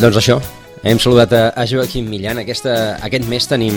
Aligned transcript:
Doncs 0.00 0.16
això, 0.16 0.38
hem 0.80 0.96
saludat 0.96 1.32
a, 1.36 1.40
a 1.52 1.66
Joaquim 1.68 2.06
Millan. 2.08 2.38
Aquesta, 2.40 2.72
aquest 3.04 3.26
mes 3.28 3.44
tenim, 3.44 3.74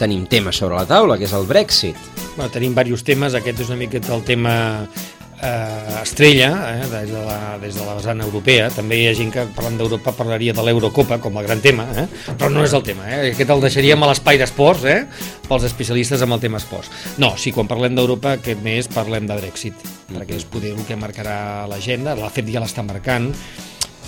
tenim 0.00 0.24
temes 0.26 0.58
sobre 0.58 0.74
la 0.80 0.88
taula, 0.88 1.14
que 1.14 1.28
és 1.28 1.34
el 1.36 1.46
Brexit. 1.46 1.94
Bueno, 2.34 2.48
tenim 2.50 2.74
diversos 2.74 3.06
temes, 3.06 3.36
aquest 3.38 3.62
és 3.62 3.70
una 3.70 3.78
miqueta 3.78 4.10
el 4.16 4.24
tema 4.26 4.56
eh, 4.82 6.00
estrella 6.00 6.50
eh, 6.72 6.88
des, 6.90 7.12
de 7.12 7.22
la, 7.22 7.38
des 7.62 7.78
de 7.78 7.86
la 7.86 7.94
vessant 8.00 8.24
europea. 8.26 8.66
També 8.74 8.98
hi 8.98 9.06
ha 9.12 9.14
gent 9.14 9.30
que 9.36 9.46
parlant 9.54 9.78
d'Europa 9.78 10.16
parlaria 10.18 10.56
de 10.58 10.66
l'Eurocopa 10.66 11.20
com 11.22 11.38
a 11.38 11.46
gran 11.46 11.62
tema, 11.62 11.86
eh? 12.02 12.08
però 12.32 12.50
no 12.50 12.66
és 12.66 12.74
el 12.74 12.82
tema. 12.90 13.06
Eh? 13.06 13.22
Aquest 13.30 13.54
el 13.54 13.62
deixaríem 13.68 14.02
a 14.02 14.10
l'espai 14.10 14.42
d'esports, 14.42 14.90
eh? 14.90 15.00
pels 15.46 15.70
especialistes 15.70 16.26
amb 16.26 16.34
el 16.34 16.42
tema 16.42 16.58
esports. 16.58 16.90
No, 17.22 17.36
sí, 17.38 17.54
quan 17.54 17.70
parlem 17.70 17.94
d'Europa 17.94 18.40
aquest 18.40 18.66
mes 18.66 18.90
parlem 18.90 19.30
de 19.30 19.38
Brexit, 19.38 19.78
mm 19.78 19.86
-hmm. 19.86 20.18
perquè 20.18 20.34
és 20.34 20.50
poder 20.50 20.74
el 20.74 20.82
que 20.82 20.98
marcarà 20.98 21.68
l'agenda, 21.70 22.18
l'ha 22.18 22.34
fet 22.34 22.50
ja 22.50 22.58
l'està 22.58 22.82
marcant, 22.82 23.30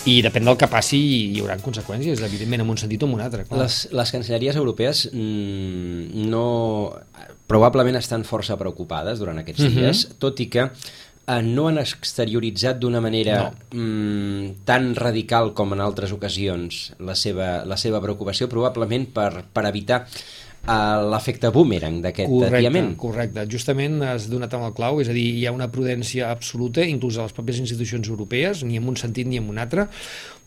i 0.09 0.19
depèn 0.24 0.48
del 0.48 0.59
que 0.59 0.69
passi 0.70 0.98
hi 1.33 1.42
haurà 1.42 1.56
conseqüències, 1.62 2.23
evidentment, 2.27 2.65
en 2.65 2.73
un 2.74 2.80
sentit 2.80 3.02
o 3.05 3.09
en 3.09 3.15
un 3.19 3.23
altre. 3.23 3.45
Clar. 3.47 3.61
Les, 3.62 3.77
les 3.95 4.12
cancelleries 4.15 4.59
europees 4.59 5.05
mm, 5.12 6.27
no, 6.33 6.47
probablement 7.51 7.98
estan 8.01 8.27
força 8.27 8.59
preocupades 8.61 9.23
durant 9.23 9.38
aquests 9.42 9.69
mhm. 9.69 9.78
dies, 9.78 10.05
uh 10.05 10.11
-huh. 10.11 10.19
tot 10.19 10.41
i 10.41 10.48
que 10.51 10.66
eh, 10.66 11.42
no 11.42 11.69
han 11.69 11.78
exterioritzat 11.78 12.78
d'una 12.78 13.00
manera 13.00 13.39
no. 13.42 13.78
mm, 13.78 14.64
tan 14.64 14.94
radical 14.94 15.53
com 15.55 15.72
en 15.72 15.81
altres 15.81 16.12
ocasions 16.12 16.92
la 16.98 17.14
seva, 17.14 17.64
la 17.64 17.77
seva 17.77 18.00
preocupació, 18.00 18.48
probablement 18.48 19.06
per, 19.06 19.44
per 19.53 19.66
evitar 19.66 20.06
l'efecte 20.63 21.51
boomerang 21.51 22.01
d'aquest 22.05 22.31
atiament. 22.47 22.93
Correcte, 23.01 23.47
justament 23.51 23.99
has 24.07 24.29
donat 24.31 24.53
amb 24.55 24.69
el 24.69 24.75
clau, 24.77 25.01
és 25.03 25.11
a 25.11 25.17
dir, 25.17 25.25
hi 25.41 25.47
ha 25.47 25.55
una 25.55 25.71
prudència 25.73 26.31
absoluta, 26.31 26.85
inclús 26.87 27.19
a 27.19 27.27
les 27.27 27.35
pròpies 27.35 27.59
institucions 27.65 28.09
europees, 28.09 28.63
ni 28.63 28.79
en 28.79 28.87
un 28.89 28.99
sentit 29.01 29.27
ni 29.27 29.41
en 29.43 29.49
un 29.51 29.59
altre, 29.59 29.89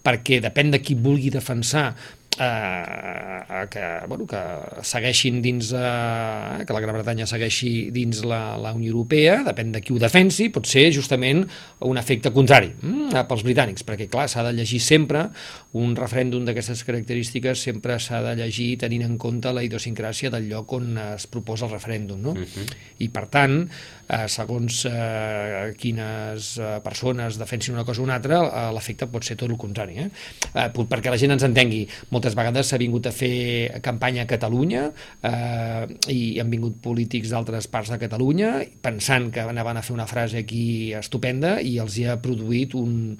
perquè 0.06 0.40
depèn 0.44 0.72
de 0.72 0.80
qui 0.80 0.96
vulgui 0.96 1.34
defensar 1.34 1.90
eh, 2.40 3.66
que, 3.72 3.86
bueno, 4.08 4.26
que 4.28 4.42
segueixin 4.84 5.42
dins 5.42 5.72
eh, 5.74 6.66
que 6.66 6.74
la 6.76 6.82
Gran 6.84 6.98
Bretanya 6.98 7.28
segueixi 7.30 7.90
dins 7.96 8.24
la, 8.28 8.58
la 8.62 8.74
Unió 8.76 8.92
Europea, 8.92 9.42
depèn 9.48 9.72
de 9.76 9.82
qui 9.84 9.96
ho 9.96 10.00
defensi, 10.02 10.50
pot 10.54 10.68
ser 10.70 10.88
justament 10.96 11.44
un 11.86 12.02
efecte 12.02 12.32
contrari 12.36 12.72
mm, 12.74 13.26
pels 13.30 13.46
britànics, 13.48 13.86
perquè 13.88 14.10
clar, 14.12 14.28
s'ha 14.32 14.46
de 14.48 14.54
llegir 14.58 14.82
sempre 14.84 15.28
un 15.76 15.96
referèndum 15.98 16.46
d'aquestes 16.48 16.86
característiques 16.88 17.66
sempre 17.68 18.00
s'ha 18.00 18.22
de 18.24 18.36
llegir 18.40 18.76
tenint 18.84 19.06
en 19.08 19.18
compte 19.22 19.52
la 19.56 19.64
idiosincràsia 19.66 20.32
del 20.34 20.50
lloc 20.52 20.76
on 20.78 20.96
es 21.16 21.28
proposa 21.32 21.68
el 21.68 21.76
referèndum, 21.76 22.22
no? 22.22 22.32
Uh 22.32 22.40
mhm. 22.40 22.46
-huh. 22.46 22.76
I 23.00 23.10
per 23.10 23.28
tant, 23.28 23.70
eh, 24.10 24.28
segons 24.28 24.84
eh, 24.90 25.72
quines 25.80 26.52
eh, 26.60 26.76
persones 26.84 27.40
defensin 27.40 27.76
una 27.76 27.88
cosa 27.88 28.04
o 28.04 28.08
una 28.08 28.20
altra, 28.20 28.44
eh, 28.44 28.68
l'efecte 28.76 29.08
pot 29.08 29.24
ser 29.24 29.40
tot 29.40 29.48
el 29.50 29.58
contrari. 29.58 30.02
Eh? 30.04 30.10
Eh, 30.52 30.68
perquè 30.76 31.14
la 31.14 31.20
gent 31.22 31.38
ens 31.38 31.48
entengui, 31.48 31.86
molt 32.12 32.26
moltes 32.26 32.36
vegades 32.38 32.72
s'ha 32.72 32.80
vingut 32.82 33.06
a 33.06 33.14
fer 33.14 33.82
campanya 33.86 34.24
a 34.24 34.30
Catalunya 34.30 34.88
eh, 35.22 35.86
i 36.10 36.40
han 36.42 36.50
vingut 36.50 36.80
polítics 36.82 37.30
d'altres 37.30 37.68
parts 37.70 37.92
de 37.94 38.00
Catalunya 38.02 38.66
pensant 38.82 39.30
que 39.32 39.46
anaven 39.46 39.78
a 39.78 39.84
fer 39.86 39.94
una 39.94 40.08
frase 40.10 40.42
aquí 40.42 40.94
estupenda 40.98 41.60
i 41.62 41.78
els 41.84 42.00
hi 42.00 42.08
ha 42.10 42.18
produït 42.18 42.74
un, 42.74 43.20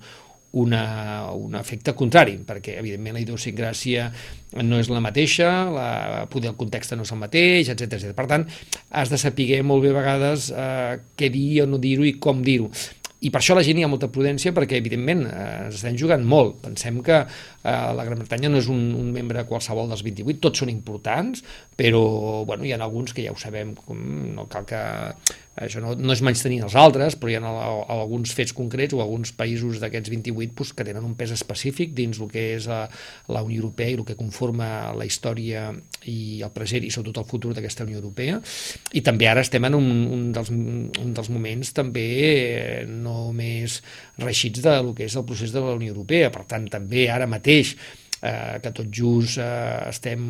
una, 0.62 0.82
un 1.36 1.56
efecte 1.60 1.94
contrari, 1.98 2.38
perquè 2.48 2.78
evidentment 2.80 3.18
la 3.18 3.24
idiosincràsia 3.24 4.10
no 4.64 4.80
és 4.80 4.90
la 4.92 5.02
mateixa, 5.04 5.50
la, 5.72 5.88
poder 6.32 6.54
el 6.54 6.60
context 6.60 6.96
no 6.96 7.04
és 7.04 7.12
el 7.12 7.22
mateix, 7.22 7.72
etc 7.74 7.98
etc. 8.00 8.14
Per 8.16 8.28
tant, 8.32 8.46
has 8.96 9.12
de 9.12 9.20
saber 9.20 9.62
molt 9.68 9.84
bé 9.84 9.92
a 9.92 9.98
vegades 10.00 10.52
eh, 10.56 10.94
què 11.20 11.32
dir 11.34 11.66
o 11.66 11.68
no 11.70 11.82
dir-ho 11.82 12.08
i 12.08 12.16
com 12.24 12.44
dir-ho 12.46 12.72
i 13.26 13.32
per 13.34 13.40
això 13.40 13.56
la 13.58 13.64
gent 13.66 13.80
hi 13.80 13.86
ha 13.86 13.90
molta 13.90 14.10
prudència 14.14 14.52
perquè, 14.54 14.78
evidentment, 14.82 15.24
eh, 15.26 15.70
estem 15.72 15.96
jugant 15.98 16.26
molt. 16.30 16.60
Pensem 16.66 17.00
que 17.06 17.16
eh, 17.24 17.72
la 17.98 18.06
Gran 18.06 18.22
Bretanya 18.22 18.52
no 18.52 18.60
és 18.62 18.68
un, 18.72 18.84
un 19.00 19.10
membre 19.16 19.46
qualsevol 19.50 19.90
dels 19.90 20.04
28, 20.06 20.42
tots 20.44 20.62
són 20.62 20.70
importants, 20.74 21.42
però 21.80 22.04
bueno, 22.46 22.68
hi 22.68 22.76
ha 22.76 22.82
alguns 22.84 23.16
que 23.16 23.26
ja 23.26 23.34
ho 23.34 23.40
sabem, 23.42 23.74
com, 23.88 24.04
no 24.36 24.46
cal 24.52 24.68
que 24.70 24.84
això 25.56 25.80
no, 25.80 25.94
no 25.96 26.12
és 26.12 26.22
menys 26.26 26.42
tenir 26.44 26.60
els 26.66 26.76
altres, 26.76 27.16
però 27.16 27.32
hi 27.32 27.38
ha 27.40 27.52
alguns 27.96 28.34
fets 28.36 28.52
concrets 28.56 28.96
o 28.96 29.00
alguns 29.00 29.32
països 29.38 29.80
d'aquests 29.80 30.12
28 30.12 30.56
pues, 30.58 30.74
que 30.76 30.84
tenen 30.88 31.06
un 31.08 31.16
pes 31.16 31.32
específic 31.32 31.94
dins 31.96 32.20
el 32.20 32.32
que 32.32 32.44
és 32.58 32.68
la, 32.68 32.82
la 33.32 33.44
Unió 33.46 33.64
Europea 33.64 33.94
i 33.94 33.96
el 33.96 34.04
que 34.08 34.18
conforma 34.20 34.92
la 34.98 35.08
història 35.08 35.70
i 36.12 36.42
el 36.44 36.52
present 36.56 36.84
i 36.84 36.92
sobretot 36.92 37.24
el 37.24 37.30
futur 37.30 37.54
d'aquesta 37.56 37.88
Unió 37.88 38.02
Europea. 38.02 38.42
I 38.94 39.04
també 39.06 39.30
ara 39.32 39.46
estem 39.48 39.64
en 39.70 39.80
un, 39.80 39.92
un, 40.18 40.26
dels, 40.36 40.52
un 40.52 41.14
dels 41.16 41.32
moments 41.32 41.72
també 41.78 42.08
eh, 42.22 42.82
no 42.90 43.32
més 43.36 43.80
reixits 44.20 44.64
de 44.66 44.80
lo 44.84 44.96
que 44.98 45.08
és 45.08 45.16
el 45.16 45.28
procés 45.28 45.56
de 45.56 45.64
la 45.64 45.78
Unió 45.80 45.96
Europea. 45.96 46.34
Per 46.36 46.44
tant, 46.50 46.68
també 46.72 47.08
ara 47.12 47.32
mateix 47.32 47.78
eh, 48.22 48.60
que 48.60 48.76
tot 48.76 48.92
just 48.92 49.40
eh, 49.40 49.88
estem 49.90 50.28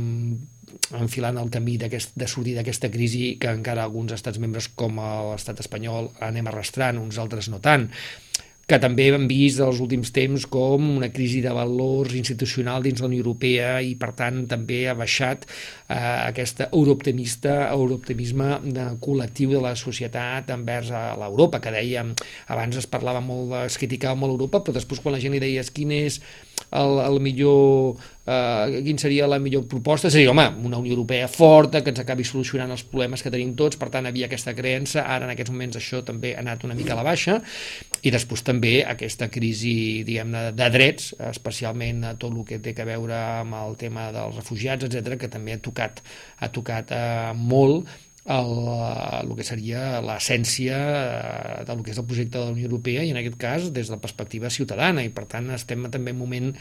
enfilant 0.99 1.39
el 1.41 1.49
camí 1.53 1.77
de 1.77 2.27
sortir 2.27 2.55
d'aquesta 2.57 2.91
crisi 2.93 3.35
que 3.41 3.51
encara 3.51 3.83
alguns 3.83 4.13
estats 4.15 4.39
membres 4.39 4.69
com 4.75 4.99
l'estat 5.31 5.59
espanyol 5.63 6.11
anem 6.19 6.51
arrastrant, 6.51 7.01
uns 7.01 7.19
altres 7.21 7.49
no 7.49 7.61
tant 7.63 7.89
que 8.65 8.79
també 8.81 9.05
hem 9.13 9.27
vist 9.29 9.61
els 9.61 9.79
últims 9.83 10.09
temps 10.13 10.47
com 10.49 10.87
una 10.95 11.11
crisi 11.13 11.41
de 11.43 11.51
valors 11.53 12.15
institucional 12.17 12.81
dins 12.85 13.01
la 13.01 13.09
Unió 13.11 13.21
Europea 13.21 13.75
i 13.85 13.93
per 13.99 14.11
tant 14.17 14.41
també 14.49 14.79
ha 14.89 14.95
baixat 14.97 15.45
eh, 15.45 15.97
aquesta 15.97 16.71
eurooptimista, 16.71 17.59
eurooptimisme 17.75 18.49
de 18.65 18.87
col·lectiu 19.05 19.53
de 19.53 19.61
la 19.61 19.75
societat 19.77 20.49
envers 20.55 20.89
a 20.89 21.05
l'Europa, 21.21 21.61
que 21.61 21.75
dèiem, 21.77 22.15
abans 22.49 22.81
es 22.81 22.89
parlava 22.89 23.21
molt, 23.21 23.53
es 23.67 23.77
criticava 23.77 24.17
molt 24.17 24.33
Europa, 24.33 24.63
però 24.65 24.79
després 24.79 25.03
quan 25.03 25.13
la 25.13 25.21
gent 25.21 25.37
li 25.37 25.43
deies 25.45 25.69
quin 25.69 25.93
és 25.93 26.19
el, 26.75 26.99
el 26.99 27.19
millor, 27.21 27.95
eh, 28.25 28.81
quin 28.83 28.99
seria 28.99 29.27
la 29.27 29.39
millor 29.39 29.65
proposta, 29.69 30.09
seria, 30.11 30.31
home, 30.31 30.45
una 30.67 30.77
Unió 30.77 30.93
Europea 30.93 31.27
forta, 31.31 31.81
que 31.83 31.93
ens 31.93 32.01
acabi 32.03 32.25
solucionant 32.27 32.73
els 32.75 32.85
problemes 32.89 33.23
que 33.23 33.31
tenim 33.33 33.53
tots, 33.57 33.79
per 33.81 33.89
tant 33.93 34.09
havia 34.09 34.29
aquesta 34.29 34.55
creença, 34.57 35.05
ara 35.05 35.27
en 35.27 35.33
aquests 35.33 35.53
moments 35.53 35.79
això 35.79 36.01
també 36.05 36.35
ha 36.35 36.43
anat 36.43 36.65
una 36.67 36.77
mica 36.77 36.95
a 36.95 36.99
la 36.99 37.05
baixa, 37.07 37.39
i 38.05 38.13
després 38.13 38.45
també 38.45 38.75
aquesta 38.85 39.29
crisi, 39.33 40.03
diguem-ne, 40.07 40.49
de 40.57 40.71
drets, 40.73 41.13
especialment 41.31 42.03
a 42.11 42.15
tot 42.19 42.33
el 42.33 42.43
que 42.47 42.59
té 42.63 42.75
a 42.81 42.87
veure 42.87 43.15
amb 43.41 43.59
el 43.61 43.77
tema 43.79 44.09
dels 44.15 44.41
refugiats, 44.41 44.87
etc 44.89 45.19
que 45.21 45.31
també 45.31 45.55
ha 45.55 45.61
tocat, 45.63 46.01
ha 46.41 46.51
tocat 46.53 46.91
eh, 46.91 47.31
molt 47.35 47.87
el, 48.25 48.51
el 49.21 49.31
que 49.37 49.45
seria 49.45 50.01
l'essència 50.01 50.79
eh, 50.79 51.63
del 51.67 51.83
que 51.85 51.93
és 51.93 52.01
el 52.01 52.07
projecte 52.09 52.39
de 52.39 52.47
la 52.47 52.55
Unió 52.55 52.67
Europea 52.69 53.05
i 53.05 53.13
en 53.13 53.21
aquest 53.21 53.39
cas 53.41 53.69
des 53.71 53.89
de 53.89 53.95
la 53.95 54.01
perspectiva 54.01 54.49
ciutadana. 54.49 55.05
I 55.05 55.13
per 55.13 55.27
tant 55.29 55.51
estem 55.53 55.85
també 55.93 56.13
en 56.13 56.19
un 56.19 56.23
moment 56.25 56.53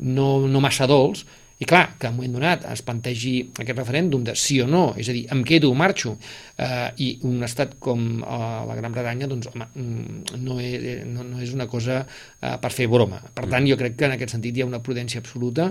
no, 0.00 0.32
no 0.46 0.62
massa 0.62 0.88
dolç. 0.90 1.26
I 1.60 1.66
clar, 1.68 1.98
que 2.00 2.08
en 2.08 2.14
un 2.14 2.16
moment 2.16 2.38
donat 2.38 2.62
es 2.72 2.80
plantegi 2.80 3.34
aquest 3.52 3.76
referèndum 3.76 4.22
de 4.24 4.32
sí 4.32 4.62
o 4.64 4.66
no, 4.70 4.94
és 4.96 5.10
a 5.12 5.12
dir, 5.12 5.26
em 5.34 5.42
quedo 5.44 5.68
o 5.68 5.76
marxo, 5.76 6.14
eh, 6.56 6.86
i 7.04 7.08
un 7.28 7.44
estat 7.44 7.74
com 7.84 8.06
eh, 8.22 8.38
la 8.70 8.76
Gran 8.78 8.94
Bretanya, 8.94 9.28
doncs, 9.28 9.50
home, 9.50 9.66
mm, 9.74 10.38
no 10.40 10.56
és, 10.64 10.86
no, 11.10 11.26
no 11.34 11.42
és 11.44 11.52
una 11.52 11.68
cosa 11.68 11.98
eh, 12.06 12.54
per 12.62 12.70
fer 12.72 12.88
broma. 12.88 13.20
Per 13.36 13.44
tant, 13.44 13.68
jo 13.68 13.76
crec 13.76 13.98
que 14.00 14.08
en 14.08 14.16
aquest 14.16 14.38
sentit 14.38 14.56
hi 14.56 14.64
ha 14.64 14.70
una 14.70 14.80
prudència 14.80 15.20
absoluta, 15.20 15.68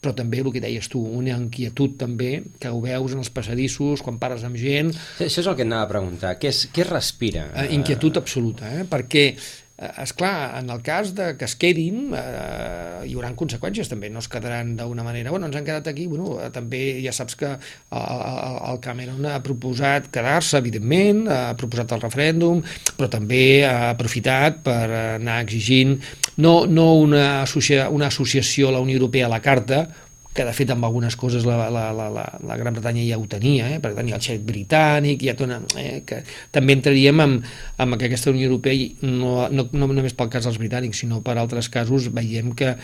però 0.00 0.14
també 0.16 0.40
el 0.40 0.48
que 0.52 0.62
deies 0.64 0.88
tu, 0.88 1.00
una 1.20 1.34
inquietud 1.36 1.98
també, 2.00 2.30
que 2.60 2.72
ho 2.72 2.80
veus 2.80 3.12
en 3.12 3.20
els 3.20 3.32
passadissos, 3.34 4.00
quan 4.04 4.16
parles 4.20 4.46
amb 4.48 4.56
gent... 4.60 4.94
Això 5.20 5.42
és 5.42 5.48
el 5.50 5.58
que 5.58 5.66
anava 5.68 5.88
a 5.88 5.90
preguntar, 5.90 6.34
què, 6.40 6.52
és, 6.54 6.62
què 6.72 6.86
respira? 6.88 7.50
Eh, 7.52 7.66
inquietud 7.76 8.16
absoluta, 8.20 8.70
eh? 8.80 8.86
perquè 8.88 9.26
eh, 9.28 9.50
és 9.80 10.12
clar, 10.12 10.58
en 10.58 10.68
el 10.68 10.82
cas 10.84 11.14
de 11.16 11.30
que 11.40 11.46
es 11.48 11.54
quedin 11.56 12.10
eh, 12.12 13.06
hi 13.08 13.14
haurà 13.16 13.30
conseqüències 13.38 13.88
també, 13.88 14.10
no 14.12 14.20
es 14.20 14.28
quedaran 14.28 14.74
d'una 14.76 15.04
manera, 15.06 15.32
bueno, 15.32 15.48
ens 15.48 15.56
han 15.56 15.64
quedat 15.64 15.88
aquí 15.88 16.04
bueno, 16.10 16.34
eh, 16.36 16.50
també 16.52 16.82
ja 17.00 17.14
saps 17.16 17.38
que 17.40 17.48
el, 17.48 17.62
el, 17.96 18.58
el 18.72 18.80
Cameron 18.84 19.30
ha 19.30 19.38
proposat 19.44 20.10
quedar-se 20.12 20.60
evidentment, 20.60 21.24
ha 21.32 21.56
proposat 21.56 21.96
el 21.96 22.04
referèndum 22.04 22.60
però 22.98 23.08
també 23.08 23.64
ha 23.64 23.94
aprofitat 23.94 24.60
per 24.68 24.84
anar 25.16 25.40
exigint 25.46 25.96
no, 26.36 26.66
no 26.68 26.92
una, 27.00 27.24
associa, 27.46 27.88
una 27.88 28.12
associació 28.12 28.68
a 28.68 28.76
la 28.76 28.84
Unió 28.84 29.00
Europea 29.00 29.30
a 29.30 29.32
la 29.32 29.40
carta, 29.40 29.86
que 30.34 30.44
de 30.46 30.52
fet 30.54 30.70
amb 30.70 30.86
algunes 30.86 31.16
coses 31.18 31.46
la, 31.48 31.56
la, 31.74 31.88
la, 31.96 32.06
la, 32.14 32.24
la 32.46 32.58
Gran 32.60 32.76
Bretanya 32.76 33.02
ja 33.08 33.18
ho 33.18 33.24
tenia, 33.30 33.66
eh? 33.74 33.80
per 33.82 33.94
tant 33.96 34.06
hi 34.08 34.14
ha 34.14 34.18
el 34.20 34.26
xec 34.26 34.44
britànic, 34.46 35.24
ha 35.26 35.34
una, 35.42 35.58
eh? 35.80 36.02
que 36.06 36.20
també 36.54 36.76
entraríem 36.78 37.24
amb, 37.24 37.48
amb 37.82 37.98
que 37.98 38.10
aquesta 38.10 38.30
Unió 38.30 38.46
Europea, 38.46 38.92
no, 39.02 39.48
no, 39.50 39.66
no 39.72 39.90
només 39.90 40.14
pel 40.14 40.30
cas 40.30 40.46
dels 40.46 40.60
britànics, 40.62 41.02
sinó 41.02 41.18
per 41.26 41.34
altres 41.38 41.70
casos, 41.72 42.12
veiem 42.14 42.54
que 42.54 42.76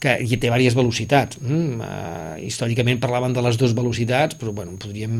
que 0.00 0.14
hi 0.24 0.32
té 0.32 0.46
diverses 0.46 0.72
velocitats. 0.72 1.36
Mm, 1.44 1.80
uh, 1.84 2.36
històricament 2.40 3.02
parlaven 3.02 3.34
de 3.36 3.42
les 3.44 3.58
dues 3.60 3.74
velocitats, 3.76 4.38
però 4.40 4.54
bueno, 4.56 4.78
podríem 4.80 5.12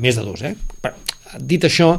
més 0.00 0.16
de 0.16 0.24
dos. 0.24 0.40
Eh? 0.48 0.54
Però, 0.80 0.96
dit 1.36 1.64
això, 1.68 1.90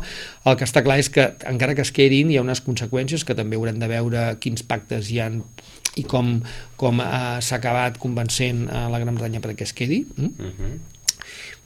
el 0.49 0.57
que 0.57 0.65
està 0.65 0.81
clar 0.85 0.97
és 1.01 1.11
que 1.13 1.27
encara 1.49 1.77
que 1.77 1.85
es 1.85 1.93
quedin 1.93 2.31
hi 2.33 2.39
ha 2.39 2.45
unes 2.45 2.63
conseqüències 2.65 3.21
que 3.25 3.37
també 3.37 3.59
haurem 3.59 3.77
de 3.81 3.91
veure 3.91 4.25
quins 4.41 4.65
pactes 4.65 5.13
hi 5.13 5.21
han 5.21 5.43
i 5.99 6.05
com, 6.09 6.35
com 6.79 7.03
uh, 7.03 7.37
s'ha 7.43 7.59
acabat 7.59 7.99
convencent 8.01 8.65
a 8.71 8.87
la 8.89 9.01
Gran 9.03 9.17
Bretanya 9.17 9.43
perquè 9.43 9.67
es 9.67 9.75
quedi. 9.77 10.03
Mm? 10.17 10.33
Uh 10.39 10.57
-huh 10.57 10.73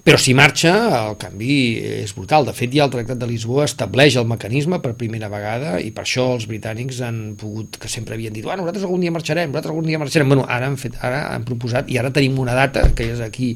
Però 0.08 0.16
si 0.16 0.32
marxa, 0.32 0.70
el 1.10 1.18
canvi 1.20 1.56
és 1.84 2.14
brutal. 2.16 2.46
De 2.48 2.54
fet, 2.56 2.72
ja 2.72 2.86
el 2.86 2.92
Tractat 2.94 3.20
de 3.20 3.28
Lisboa 3.28 3.66
estableix 3.68 4.16
el 4.16 4.30
mecanisme 4.30 4.78
per 4.80 4.94
primera 4.96 5.28
vegada 5.28 5.74
i 5.84 5.90
per 5.92 6.06
això 6.06 6.30
els 6.38 6.46
britànics 6.48 7.02
han 7.04 7.18
pogut, 7.36 7.76
que 7.76 7.92
sempre 7.92 8.16
havien 8.16 8.32
dit, 8.32 8.46
bueno, 8.46 8.64
nosaltres 8.64 8.86
algun 8.88 9.04
dia 9.04 9.12
marxarem, 9.12 9.52
nosaltres 9.52 9.74
algun 9.74 9.90
dia 9.92 10.00
marxarem. 10.00 10.32
Bueno, 10.32 10.46
ara 10.48 10.70
han, 10.72 10.80
fet, 10.80 10.96
ara 11.04 11.26
han 11.34 11.44
proposat 11.50 11.92
i 11.92 12.00
ara 12.00 12.14
tenim 12.16 12.40
una 12.40 12.56
data, 12.56 12.86
que 12.96 13.10
és 13.18 13.20
aquí 13.26 13.50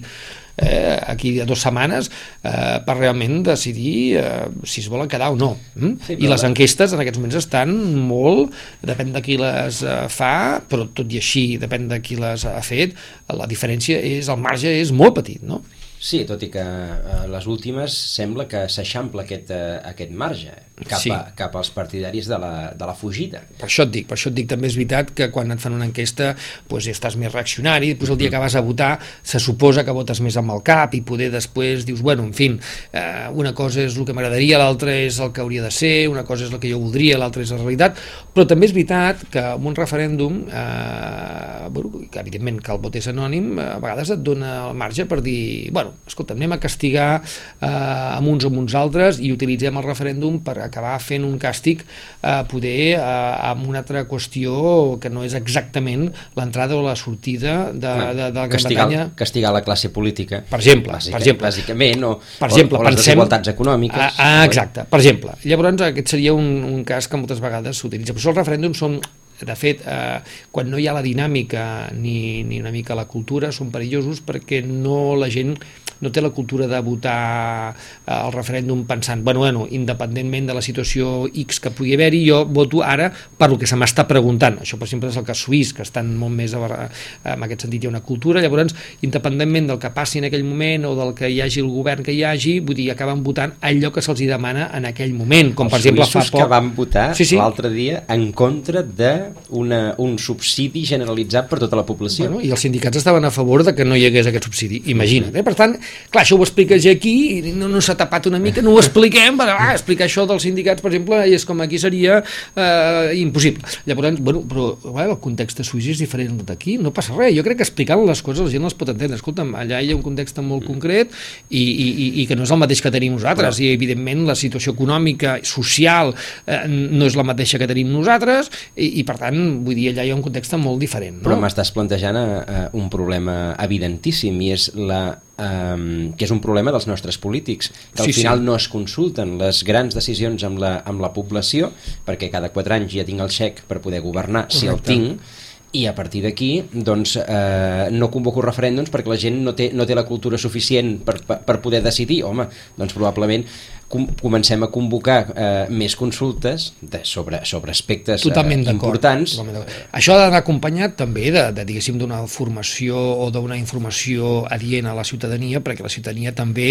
eh, 0.57 0.97
aquí 1.13 1.37
a 1.39 1.47
dues 1.49 1.63
setmanes 1.63 2.09
eh, 2.43 2.79
per 2.85 2.97
realment 2.97 3.41
decidir 3.47 4.17
eh, 4.21 4.47
si 4.63 4.81
es 4.83 4.89
volen 4.91 5.09
quedar 5.11 5.31
o 5.33 5.39
no. 5.39 5.53
Mm? 5.75 5.93
Sí, 6.07 6.17
I 6.19 6.31
les 6.31 6.45
enquestes 6.47 6.95
en 6.95 7.03
aquests 7.03 7.21
moments 7.21 7.39
estan 7.41 7.75
molt, 8.07 8.55
depèn 8.85 9.13
de 9.15 9.23
qui 9.25 9.37
les 9.41 9.83
eh, 9.83 9.99
fa, 10.11 10.61
però 10.67 10.89
tot 10.95 11.11
i 11.11 11.21
així, 11.21 11.45
depèn 11.61 11.89
de 11.91 12.01
qui 12.03 12.19
les 12.21 12.47
ha 12.47 12.59
fet, 12.65 12.97
la 13.31 13.47
diferència 13.49 13.99
és, 14.01 14.31
el 14.31 14.41
marge 14.41 14.71
és 14.81 14.93
molt 14.95 15.19
petit, 15.21 15.43
no? 15.45 15.61
Sí, 16.01 16.23
tot 16.25 16.41
i 16.41 16.49
que 16.49 16.63
eh, 16.65 17.23
les 17.29 17.45
últimes 17.45 17.93
sembla 18.15 18.47
que 18.49 18.65
s'eixampla 18.73 19.27
aquest, 19.27 19.51
eh, 19.53 19.77
aquest 19.91 20.13
marge 20.17 20.55
cap, 20.87 20.99
sí. 21.01 21.11
a, 21.13 21.33
cap 21.37 21.55
als 21.59 21.71
partidaris 21.73 22.27
de 22.31 22.37
la, 22.41 22.53
de 22.77 22.87
la 22.87 22.95
fugida. 22.97 23.41
Per 23.59 23.67
això 23.67 23.85
et 23.87 23.93
dic, 23.93 24.07
per 24.09 24.17
això 24.17 24.31
et 24.31 24.37
dic 24.37 24.49
també 24.51 24.69
és 24.71 24.77
veritat 24.79 25.13
que 25.17 25.29
quan 25.33 25.53
et 25.53 25.61
fan 25.61 25.75
una 25.77 25.87
enquesta 25.89 26.33
pues, 26.69 26.87
estàs 26.91 27.17
més 27.21 27.31
reaccionari, 27.33 27.93
pues, 27.99 28.11
el 28.13 28.19
dia 28.19 28.31
que 28.33 28.41
vas 28.41 28.55
a 28.55 28.63
votar 28.65 28.93
se 29.23 29.39
suposa 29.39 29.85
que 29.85 29.95
votes 29.95 30.21
més 30.21 30.37
amb 30.39 30.53
el 30.55 30.63
cap 30.65 30.95
i 30.97 31.03
poder 31.05 31.31
després 31.33 31.85
dius, 31.87 32.01
bueno, 32.01 32.25
en 32.27 32.33
fi, 32.37 32.51
eh, 32.93 33.27
una 33.33 33.53
cosa 33.57 33.83
és 33.85 33.97
el 33.97 34.07
que 34.07 34.15
m'agradaria, 34.17 34.59
l'altra 34.61 34.95
és 34.95 35.19
el 35.21 35.31
que 35.35 35.43
hauria 35.43 35.63
de 35.65 35.71
ser, 35.73 36.07
una 36.11 36.25
cosa 36.27 36.47
és 36.47 36.53
el 36.53 36.61
que 36.61 36.71
jo 36.71 36.81
voldria, 36.81 37.19
l'altra 37.21 37.43
és 37.43 37.53
la 37.53 37.61
realitat, 37.61 37.99
però 38.33 38.47
també 38.49 38.69
és 38.69 38.75
veritat 38.75 39.25
que 39.31 39.43
amb 39.53 39.69
un 39.69 39.77
referèndum, 39.77 40.41
eh, 40.49 41.69
bueno, 41.69 42.05
que 42.11 42.21
evidentment 42.21 42.61
que 42.61 42.73
el 42.73 42.81
vot 42.83 42.95
és 42.97 43.09
anònim, 43.11 43.53
a 43.61 43.77
vegades 43.83 44.13
et 44.15 44.23
dona 44.25 44.53
el 44.69 44.77
marge 44.77 45.05
per 45.09 45.21
dir, 45.25 45.71
bueno, 45.73 45.95
escolta, 46.07 46.35
anem 46.37 46.55
a 46.55 46.61
castigar 46.61 47.09
eh, 47.21 47.67
amb 47.67 48.31
uns 48.31 48.45
o 48.45 48.51
amb 48.51 48.61
uns 48.63 48.75
altres 48.77 49.21
i 49.21 49.31
utilitzem 49.33 49.77
el 49.77 49.87
referèndum 49.87 50.41
per 50.45 50.57
acabar 50.71 50.95
fent 51.03 51.27
un 51.27 51.37
càstig 51.41 51.83
eh, 51.83 52.41
poder 52.49 52.95
eh, 52.95 53.51
amb 53.51 53.67
una 53.69 53.83
altra 53.83 54.05
qüestió 54.09 54.97
que 55.01 55.11
no 55.13 55.25
és 55.27 55.35
exactament 55.37 56.07
l'entrada 56.39 56.77
o 56.79 56.81
la 56.85 56.95
sortida 56.99 57.69
de, 57.71 57.91
de, 57.91 58.31
de 58.31 58.39
la 58.39 58.47
Gran 58.47 58.55
castigar, 58.55 58.87
Bretanya. 58.87 59.07
Castigar 59.19 59.53
la 59.53 59.63
classe 59.67 59.91
política. 59.93 60.41
Per 60.49 60.59
exemple, 60.61 60.95
bàsica, 60.95 61.15
per 61.17 61.21
exemple. 61.21 61.49
Bàsicament, 61.51 62.05
o, 62.07 62.13
per 62.39 62.51
exemple, 62.51 62.79
o, 62.79 62.81
o 62.81 62.87
les 62.87 62.95
pensem, 62.95 63.11
desigualtats 63.11 63.53
econòmiques. 63.53 64.01
Ah, 64.01 64.41
ah, 64.41 64.45
exacte, 64.47 64.87
per 64.89 65.01
exemple. 65.03 65.35
Llavors, 65.45 65.87
aquest 65.91 66.15
seria 66.15 66.35
un, 66.37 66.51
un 66.67 66.85
cas 66.87 67.09
que 67.11 67.19
moltes 67.19 67.43
vegades 67.43 67.81
s'utilitza. 67.81 68.15
Però 68.15 68.31
els 68.31 68.41
referèndums 68.41 68.81
són 68.81 69.01
de 69.41 69.55
fet, 69.57 69.81
eh, 69.85 70.19
quan 70.53 70.69
no 70.69 70.77
hi 70.77 70.87
ha 70.87 70.93
la 70.93 71.01
dinàmica 71.01 71.89
ni, 71.97 72.43
ni 72.45 72.59
una 72.61 72.71
mica 72.73 72.97
la 72.97 73.07
cultura, 73.09 73.51
són 73.51 73.71
perillosos 73.73 74.21
perquè 74.25 74.61
no 74.65 75.15
la 75.17 75.31
gent 75.33 75.55
no 76.01 76.11
té 76.11 76.21
la 76.21 76.31
cultura 76.35 76.67
de 76.67 76.79
votar 76.83 77.71
eh, 77.71 78.11
el 78.11 78.31
referèndum 78.33 78.85
pensant, 78.89 79.23
bueno, 79.23 79.41
bueno, 79.45 79.67
independentment 79.69 80.49
de 80.49 80.57
la 80.57 80.61
situació 80.65 81.27
X 81.29 81.61
que 81.61 81.71
pugui 81.75 81.95
haver-hi, 81.95 82.23
jo 82.27 82.43
voto 82.45 82.83
ara 82.83 83.11
per 83.11 83.51
el 83.51 83.57
que 83.61 83.69
se 83.69 83.77
m'està 83.79 84.07
preguntant. 84.09 84.59
Això, 84.61 84.79
per 84.81 84.89
exemple, 84.89 85.11
és 85.11 85.19
el 85.19 85.27
cas 85.27 85.45
suís, 85.45 85.73
que 85.77 85.85
estan 85.85 86.13
molt 86.17 86.35
més... 86.35 86.53
A, 86.57 86.89
en 87.31 87.45
aquest 87.45 87.65
sentit 87.65 87.83
hi 87.83 87.89
ha 87.89 87.93
una 87.93 88.03
cultura, 88.05 88.41
llavors, 88.43 88.75
independentment 89.05 89.71
del 89.71 89.79
que 89.81 89.91
passi 89.95 90.19
en 90.19 90.27
aquell 90.27 90.43
moment 90.47 90.85
o 90.89 90.95
del 90.97 91.13
que 91.17 91.29
hi 91.29 91.39
hagi 91.41 91.61
el 91.63 91.69
govern 91.71 92.05
que 92.05 92.13
hi 92.15 92.23
hagi, 92.27 92.57
vull 92.65 92.77
dir, 92.77 92.89
acaben 92.93 93.23
votant 93.25 93.55
allò 93.61 93.91
que 93.93 94.03
se'ls 94.03 94.21
demana 94.27 94.69
en 94.77 94.87
aquell 94.89 95.13
moment, 95.17 95.53
com 95.57 95.69
Els 95.69 95.75
per 95.75 95.79
exemple 95.81 96.07
fa 96.09 96.23
poc... 96.25 96.39
que 96.41 96.49
van 96.51 96.71
votar 96.77 97.07
sí, 97.17 97.25
sí. 97.27 97.39
l'altre 97.39 97.71
dia 97.73 98.03
en 98.11 98.29
contra 98.37 98.83
d'un 98.83 100.17
subsidi 100.21 100.83
generalitzat 100.87 101.49
per 101.49 101.61
tota 101.63 101.79
la 101.79 101.85
població. 101.87 102.27
Bueno, 102.27 102.41
I 102.45 102.53
els 102.53 102.63
sindicats 102.63 103.01
estaven 103.01 103.25
a 103.25 103.33
favor 103.33 103.65
de 103.67 103.75
que 103.77 103.85
no 103.87 103.97
hi 103.97 104.05
hagués 104.07 104.29
aquest 104.29 104.47
subsidi, 104.49 104.83
imagina't. 104.93 105.35
Eh? 105.35 105.45
Per 105.45 105.55
tant, 105.57 105.77
clar, 106.11 106.23
això 106.23 106.37
ho 106.37 106.45
expliques 106.45 106.85
aquí 106.91 107.15
i 107.37 107.53
no, 107.55 107.69
no 107.71 107.81
s'ha 107.83 107.95
tapat 107.99 108.29
una 108.31 108.39
mica, 108.41 108.63
no 108.65 108.75
ho 108.75 108.81
expliquem, 108.81 109.37
però 109.39 109.55
ah, 109.57 109.71
explicar 109.75 110.07
això 110.07 110.25
dels 110.29 110.45
sindicats, 110.47 110.83
per 110.83 110.91
exemple, 110.91 111.21
és 111.29 111.45
com 111.47 111.61
aquí 111.63 111.79
seria 111.81 112.21
eh, 112.21 113.11
impossible. 113.21 113.63
Llavors, 113.89 114.19
bueno, 114.19 114.43
però 114.47 114.67
bueno, 114.83 115.15
el 115.15 115.21
context 115.23 115.61
de 115.61 115.67
suïs 115.67 115.91
és 115.95 116.01
diferent 116.01 116.41
d'aquí, 116.47 116.77
no 116.81 116.93
passa 116.95 117.15
res. 117.17 117.35
Jo 117.37 117.45
crec 117.45 117.61
que 117.61 117.67
explicant 117.67 118.03
les 118.07 118.23
coses 118.25 118.45
la 118.45 118.51
gent 118.53 118.65
les 118.65 118.77
pot 118.77 118.91
entendre. 118.91 119.19
Escolta'm, 119.19 119.53
allà 119.59 119.81
hi 119.81 119.91
ha 119.91 119.97
un 119.97 120.03
context 120.05 120.39
molt 120.41 120.65
concret 120.67 121.11
i, 121.49 121.61
i, 121.61 121.87
i, 121.87 122.07
i 122.23 122.27
que 122.29 122.37
no 122.37 122.45
és 122.47 122.53
el 122.53 122.61
mateix 122.61 122.81
que 122.83 122.91
tenim 122.93 123.17
nosaltres 123.17 123.59
i 123.61 123.71
evidentment 123.75 124.25
la 124.27 124.37
situació 124.39 124.73
econòmica, 124.75 125.37
social 125.47 126.13
eh, 126.45 126.63
no 126.69 127.07
és 127.07 127.17
la 127.19 127.25
mateixa 127.27 127.59
que 127.61 127.69
tenim 127.69 127.91
nosaltres 127.93 128.51
i, 128.75 129.01
i 129.01 129.05
per 129.07 129.17
tant, 129.21 129.39
vull 129.65 129.77
dir, 129.77 129.91
allà 129.91 130.07
hi 130.07 130.13
ha 130.13 130.17
un 130.17 130.25
context 130.25 130.55
molt 130.61 130.81
diferent. 130.81 131.19
No? 131.19 131.25
Però 131.27 131.39
m'estàs 131.39 131.73
plantejant 131.75 132.19
eh, 132.21 132.63
un 132.77 132.89
problema 132.93 133.55
evidentíssim 133.61 134.39
i 134.41 134.51
és 134.55 134.71
la 134.77 135.03
um, 135.41 136.13
que 136.15 136.27
és 136.27 136.31
un 136.33 136.41
problema 136.43 136.71
dels 136.73 136.87
nostres 136.89 137.17
polítics, 137.21 137.71
que 137.95 138.03
al 138.03 138.09
Sí, 138.09 138.13
sí. 138.13 138.21
final 138.21 138.43
no 138.45 138.55
es 138.55 138.67
consulten 138.71 139.37
les 139.41 139.63
grans 139.67 139.97
decisions 139.97 140.43
amb 140.47 140.61
la, 140.61 140.75
amb 140.85 141.01
la 141.01 141.11
població, 141.15 141.71
perquè 142.05 142.29
cada 142.31 142.51
quatre 142.53 142.77
anys 142.77 142.93
ja 142.93 143.07
tinc 143.07 143.19
el 143.25 143.31
xec 143.33 143.63
per 143.67 143.81
poder 143.81 144.01
governar, 144.05 144.47
si 144.49 144.67
el 144.67 144.77
Correcte. 144.77 144.93
tinc, 144.93 145.39
i 145.73 145.85
a 145.87 145.93
partir 145.95 146.19
d'aquí 146.25 146.65
doncs, 146.73 147.13
eh, 147.15 147.87
no 147.95 148.09
convoco 148.11 148.41
referèndums 148.43 148.91
perquè 148.91 149.07
la 149.07 149.15
gent 149.17 149.37
no 149.45 149.53
té, 149.55 149.69
no 149.71 149.85
té 149.87 149.95
la 149.95 150.03
cultura 150.03 150.37
suficient 150.37 150.97
per, 151.07 151.21
per, 151.23 151.37
per 151.47 151.61
poder 151.63 151.79
decidir. 151.81 152.25
Home, 152.27 152.49
doncs 152.75 152.91
probablement 152.97 153.45
com, 153.91 154.07
comencem 154.21 154.63
a 154.63 154.69
convocar 154.71 155.19
eh, 155.35 155.65
més 155.69 155.95
consultes 155.99 156.71
de, 156.81 157.03
sobre, 157.07 157.41
sobre 157.49 157.73
aspectes 157.75 158.23
Totalment 158.23 158.63
eh, 158.65 158.73
importants. 158.73 159.35
Totalment. 159.37 159.67
Això 159.97 160.15
ha 160.15 160.23
d'anar 160.23 160.41
acompanyat 160.41 160.95
també 161.01 161.27
de, 161.33 161.43
de 161.55 161.65
diguéssim, 161.67 161.99
d'una 162.01 162.23
formació 162.31 162.97
o 162.97 163.29
d'una 163.33 163.59
informació 163.59 164.45
adient 164.49 164.89
a 164.91 164.95
la 164.97 165.05
ciutadania 165.07 165.61
perquè 165.61 165.85
la 165.85 165.91
ciutadania 165.91 166.33
també 166.37 166.69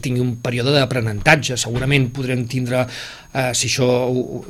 tingui 0.00 0.22
un 0.22 0.36
període 0.42 0.74
d'aprenentatge. 0.76 1.58
Segurament 1.60 2.08
podrem 2.14 2.46
tindre, 2.50 2.86
eh, 2.86 3.50
si, 3.52 3.68
això, 3.68 3.90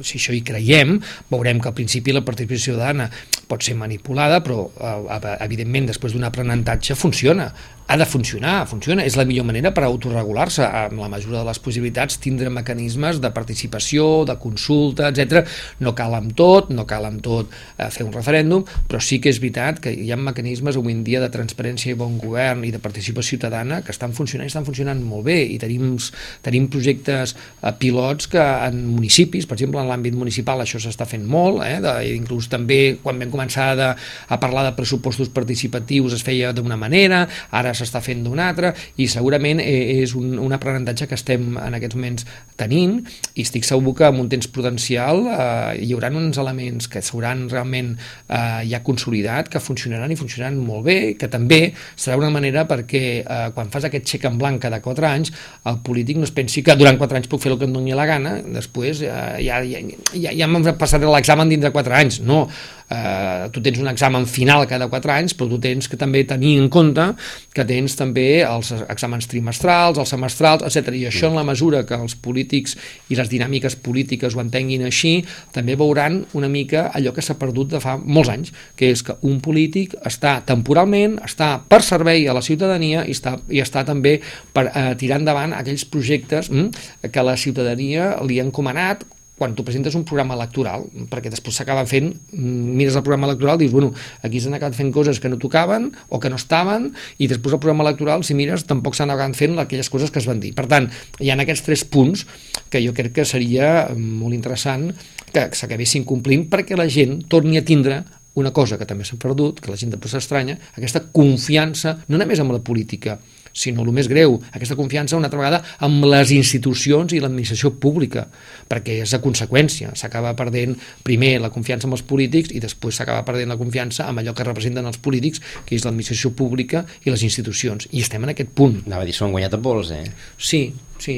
si 0.04 0.20
això 0.20 0.36
hi 0.36 0.44
creiem, 0.46 0.98
veurem 1.32 1.60
que 1.60 1.72
al 1.72 1.76
principi 1.76 2.14
la 2.14 2.24
participació 2.26 2.74
ciutadana 2.74 3.08
pot 3.50 3.64
ser 3.66 3.74
manipulada, 3.78 4.42
però 4.44 4.68
eh, 4.70 5.36
evidentment 5.40 5.90
després 5.90 6.14
d'un 6.14 6.28
aprenentatge 6.28 6.98
funciona 6.98 7.50
ha 7.90 7.96
de 7.96 8.06
funcionar, 8.06 8.68
funciona, 8.70 9.02
és 9.02 9.16
la 9.18 9.24
millor 9.26 9.48
manera 9.48 9.72
per 9.74 9.82
autorregular-se, 9.82 10.62
amb 10.62 11.00
la 11.02 11.08
mesura 11.10 11.40
de 11.40 11.46
les 11.48 11.58
possibilitats 11.58 12.20
tindre 12.22 12.46
mecanismes 12.54 13.18
de 13.18 13.32
participació, 13.34 14.04
de 14.28 14.36
consulta, 14.38 15.08
etc. 15.10 15.40
No 15.82 15.90
cal 15.98 16.14
amb 16.14 16.30
tot, 16.38 16.68
no 16.70 16.84
cal 16.86 17.08
amb 17.08 17.18
tot 17.24 17.50
eh, 17.50 17.88
fer 17.90 18.06
un 18.06 18.12
referèndum, 18.14 18.62
però 18.86 19.00
sí 19.02 19.18
que 19.18 19.32
és 19.32 19.40
veritat 19.42 19.80
que 19.82 19.90
hi 19.90 20.12
ha 20.14 20.18
mecanismes 20.20 20.78
avui 20.78 20.94
en 20.94 21.00
dia 21.02 21.18
de 21.18 21.32
transparència 21.34 21.90
i 21.90 21.98
bon 21.98 22.14
govern 22.22 22.62
i 22.62 22.70
de 22.70 22.78
participació 22.78 23.40
ciutadana 23.40 23.80
que 23.82 23.90
estan 23.90 24.14
funcionant 24.14 24.46
i 24.46 24.52
estan 24.52 24.68
funcionant 24.68 25.02
molt 25.02 25.26
bé. 25.26 25.40
I 25.50 25.58
tenim, 25.58 25.98
tenim 26.46 26.70
projectes 26.70 27.34
eh, 27.34 27.74
pilots 27.82 28.30
que 28.30 28.46
en 28.68 28.84
municipis, 28.92 29.50
per 29.50 29.58
exemple 29.58 29.82
en 29.82 29.90
l'àmbit 29.90 30.14
municipal 30.14 30.62
això 30.62 30.78
s'està 30.78 31.08
fent 31.10 31.26
molt, 31.26 31.64
eh, 31.66 31.82
de, 31.82 31.96
inclús 32.14 32.46
també 32.54 33.00
quan 33.02 33.18
vam 33.18 33.34
començar 33.34 33.72
de, 33.74 33.90
a 34.30 34.40
parlar 34.46 34.68
de 34.68 34.76
pressupostos 34.78 35.34
participatius 35.34 36.14
es 36.20 36.22
feia 36.22 36.54
d'una 36.54 36.78
manera, 36.78 37.24
ara 37.50 37.74
s'està 37.80 38.02
fent 38.04 38.22
d'una 38.26 38.48
altra 38.52 38.72
i 39.00 39.08
segurament 39.10 39.62
eh, 39.62 40.02
és 40.04 40.14
un, 40.18 40.36
un 40.38 40.54
aprenentatge 40.56 41.08
que 41.10 41.18
estem 41.18 41.56
en 41.58 41.76
aquests 41.78 41.98
moments 41.98 42.26
tenint. 42.60 43.00
I 43.34 43.46
estic 43.46 43.66
segur 43.66 43.94
que 43.98 44.08
en 44.08 44.20
un 44.22 44.28
temps 44.32 44.48
prudencial 44.52 45.24
eh, 45.26 45.80
hi 45.86 45.92
haurà 45.96 46.12
uns 46.14 46.38
elements 46.42 46.88
que 46.90 47.02
s'hauran 47.04 47.46
realment 47.50 47.94
eh, 47.96 48.62
ja 48.70 48.82
consolidat, 48.86 49.50
que 49.52 49.62
funcionaran 49.62 50.12
i 50.12 50.18
funcionaran 50.18 50.58
molt 50.60 50.86
bé, 50.88 50.98
que 51.20 51.30
també 51.32 51.60
serà 51.94 52.18
una 52.20 52.32
manera 52.34 52.66
perquè 52.68 53.04
eh, 53.20 53.46
quan 53.56 53.72
fas 53.72 53.88
aquest 53.88 54.08
xec 54.14 54.26
en 54.28 54.38
blanc 54.40 54.60
cada 54.62 54.80
4 54.84 55.08
anys, 55.10 55.32
el 55.70 55.80
polític 55.86 56.20
no 56.20 56.28
es 56.28 56.34
pensi 56.36 56.64
que 56.66 56.76
durant 56.78 56.98
4 57.00 57.20
anys 57.20 57.30
puc 57.30 57.42
fer 57.42 57.54
el 57.54 57.58
que 57.60 57.68
em 57.68 57.76
doni 57.76 57.96
la 57.96 58.08
gana, 58.08 58.36
després 58.58 59.04
eh, 59.06 59.14
ja, 59.46 59.62
ja, 59.64 59.82
ja, 60.14 60.34
ja 60.34 60.50
em 60.50 60.70
passaré 60.80 61.08
l'examen 61.08 61.50
dintre 61.50 61.72
4 61.74 61.98
anys, 62.00 62.20
no, 62.26 62.44
eh, 62.90 63.48
tu 63.52 63.62
tens 63.62 63.78
un 63.78 63.88
examen 63.88 64.26
final 64.26 64.66
cada 64.68 64.88
4 64.90 65.12
anys, 65.14 65.34
però 65.38 65.48
tu 65.48 65.60
tens 65.62 65.88
que 65.88 65.98
també 66.00 66.24
tenir 66.28 66.56
en 66.60 66.68
compte 66.72 67.06
que 67.54 67.64
tens 67.66 67.96
també 67.98 68.42
els 68.42 68.72
exàmens 68.82 69.28
trimestrals, 69.30 69.98
els 69.98 70.12
semestrals, 70.12 70.64
etc. 70.66 70.92
I 70.98 71.06
això 71.10 71.30
en 71.30 71.38
la 71.38 71.46
mesura 71.46 71.84
que 71.86 71.96
els 71.96 72.16
polítics 72.18 72.76
i 73.10 73.18
les 73.18 73.30
dinàmiques 73.30 73.76
polítiques 73.80 74.34
ho 74.34 74.42
entenguin 74.42 74.84
així, 74.86 75.20
també 75.54 75.76
veuran 75.78 76.24
una 76.34 76.50
mica 76.50 76.88
allò 76.94 77.14
que 77.14 77.24
s'ha 77.24 77.38
perdut 77.40 77.76
de 77.76 77.82
fa 77.82 77.96
molts 78.00 78.32
anys, 78.32 78.54
que 78.76 78.90
és 78.90 79.04
que 79.06 79.16
un 79.26 79.40
polític 79.44 79.96
està 80.06 80.40
temporalment, 80.46 81.18
està 81.24 81.56
per 81.68 81.82
servei 81.86 82.26
a 82.28 82.36
la 82.36 82.44
ciutadania 82.44 83.06
i 83.06 83.14
està, 83.16 83.36
i 83.48 83.62
està 83.62 83.84
també 83.86 84.18
per 84.54 84.68
eh, 84.70 84.90
tirar 85.00 85.20
endavant 85.20 85.54
aquells 85.56 85.86
projectes 85.86 86.50
mm, 86.50 87.08
que 87.12 87.26
la 87.26 87.36
ciutadania 87.40 88.16
li 88.26 88.40
ha 88.40 88.46
encomanat 88.46 89.06
quan 89.40 89.54
tu 89.56 89.64
presentes 89.64 89.94
un 89.96 90.02
programa 90.04 90.36
electoral, 90.36 90.82
perquè 91.08 91.30
després 91.32 91.56
s'acaba 91.56 91.86
fent, 91.88 92.10
mm, 92.12 92.74
mires 92.76 92.98
el 92.98 93.04
programa 93.06 93.24
electoral 93.30 93.56
i 93.56 93.64
dius, 93.64 93.72
bueno, 93.72 93.94
aquí 94.20 94.36
s'han 94.36 94.52
acabat 94.58 94.76
fent 94.76 94.92
coses 94.92 95.16
que 95.16 95.30
no 95.32 95.38
tocaven 95.40 95.86
o 96.10 96.20
que 96.20 96.28
no 96.28 96.36
estaven, 96.36 96.90
i 97.16 97.26
després 97.26 97.56
el 97.56 97.62
programa 97.62 97.88
electoral, 97.88 98.20
si 98.20 98.36
mires, 98.36 98.66
tampoc 98.68 98.94
s'han 98.94 99.08
acabat 99.08 99.38
fent 99.40 99.56
aquelles 99.58 99.88
coses 99.88 100.12
que 100.12 100.20
es 100.20 100.28
van 100.28 100.44
dir. 100.44 100.52
Per 100.52 100.66
tant, 100.68 100.90
hi 101.24 101.32
ha 101.32 101.38
aquests 101.40 101.64
tres 101.64 101.86
punts 101.88 102.26
que 102.68 102.84
jo 102.84 102.92
crec 102.92 103.16
que 103.16 103.24
seria 103.24 103.88
molt 103.96 104.36
interessant 104.36 104.90
que 105.32 105.48
s'acabessin 105.56 106.04
complint 106.04 106.44
perquè 106.52 106.76
la 106.76 106.90
gent 106.92 107.22
torni 107.32 107.56
a 107.56 107.64
tindre 107.64 108.04
una 108.34 108.52
cosa 108.52 108.76
que 108.76 108.84
també 108.84 109.08
s'ha 109.08 109.16
perdut, 109.16 109.64
que 109.64 109.72
la 109.72 109.80
gent 109.80 109.96
després 109.96 110.18
s'estranya, 110.18 110.58
aquesta 110.76 111.06
confiança, 111.12 111.96
no 112.08 112.20
només 112.20 112.44
amb 112.44 112.52
la 112.52 112.60
política 112.60 113.16
sinó 113.52 113.84
el 113.84 113.92
més 113.94 114.08
greu, 114.10 114.38
aquesta 114.52 114.76
confiança 114.78 115.18
una 115.18 115.30
altra 115.30 115.40
vegada 115.40 115.62
amb 115.86 116.04
les 116.10 116.32
institucions 116.34 117.14
i 117.14 117.20
l'administració 117.22 117.72
pública, 117.82 118.26
perquè 118.70 119.00
és 119.04 119.14
a 119.14 119.22
conseqüència, 119.22 119.94
s'acaba 119.98 120.34
perdent 120.38 120.76
primer 121.06 121.36
la 121.42 121.52
confiança 121.54 121.88
amb 121.88 121.98
els 121.98 122.04
polítics 122.06 122.54
i 122.54 122.62
després 122.62 123.00
s'acaba 123.00 123.24
perdent 123.26 123.50
la 123.50 123.58
confiança 123.60 124.06
amb 124.08 124.22
allò 124.22 124.34
que 124.36 124.46
representen 124.46 124.86
els 124.86 125.00
polítics, 125.02 125.42
que 125.66 125.76
és 125.76 125.86
l'administració 125.86 126.34
pública 126.36 126.84
i 127.04 127.10
les 127.10 127.24
institucions, 127.26 127.88
i 127.90 128.04
estem 128.04 128.24
en 128.26 128.34
aquest 128.34 128.54
punt. 128.54 128.80
Anava 128.86 129.06
a 129.06 129.08
dir, 129.08 129.16
s'ho 129.16 129.26
han 129.26 129.34
guanyat 129.34 129.56
a 129.56 129.62
pols, 129.62 129.92
eh? 129.96 130.04
Sí, 130.38 130.68
sí, 131.02 131.16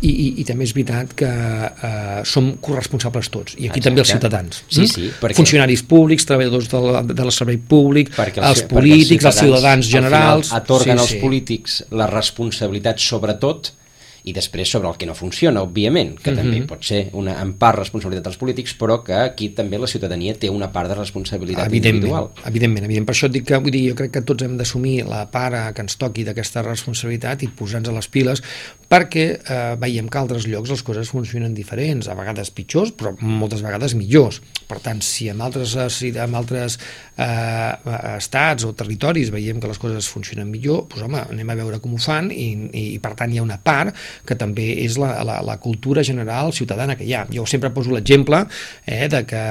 I, 0.00 0.10
i, 0.10 0.26
i 0.42 0.46
també 0.48 0.66
és 0.68 0.74
veritat 0.76 1.14
que 1.18 1.28
eh, 1.28 2.20
som 2.28 2.50
corresponsables 2.64 3.30
tots, 3.34 3.56
i 3.56 3.68
aquí 3.68 3.80
Exacte. 3.80 3.86
també 3.88 4.04
els 4.04 4.12
ciutadans. 4.14 4.62
Sí, 4.66 4.84
hm? 4.84 4.92
sí, 4.92 5.10
perquè... 5.20 5.38
Funcionaris 5.38 5.84
públics, 5.88 6.28
treballadors 6.28 6.70
del, 6.72 6.90
del 7.12 7.32
servei 7.34 7.60
públic, 7.60 8.12
perquè 8.16 8.42
els, 8.42 8.64
els 8.64 8.72
polítics, 8.72 9.24
els, 9.24 9.32
els 9.32 9.42
ciutadans 9.44 9.92
generals... 9.92 10.52
atorguen 10.58 10.96
sí, 10.96 11.04
als 11.04 11.14
sí. 11.16 11.20
polítics 11.22 11.82
la 11.94 12.08
responsabilitat 12.10 13.02
sobretot 13.02 13.72
i 14.28 14.34
després 14.36 14.70
sobre 14.70 14.90
el 14.90 14.98
que 15.00 15.08
no 15.08 15.14
funciona, 15.16 15.62
òbviament, 15.64 16.16
que 16.20 16.30
uh 16.30 16.34
-huh. 16.34 16.42
també 16.42 16.60
mhm. 16.60 16.66
pot 16.66 16.84
ser 16.84 17.08
una, 17.12 17.40
en 17.42 17.54
part 17.54 17.78
responsabilitat 17.78 18.24
dels 18.24 18.36
polítics, 18.36 18.76
però 18.78 19.02
que 19.02 19.14
aquí 19.14 19.48
també 19.50 19.78
la 19.78 19.86
ciutadania 19.86 20.34
té 20.34 20.50
una 20.50 20.70
part 20.72 20.88
de 20.88 20.94
responsabilitat 20.94 21.66
evidentment, 21.66 22.04
individual. 22.04 22.30
Evidentment, 22.44 22.84
evidentment. 22.84 23.06
Per 23.06 23.14
això 23.14 23.26
et 23.26 23.32
dic 23.32 23.44
que 23.46 23.58
vull 23.58 23.72
dir, 23.72 23.88
jo 23.90 23.94
crec 23.94 24.12
que 24.12 24.22
tots 24.22 24.44
hem 24.44 24.56
d'assumir 24.56 25.04
la 25.06 25.30
part 25.30 25.74
que 25.74 25.82
ens 25.82 25.96
toqui 25.96 26.24
d'aquesta 26.24 26.62
responsabilitat 26.62 27.42
i 27.42 27.48
posar-nos 27.48 27.88
a 27.88 27.92
les 27.92 28.08
piles 28.08 28.42
perquè 28.88 29.24
eh, 29.36 29.76
veiem 29.80 30.08
que 30.08 30.18
a 30.18 30.22
altres 30.24 30.46
llocs 30.48 30.70
les 30.70 30.82
coses 30.82 31.10
funcionen 31.12 31.54
diferents, 31.54 32.08
a 32.08 32.14
vegades 32.14 32.50
pitjors, 32.50 32.92
però 32.96 33.14
moltes 33.20 33.62
vegades 33.62 33.94
millors. 33.94 34.40
Per 34.68 34.80
tant, 34.84 35.00
si 35.04 35.28
en 35.28 35.40
altres, 35.44 35.76
si 35.92 36.08
en 36.16 36.34
altres 36.34 36.78
eh, 37.18 38.16
estats 38.16 38.66
o 38.68 38.72
territoris 38.78 39.32
veiem 39.34 39.60
que 39.60 39.70
les 39.70 39.80
coses 39.82 40.08
funcionen 40.10 40.48
millor, 40.50 40.86
doncs 40.88 41.04
home, 41.04 41.22
anem 41.34 41.52
a 41.52 41.58
veure 41.58 41.80
com 41.82 41.96
ho 41.96 42.00
fan 42.02 42.30
i, 42.32 42.48
i 42.72 42.86
per 43.02 43.14
tant 43.18 43.32
hi 43.32 43.40
ha 43.40 43.46
una 43.46 43.58
part 43.62 43.96
que 44.26 44.38
també 44.38 44.70
és 44.84 44.98
la, 45.00 45.16
la, 45.26 45.40
la 45.44 45.58
cultura 45.62 46.04
general 46.06 46.54
ciutadana 46.56 46.96
que 46.98 47.06
hi 47.08 47.14
ha. 47.16 47.26
Jo 47.32 47.46
sempre 47.48 47.72
poso 47.74 47.94
l'exemple 47.94 48.44
eh, 48.86 49.06
de 49.10 49.24
que 49.28 49.44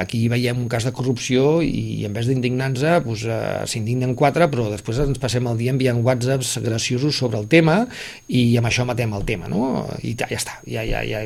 aquí 0.00 0.22
veiem 0.32 0.58
un 0.62 0.68
cas 0.70 0.86
de 0.86 0.94
corrupció 0.96 1.60
i 1.66 2.06
en 2.08 2.14
vez 2.16 2.28
d'indignar-nos 2.30 2.80
doncs, 2.80 3.26
eh, 3.26 3.66
s'indignen 3.70 4.14
quatre, 4.18 4.48
però 4.52 4.68
després 4.72 5.02
ens 5.02 5.20
passem 5.20 5.46
el 5.50 5.58
dia 5.60 5.74
enviant 5.74 6.00
whatsapps 6.04 6.58
graciosos 6.64 7.18
sobre 7.18 7.40
el 7.40 7.50
tema 7.50 7.82
i 8.28 8.56
amb 8.60 8.70
això 8.70 8.86
matem 8.88 9.12
el 9.18 9.26
tema, 9.28 9.50
no? 9.50 9.84
I 10.02 10.14
ja, 10.14 10.30
ja 10.30 10.40
està, 10.40 10.60
ja, 10.68 10.86
ja, 10.86 11.02
ja... 11.04 11.24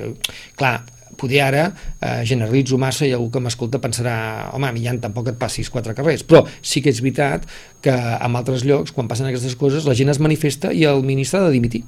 Clar, 0.58 0.78
poder 1.18 1.42
ara 1.44 1.64
eh, 2.00 2.22
generalitzo 2.28 2.78
massa 2.80 3.06
i 3.08 3.12
algú 3.16 3.30
que 3.34 3.42
m'escolta 3.42 3.80
pensarà 3.82 4.16
home, 4.54 4.72
Millan 4.76 5.00
tampoc 5.02 5.32
et 5.32 5.38
passis 5.40 5.70
quatre 5.72 5.94
carrers 5.96 6.24
però 6.28 6.44
sí 6.60 6.82
que 6.84 6.92
és 6.92 7.02
veritat 7.04 7.46
que 7.84 7.94
en 7.94 8.38
altres 8.38 8.64
llocs 8.68 8.94
quan 8.94 9.10
passen 9.10 9.28
aquestes 9.30 9.56
coses 9.60 9.88
la 9.88 9.96
gent 9.98 10.12
es 10.12 10.22
manifesta 10.22 10.72
i 10.72 10.86
el 10.88 11.04
ministre 11.04 11.40
ha 11.40 11.48
de 11.48 11.54
dimitir. 11.54 11.84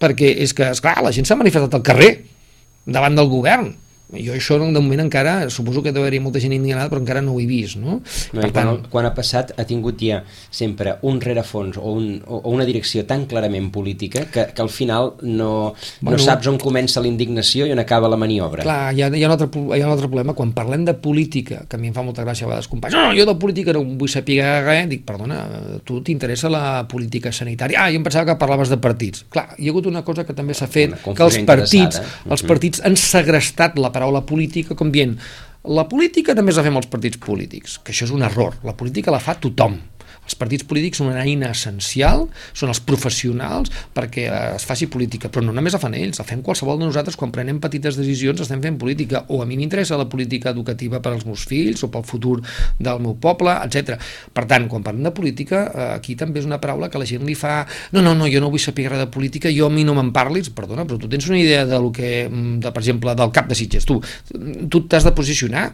Perquè 0.00 0.34
és 0.42 0.52
que, 0.56 0.66
esclar, 0.74 0.98
la 1.04 1.12
gent 1.14 1.26
s'ha 1.28 1.38
manifestat 1.38 1.76
al 1.76 1.84
carrer 1.86 2.12
davant 2.84 3.16
del 3.16 3.30
govern 3.30 3.72
jo 4.12 4.34
això 4.34 4.58
de 4.60 4.68
moment 4.68 5.00
encara, 5.00 5.48
suposo 5.50 5.82
que 5.82 5.92
deu 5.92 6.04
haver 6.04 6.20
molta 6.20 6.40
gent 6.42 6.52
indignada, 6.52 6.90
però 6.92 7.00
encara 7.00 7.22
no 7.24 7.32
ho 7.32 7.40
he 7.40 7.46
vist, 7.48 7.78
no? 7.80 8.00
no 8.00 8.40
per 8.42 8.50
tant... 8.52 8.68
quan, 8.68 8.82
quan 8.92 9.08
ha 9.08 9.12
passat 9.16 9.54
ha 9.56 9.64
tingut 9.64 10.00
ja 10.02 10.20
sempre 10.50 10.98
un 11.08 11.20
rerefons 11.22 11.78
o, 11.80 11.94
un, 11.96 12.20
o 12.26 12.42
una 12.52 12.66
direcció 12.68 13.06
tan 13.08 13.24
clarament 13.30 13.70
política 13.72 14.26
que, 14.30 14.46
que 14.54 14.62
al 14.62 14.68
final 14.68 15.14
no, 15.22 15.74
bueno, 16.00 16.18
no 16.18 16.22
saps 16.22 16.50
on 16.50 16.58
comença 16.60 17.02
la 17.02 17.08
indignació 17.08 17.66
i 17.66 17.72
on 17.74 17.80
acaba 17.82 18.10
la 18.12 18.18
maniobra. 18.20 18.66
Clar, 18.66 18.92
hi 18.94 19.02
ha, 19.02 19.08
hi, 19.08 19.24
ha 19.24 19.30
un 19.30 19.36
altre, 19.36 19.48
hi 19.48 19.80
ha 19.80 19.88
un 19.88 19.94
altre 19.94 20.10
problema, 20.10 20.36
quan 20.36 20.52
parlem 20.56 20.84
de 20.86 20.94
política, 20.94 21.62
que 21.68 21.78
a 21.78 21.82
mi 21.82 21.90
em 21.90 21.96
fa 21.96 22.04
molta 22.06 22.26
gràcia 22.26 22.46
a 22.46 22.52
vegades 22.52 22.68
companys, 22.70 22.98
no, 22.98 23.08
no, 23.08 23.16
jo 23.16 23.26
de 23.28 23.36
política 23.40 23.74
no 23.74 23.84
vull 23.96 24.12
saber 24.12 24.40
res, 24.68 24.84
dic, 24.90 25.04
perdona, 25.08 25.40
tu 25.88 26.02
t'interessa 26.04 26.52
la 26.52 26.64
política 26.90 27.32
sanitària? 27.32 27.80
Ah, 27.80 27.88
jo 27.92 28.02
em 28.02 28.06
pensava 28.06 28.28
que 28.28 28.38
parlaves 28.40 28.68
de 28.72 28.78
partits. 28.82 29.24
Clar, 29.32 29.48
hi 29.56 29.70
ha 29.70 29.74
hagut 29.74 29.88
una 29.88 30.04
cosa 30.04 30.26
que 30.28 30.36
també 30.36 30.56
s'ha 30.56 30.68
fet, 30.70 30.98
que 31.00 31.24
els 31.24 31.40
partits, 31.48 32.00
els 32.28 32.44
partits 32.46 32.84
han 32.84 32.98
segrestat 33.00 33.78
la 33.80 33.93
paraula 33.94 34.24
política 34.26 34.76
com 34.78 34.90
dient 34.94 35.16
la 35.64 35.86
política 35.88 36.34
només 36.36 36.58
la 36.58 36.66
fem 36.66 36.76
els 36.76 36.90
partits 36.92 37.16
polítics, 37.24 37.78
que 37.80 37.94
això 37.94 38.04
és 38.04 38.12
un 38.12 38.24
error. 38.26 38.58
La 38.68 38.74
política 38.76 39.14
la 39.14 39.22
fa 39.22 39.38
tothom. 39.40 39.78
Els 40.24 40.36
partits 40.40 40.64
polítics 40.68 41.00
són 41.00 41.10
una 41.10 41.22
eina 41.24 41.50
essencial, 41.52 42.26
són 42.56 42.72
els 42.72 42.80
professionals 42.84 43.72
perquè 43.94 44.26
eh, 44.28 44.42
es 44.56 44.66
faci 44.68 44.88
política, 44.90 45.30
però 45.32 45.44
no 45.44 45.54
només 45.56 45.76
la 45.76 45.80
fan 45.82 45.96
ells, 45.98 46.20
la 46.20 46.26
fem 46.28 46.42
qualsevol 46.44 46.80
de 46.80 46.88
nosaltres. 46.88 47.18
Quan 47.20 47.32
prenem 47.34 47.60
petites 47.62 47.98
decisions 48.00 48.42
estem 48.44 48.62
fent 48.64 48.78
política, 48.80 49.24
o 49.28 49.42
a 49.42 49.48
mi 49.48 49.58
m'interessa 49.60 49.98
la 50.00 50.08
política 50.10 50.52
educativa 50.54 51.00
per 51.04 51.14
als 51.14 51.26
meus 51.28 51.44
fills 51.48 51.84
o 51.84 51.90
pel 51.92 52.06
futur 52.08 52.38
del 52.78 53.02
meu 53.04 53.16
poble, 53.20 53.54
etc. 53.66 53.98
Per 54.34 54.46
tant, 54.50 54.68
quan 54.70 54.84
parlem 54.86 55.04
de 55.08 55.14
política, 55.14 55.64
eh, 55.68 55.88
aquí 55.98 56.18
també 56.18 56.42
és 56.42 56.48
una 56.48 56.60
paraula 56.62 56.90
que 56.90 57.00
la 57.00 57.08
gent 57.08 57.26
li 57.28 57.36
fa 57.38 57.62
no, 57.92 58.00
no, 58.00 58.14
no, 58.16 58.28
jo 58.30 58.42
no 58.42 58.50
vull 58.52 58.62
saber 58.62 58.88
res 58.90 59.04
de 59.04 59.08
política, 59.12 59.52
jo 59.54 59.68
a 59.68 59.72
mi 59.72 59.84
no 59.86 59.96
me'n 59.96 60.12
parlis, 60.14 60.50
perdona, 60.54 60.86
però 60.88 60.98
tu 61.00 61.10
tens 61.10 61.28
una 61.30 61.40
idea 61.40 61.64
de 61.68 61.80
lo 61.80 61.92
que, 61.92 62.28
mm, 62.28 62.60
de, 62.64 62.72
per 62.72 62.82
exemple, 62.82 63.14
del 63.14 63.32
cap 63.34 63.50
de 63.50 63.58
Sitges, 63.58 63.84
tu, 63.88 64.00
tu 64.70 64.86
t'has 64.88 65.04
de 65.04 65.12
posicionar 65.14 65.68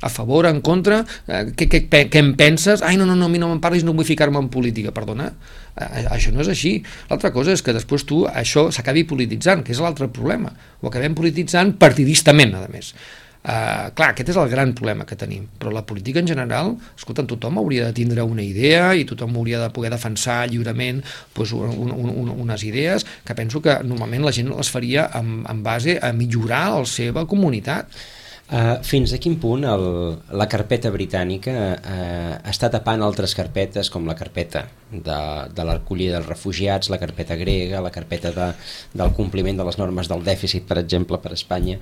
a 0.00 0.08
favor, 0.08 0.46
en 0.46 0.60
contra, 0.60 1.00
eh, 1.26 1.44
què, 1.56 1.68
què, 1.68 2.04
què 2.10 2.22
em 2.22 2.32
penses? 2.38 2.82
Ai, 2.86 2.96
no, 2.96 3.06
no, 3.06 3.16
no, 3.18 3.26
a 3.26 3.32
mi 3.32 3.40
no 3.42 3.50
me'n 3.50 3.62
parlis, 3.62 3.84
no 3.86 3.96
vull 3.96 4.06
ficar-me 4.06 4.38
en 4.38 4.50
política, 4.52 4.92
perdona. 4.94 5.30
Eh, 5.74 6.04
això 6.06 6.32
no 6.34 6.42
és 6.44 6.50
així. 6.52 6.76
L'altra 7.10 7.32
cosa 7.34 7.54
és 7.54 7.62
que 7.62 7.74
després 7.74 8.06
tu 8.06 8.24
això 8.28 8.68
s'acabi 8.74 9.06
polititzant, 9.08 9.64
que 9.66 9.74
és 9.74 9.80
l'altre 9.82 10.10
problema. 10.12 10.52
Ho 10.82 10.92
acabem 10.92 11.16
polititzant 11.18 11.74
partidistament, 11.80 12.54
a 12.58 12.68
més. 12.70 12.94
Uh, 13.38 13.88
clar, 13.96 14.10
aquest 14.10 14.32
és 14.32 14.36
el 14.36 14.48
gran 14.50 14.72
problema 14.76 15.06
que 15.06 15.16
tenim, 15.16 15.44
però 15.56 15.70
la 15.72 15.84
política 15.86 16.18
en 16.20 16.26
general, 16.26 16.72
escolta, 16.98 17.22
tothom 17.24 17.60
hauria 17.62 17.86
de 17.86 17.94
tindre 17.96 18.24
una 18.26 18.42
idea 18.42 18.90
i 18.98 19.06
tothom 19.08 19.38
hauria 19.38 19.60
de 19.62 19.70
poder 19.72 19.92
defensar 19.94 20.40
lliurement 20.50 20.98
pues, 21.32 21.54
un, 21.56 21.70
un, 21.70 22.10
un, 22.10 22.32
unes 22.34 22.66
idees 22.66 23.06
que 23.24 23.38
penso 23.38 23.62
que 23.62 23.78
normalment 23.86 24.26
la 24.26 24.34
gent 24.34 24.50
les 24.50 24.72
faria 24.74 25.06
en, 25.16 25.46
en 25.48 25.62
base 25.62 25.96
a 26.02 26.10
millorar 26.12 26.64
la 26.74 26.84
seva 26.90 27.24
comunitat 27.30 27.94
Uh, 28.48 28.78
fins 28.80 29.12
a 29.12 29.18
quin 29.20 29.34
punt 29.36 29.66
el, 29.68 29.82
la 30.40 30.46
carpeta 30.48 30.88
britànica 30.88 31.52
uh, 31.76 32.36
està 32.48 32.70
tapant 32.72 33.02
altres 33.04 33.34
carpetes 33.36 33.90
com 33.92 34.06
la 34.08 34.14
carpeta 34.16 34.62
de, 34.88 35.18
de 35.52 35.64
l'acollida 35.68 36.14
dels 36.14 36.30
refugiats, 36.30 36.88
la 36.88 36.96
carpeta 36.96 37.36
grega, 37.36 37.82
la 37.84 37.90
carpeta 37.92 38.30
de, 38.32 38.46
del 38.96 39.12
compliment 39.18 39.58
de 39.60 39.66
les 39.68 39.76
normes 39.76 40.08
del 40.08 40.24
dèficit, 40.24 40.64
per 40.64 40.78
exemple, 40.80 41.18
per 41.20 41.34
Espanya. 41.36 41.76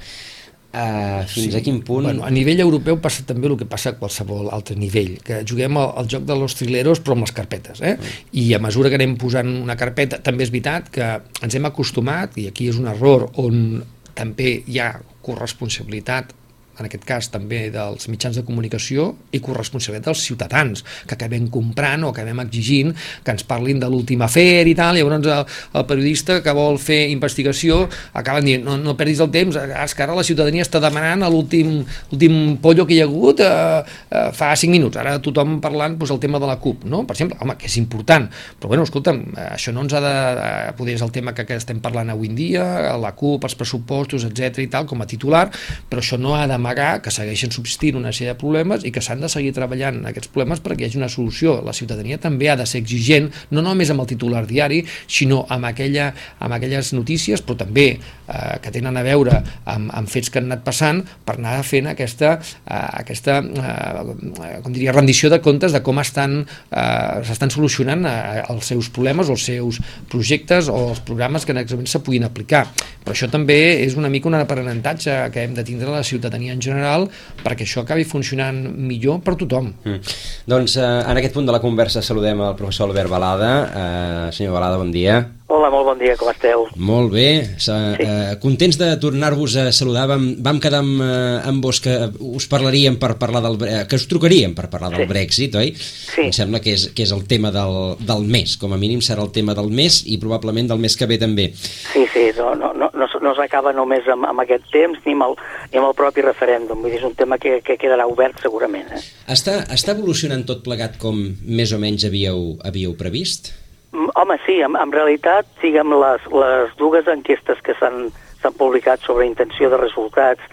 Uh, 0.74 1.22
fins 1.30 1.52
sí. 1.52 1.54
a 1.54 1.60
quin 1.62 1.78
punt... 1.86 2.08
Bueno, 2.08 2.24
a 2.26 2.32
nivell 2.34 2.58
europeu 2.64 2.98
passa 3.04 3.22
també 3.28 3.46
el 3.46 3.54
que 3.60 3.68
passa 3.70 3.92
a 3.92 3.96
qualsevol 4.00 4.50
altre 4.50 4.74
nivell, 4.76 5.20
que 5.22 5.38
juguem 5.46 5.78
al, 5.78 5.92
al 6.02 6.08
joc 6.10 6.26
de 6.26 6.34
los 6.40 6.56
trileros 6.58 6.98
però 6.98 7.14
amb 7.14 7.28
les 7.28 7.34
carpetes, 7.36 7.78
eh? 7.78 7.94
Mm. 7.94 8.16
i 8.42 8.48
a 8.58 8.60
mesura 8.64 8.90
que 8.90 8.98
anem 8.98 9.14
posant 9.22 9.52
una 9.60 9.78
carpeta, 9.78 10.18
també 10.18 10.42
és 10.44 10.50
veritat 10.50 10.90
que 10.98 11.12
ens 11.46 11.54
hem 11.54 11.70
acostumat, 11.70 12.34
i 12.42 12.48
aquí 12.50 12.66
és 12.74 12.82
un 12.82 12.90
error 12.90 13.28
on 13.38 13.84
també 14.18 14.64
hi 14.66 14.82
ha 14.82 14.90
corresponsabilitat 15.22 16.34
en 16.78 16.88
aquest 16.88 17.04
cas 17.08 17.30
també 17.32 17.66
dels 17.72 18.08
mitjans 18.12 18.36
de 18.36 18.44
comunicació 18.46 19.12
i 19.34 19.40
corresponsabilitat 19.44 20.12
dels 20.12 20.24
ciutadans, 20.26 20.84
que 21.06 21.16
acabem 21.16 21.48
comprant 21.52 22.04
o 22.06 22.12
acabem 22.12 22.40
exigint 22.44 22.92
que 23.24 23.34
ens 23.34 23.46
parlin 23.46 23.80
de 23.82 23.88
l'últim 23.90 24.22
afer 24.22 24.66
i 24.68 24.74
tal, 24.78 24.96
i 24.96 25.04
llavors 25.04 25.26
el, 25.26 25.44
el 25.80 25.86
periodista 25.88 26.38
que 26.44 26.54
vol 26.56 26.78
fer 26.82 27.06
investigació 27.12 27.84
acaba 28.16 28.42
dient, 28.44 28.64
no, 28.66 28.76
no 28.80 28.96
perdis 28.98 29.22
el 29.24 29.32
temps, 29.34 29.56
és 29.56 29.96
que 29.96 30.04
ara 30.04 30.16
la 30.16 30.24
ciutadania 30.26 30.64
està 30.66 30.80
demanant 30.82 31.26
l'últim 31.26 32.56
pollo 32.62 32.86
que 32.86 32.96
hi 32.96 33.00
ha 33.02 33.08
hagut 33.08 33.42
eh, 33.44 33.82
eh, 34.10 34.28
fa 34.36 34.52
5 34.56 34.72
minuts, 34.72 35.00
ara 35.00 35.16
tothom 35.22 35.58
parlant 35.64 35.96
doncs, 35.96 36.12
el 36.14 36.20
tema 36.22 36.40
de 36.42 36.48
la 36.48 36.58
CUP, 36.62 36.84
no? 36.88 37.04
per 37.06 37.16
exemple, 37.16 37.38
home, 37.42 37.56
que 37.60 37.68
és 37.70 37.78
important, 37.80 38.28
però 38.60 38.72
bueno, 38.72 38.86
escolta'm, 38.86 39.22
això 39.50 39.74
no 39.74 39.84
ens 39.86 39.96
ha 39.96 40.02
de, 40.04 40.14
eh, 40.46 40.74
poder 40.78 40.96
és 40.96 41.04
el 41.04 41.12
tema 41.14 41.34
que, 41.36 41.46
que 41.48 41.58
estem 41.58 41.80
parlant 41.84 42.12
avui 42.12 42.30
en 42.30 42.38
dia, 42.38 42.64
la 43.00 43.12
CUP, 43.16 43.46
els 43.46 43.56
pressupostos, 43.58 44.26
etc 44.28 44.62
i 44.64 44.70
tal, 44.72 44.86
com 44.88 45.02
a 45.02 45.08
titular, 45.08 45.46
però 45.90 46.02
això 46.02 46.18
no 46.20 46.36
ha 46.36 46.46
de 46.48 46.58
amagar 46.66 47.00
que 47.02 47.12
segueixen 47.14 47.54
subsistint 47.54 47.96
una 47.96 48.12
sèrie 48.12 48.34
de 48.34 48.38
problemes 48.40 48.84
i 48.84 48.92
que 48.92 49.02
s'han 49.04 49.22
de 49.22 49.30
seguir 49.32 49.54
treballant 49.56 50.00
en 50.02 50.10
aquests 50.10 50.32
problemes 50.34 50.60
perquè 50.64 50.84
hi 50.84 50.90
hagi 50.90 51.00
una 51.00 51.10
solució. 51.12 51.60
La 51.64 51.74
ciutadania 51.76 52.18
també 52.18 52.50
ha 52.50 52.56
de 52.58 52.66
ser 52.66 52.82
exigent, 52.82 53.30
no 53.54 53.62
només 53.64 53.92
amb 53.94 54.04
el 54.04 54.10
titular 54.10 54.44
diari, 54.50 54.82
sinó 55.06 55.44
amb, 55.48 55.70
aquella, 55.70 56.10
amb 56.42 56.58
aquelles 56.58 56.92
notícies, 56.96 57.42
però 57.46 57.60
també 57.62 57.86
eh, 57.94 58.58
que 58.62 58.74
tenen 58.74 58.98
a 58.98 59.04
veure 59.06 59.38
amb, 59.64 59.92
amb 59.94 60.10
fets 60.10 60.32
que 60.32 60.42
han 60.42 60.50
anat 60.50 60.66
passant 60.66 61.02
per 61.24 61.38
anar 61.38 61.60
fent 61.66 61.88
aquesta, 61.92 62.36
eh, 62.42 62.82
aquesta 63.02 63.38
eh, 63.40 64.60
com 64.64 64.74
diria, 64.74 64.94
rendició 64.96 65.30
de 65.32 65.40
comptes 65.44 65.72
de 65.72 65.82
com 65.86 66.02
estan 66.02 66.42
eh, 66.42 67.22
s'estan 67.26 67.54
solucionant 67.54 68.04
eh, 68.10 68.42
els 68.50 68.72
seus 68.74 68.90
problemes 68.90 69.30
o 69.30 69.38
els 69.38 69.46
seus 69.52 69.80
projectes 70.10 70.68
o 70.72 70.82
els 70.90 71.02
programes 71.06 71.46
que 71.46 71.54
en 71.54 71.62
moment 71.76 71.90
se 71.90 72.02
puguin 72.02 72.26
aplicar. 72.26 72.66
Però 73.06 73.14
això 73.14 73.28
també 73.30 73.84
és 73.84 73.94
una 73.94 74.10
mica 74.10 74.28
un 74.28 74.34
aprenentatge 74.34 75.30
que 75.32 75.44
hem 75.46 75.54
de 75.54 75.64
tindre 75.64 75.92
la 75.92 76.02
ciutadania 76.02 76.55
en 76.56 76.64
general 76.64 77.08
perquè 77.44 77.68
això 77.68 77.84
acabi 77.84 78.08
funcionant 78.08 78.58
millor 78.74 79.22
per 79.24 79.36
tothom. 79.38 79.72
Mm. 79.84 80.18
Doncs 80.48 80.78
eh, 80.80 80.90
en 81.06 81.20
aquest 81.20 81.36
punt 81.36 81.48
de 81.48 81.54
la 81.54 81.62
conversa 81.62 82.04
saludem 82.04 82.42
el 82.48 82.58
professor 82.58 82.88
Albert 82.88 83.12
Balada. 83.12 83.54
Eh, 83.66 84.28
senyor 84.36 84.56
Balada, 84.56 84.80
bon 84.80 84.94
dia. 84.94 85.20
Hola, 85.46 85.68
molt 85.70 85.86
bon 85.86 85.98
dia, 86.00 86.16
com 86.18 86.26
esteu? 86.32 86.64
Molt 86.82 87.12
bé, 87.12 87.28
sí. 87.62 87.70
eh, 87.70 88.32
contents 88.42 88.80
de 88.80 88.88
tornar-vos 88.98 89.54
a 89.62 89.68
saludar. 89.70 90.08
Vam, 90.10 90.24
vam 90.42 90.58
quedar 90.58 90.80
amb, 90.82 90.98
eh, 91.04 91.36
amb 91.46 91.62
vos 91.62 91.78
que 91.84 91.94
us 92.18 92.48
parlaríem 92.50 92.96
per 92.98 93.12
parlar 93.20 93.44
del... 93.44 93.60
Eh, 93.62 93.84
que 93.86 93.94
us 93.94 94.08
trucaríem 94.10 94.56
per 94.58 94.66
parlar 94.72 94.90
del 94.96 95.04
sí. 95.04 95.08
Brexit, 95.12 95.54
oi? 95.60 95.70
Sí. 95.78 96.24
Em 96.24 96.34
sembla 96.34 96.58
que 96.64 96.74
és, 96.74 96.88
que 96.90 97.06
és 97.06 97.14
el 97.14 97.22
tema 97.30 97.52
del, 97.54 97.94
del 98.02 98.26
mes, 98.26 98.56
com 98.58 98.74
a 98.74 98.80
mínim 98.80 99.04
serà 99.06 99.22
el 99.22 99.30
tema 99.36 99.54
del 99.54 99.70
mes 99.70 100.00
i 100.10 100.18
probablement 100.18 100.72
del 100.72 100.82
mes 100.82 100.98
que 100.98 101.06
ve 101.06 101.20
també. 101.22 101.52
Sí, 101.92 102.02
sí, 102.10 102.26
no, 102.40 102.56
no, 102.58 102.72
no, 102.96 103.08
no, 103.22 103.34
s'acaba 103.38 103.72
només 103.76 104.06
amb, 104.12 104.26
amb 104.28 104.42
aquest 104.44 104.66
temps 104.72 105.00
ni 105.06 105.14
amb, 105.16 105.28
el, 105.28 105.36
ni 105.72 105.80
amb 105.80 105.90
el 105.90 105.96
propi 105.98 106.24
referèndum, 106.24 106.80
vull 106.82 106.92
dir, 106.92 107.00
és 107.00 107.08
un 107.08 107.16
tema 107.18 107.38
que, 107.42 107.58
que 107.66 107.78
quedarà 107.80 108.08
obert 108.10 108.40
segurament. 108.42 108.88
Eh? 108.96 109.02
Està, 109.36 109.60
està 109.72 109.94
evolucionant 109.96 110.46
tot 110.48 110.64
plegat 110.66 110.98
com 111.02 111.20
més 111.46 111.74
o 111.76 111.80
menys 111.82 112.08
havíeu, 112.08 112.56
havíeu 112.66 112.96
previst? 112.98 113.52
Mm, 113.92 114.12
home, 114.18 114.38
sí, 114.46 114.60
en, 114.64 114.78
en 114.80 114.94
realitat, 114.94 115.48
diguem, 115.62 115.94
les, 116.00 116.30
les 116.32 116.74
dues 116.80 117.08
enquestes 117.12 117.62
que 117.64 117.76
s'han 117.80 118.08
publicat 118.56 119.02
sobre 119.02 119.26
intenció 119.26 119.66
de 119.72 119.78
resultats, 119.80 120.44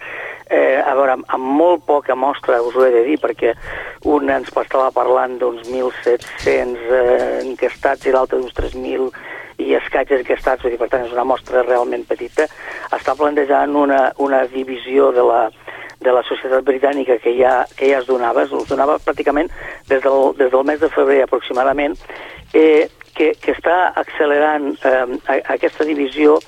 eh, 0.49 0.81
a 0.81 0.93
veure, 0.97 1.17
amb, 1.17 1.27
amb 1.33 1.51
molt 1.59 1.83
poca 1.85 2.15
mostra, 2.15 2.61
us 2.61 2.75
ho 2.75 2.85
he 2.85 2.91
de 2.93 3.03
dir, 3.07 3.19
perquè 3.21 3.53
un 4.09 4.31
ens 4.33 4.49
estava 4.49 4.89
parlant 4.95 5.37
d'uns 5.41 5.67
1.700 5.69 6.89
eh, 6.89 7.43
enquestats 7.43 8.09
i 8.09 8.15
l'altre 8.15 8.39
d'uns 8.41 8.55
3.000 8.57 9.11
i 9.57 9.75
escaig 9.77 10.11
enquestats, 10.17 10.63
vull 10.63 10.73
dir, 10.73 10.79
per 10.81 10.89
tant, 10.91 11.05
és 11.05 11.13
una 11.15 11.27
mostra 11.27 11.63
realment 11.65 12.05
petita, 12.09 12.47
està 12.95 13.15
plantejant 13.19 13.75
una, 13.75 14.07
una 14.23 14.43
divisió 14.51 15.11
de 15.15 15.25
la, 15.27 15.43
de 16.03 16.11
la 16.15 16.23
societat 16.27 16.65
britànica 16.67 17.19
que 17.23 17.35
ja, 17.37 17.63
que 17.77 17.91
ja 17.91 18.01
es 18.01 18.09
donava, 18.09 18.43
es 18.43 18.69
donava 18.69 18.99
pràcticament 19.03 19.51
des 19.89 20.03
del, 20.03 20.33
des 20.39 20.51
del 20.51 20.67
mes 20.67 20.81
de 20.81 20.91
febrer 20.93 21.23
aproximadament, 21.23 21.97
eh, 22.53 22.89
que, 23.13 23.33
que 23.39 23.53
està 23.53 23.93
accelerant 23.99 24.73
eh, 24.83 25.39
aquesta 25.53 25.85
divisió 25.85 26.39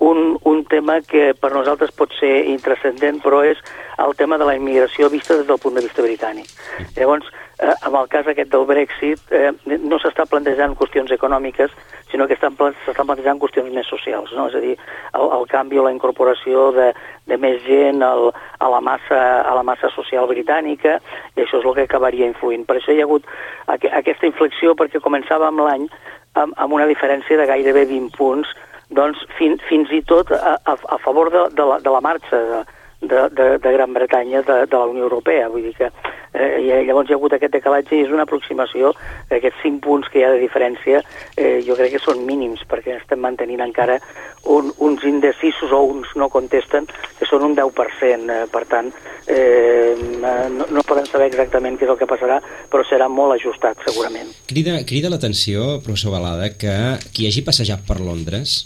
un, 0.00 0.38
un 0.48 0.64
tema 0.64 1.00
que 1.04 1.34
per 1.36 1.52
nosaltres 1.52 1.92
pot 1.92 2.12
ser 2.16 2.46
intrascendent, 2.48 3.20
però 3.20 3.42
és 3.44 3.60
el 4.00 4.16
tema 4.16 4.38
de 4.40 4.48
la 4.48 4.56
immigració 4.56 5.10
vista 5.12 5.36
des 5.36 5.46
del 5.48 5.60
punt 5.60 5.76
de 5.76 5.84
vista 5.84 6.02
britànic. 6.02 6.48
Llavors, 6.96 7.28
eh, 7.60 7.74
amb 7.86 7.96
el 8.00 8.08
cas 8.08 8.28
aquest 8.30 8.50
del 8.52 8.66
Brexit, 8.68 9.20
eh, 9.30 9.52
no 9.66 9.98
s'està 10.00 10.26
plantejant 10.28 10.74
qüestions 10.78 11.12
econòmiques, 11.14 11.72
sinó 12.10 12.26
que 12.26 12.38
s'estan 12.38 12.56
plantejant 12.56 13.40
qüestions 13.42 13.72
més 13.74 13.88
socials, 13.88 14.32
no? 14.36 14.48
és 14.48 14.56
a 14.56 14.62
dir, 14.64 14.76
el, 15.14 15.26
el 15.38 15.46
canvi 15.50 15.78
o 15.78 15.84
la 15.86 15.94
incorporació 15.94 16.70
de, 16.76 16.90
de 17.30 17.38
més 17.40 17.60
gent 17.66 18.02
al, 18.06 18.30
a, 18.58 18.70
la 18.72 18.80
massa, 18.84 19.20
a 19.42 19.54
la 19.56 19.66
massa 19.66 19.92
social 19.94 20.28
britànica, 20.30 20.98
i 21.36 21.44
això 21.44 21.60
és 21.60 21.68
el 21.68 21.76
que 21.78 21.86
acabaria 21.88 22.28
influint. 22.30 22.66
Per 22.66 22.78
això 22.78 22.94
hi 22.94 23.02
ha 23.02 23.08
hagut 23.08 23.28
aqu 23.66 23.92
aquesta 24.00 24.28
inflexió, 24.30 24.74
perquè 24.78 25.02
començava 25.04 25.50
amb 25.50 25.66
l'any 25.66 25.86
amb, 26.34 26.54
amb 26.56 26.74
una 26.74 26.88
diferència 26.90 27.38
de 27.38 27.46
gairebé 27.46 27.86
20 27.90 28.16
punts, 28.16 28.50
doncs 28.90 29.22
fin, 29.38 29.56
fins 29.68 29.90
i 29.94 30.02
tot 30.02 30.32
a, 30.34 30.56
a, 30.66 30.74
a 30.74 30.98
favor 31.04 31.30
de, 31.30 31.46
de, 31.54 31.66
la, 31.66 31.78
de 31.82 31.90
la 31.94 32.02
marxa 32.02 32.42
de, 32.50 32.60
de, 33.00 33.28
de, 33.30 33.58
de 33.58 33.72
Gran 33.72 33.92
Bretanya 33.94 34.42
de, 34.42 34.66
de 34.66 34.76
la 34.76 34.86
Unió 34.86 35.04
Europea. 35.04 35.48
Vull 35.48 35.64
dir 35.64 35.74
que 35.74 35.88
eh, 35.88 36.82
llavors 36.86 37.08
hi 37.08 37.14
ha 37.14 37.18
hagut 37.18 37.34
aquest 37.34 37.54
decalatge 37.56 37.96
i 37.96 38.04
és 38.04 38.12
una 38.12 38.26
aproximació, 38.28 38.92
aquests 39.32 39.62
5 39.64 39.80
punts 39.84 40.10
que 40.12 40.20
hi 40.20 40.24
ha 40.26 40.32
de 40.34 40.42
diferència, 40.42 41.02
eh, 41.36 41.60
jo 41.66 41.76
crec 41.78 41.94
que 41.96 42.02
són 42.02 42.24
mínims, 42.26 42.62
perquè 42.68 42.98
estem 42.98 43.22
mantenint 43.24 43.62
encara 43.64 43.98
un, 44.44 44.72
uns 44.78 45.04
indecisos 45.08 45.72
o 45.72 45.80
uns 45.94 46.12
no 46.20 46.28
contesten, 46.32 46.88
que 47.18 47.28
són 47.28 47.46
un 47.48 47.56
10%. 47.56 48.28
Eh, 48.30 48.44
per 48.52 48.64
tant, 48.68 48.92
eh, 49.26 49.96
no, 50.20 50.66
no 50.68 50.84
podem 50.86 51.08
saber 51.08 51.30
exactament 51.30 51.78
què 51.78 51.88
és 51.88 51.94
el 51.94 52.00
que 52.00 52.10
passarà, 52.10 52.40
però 52.70 52.84
serà 52.86 53.08
molt 53.08 53.38
ajustat, 53.38 53.80
segurament. 53.88 54.34
Crida, 54.50 54.76
crida 54.88 55.12
l'atenció, 55.12 55.78
professor 55.84 56.14
Balada, 56.14 56.52
que 56.52 56.76
qui 57.14 57.26
hagi 57.28 57.44
passejat 57.46 57.82
per 57.88 58.00
Londres 58.02 58.60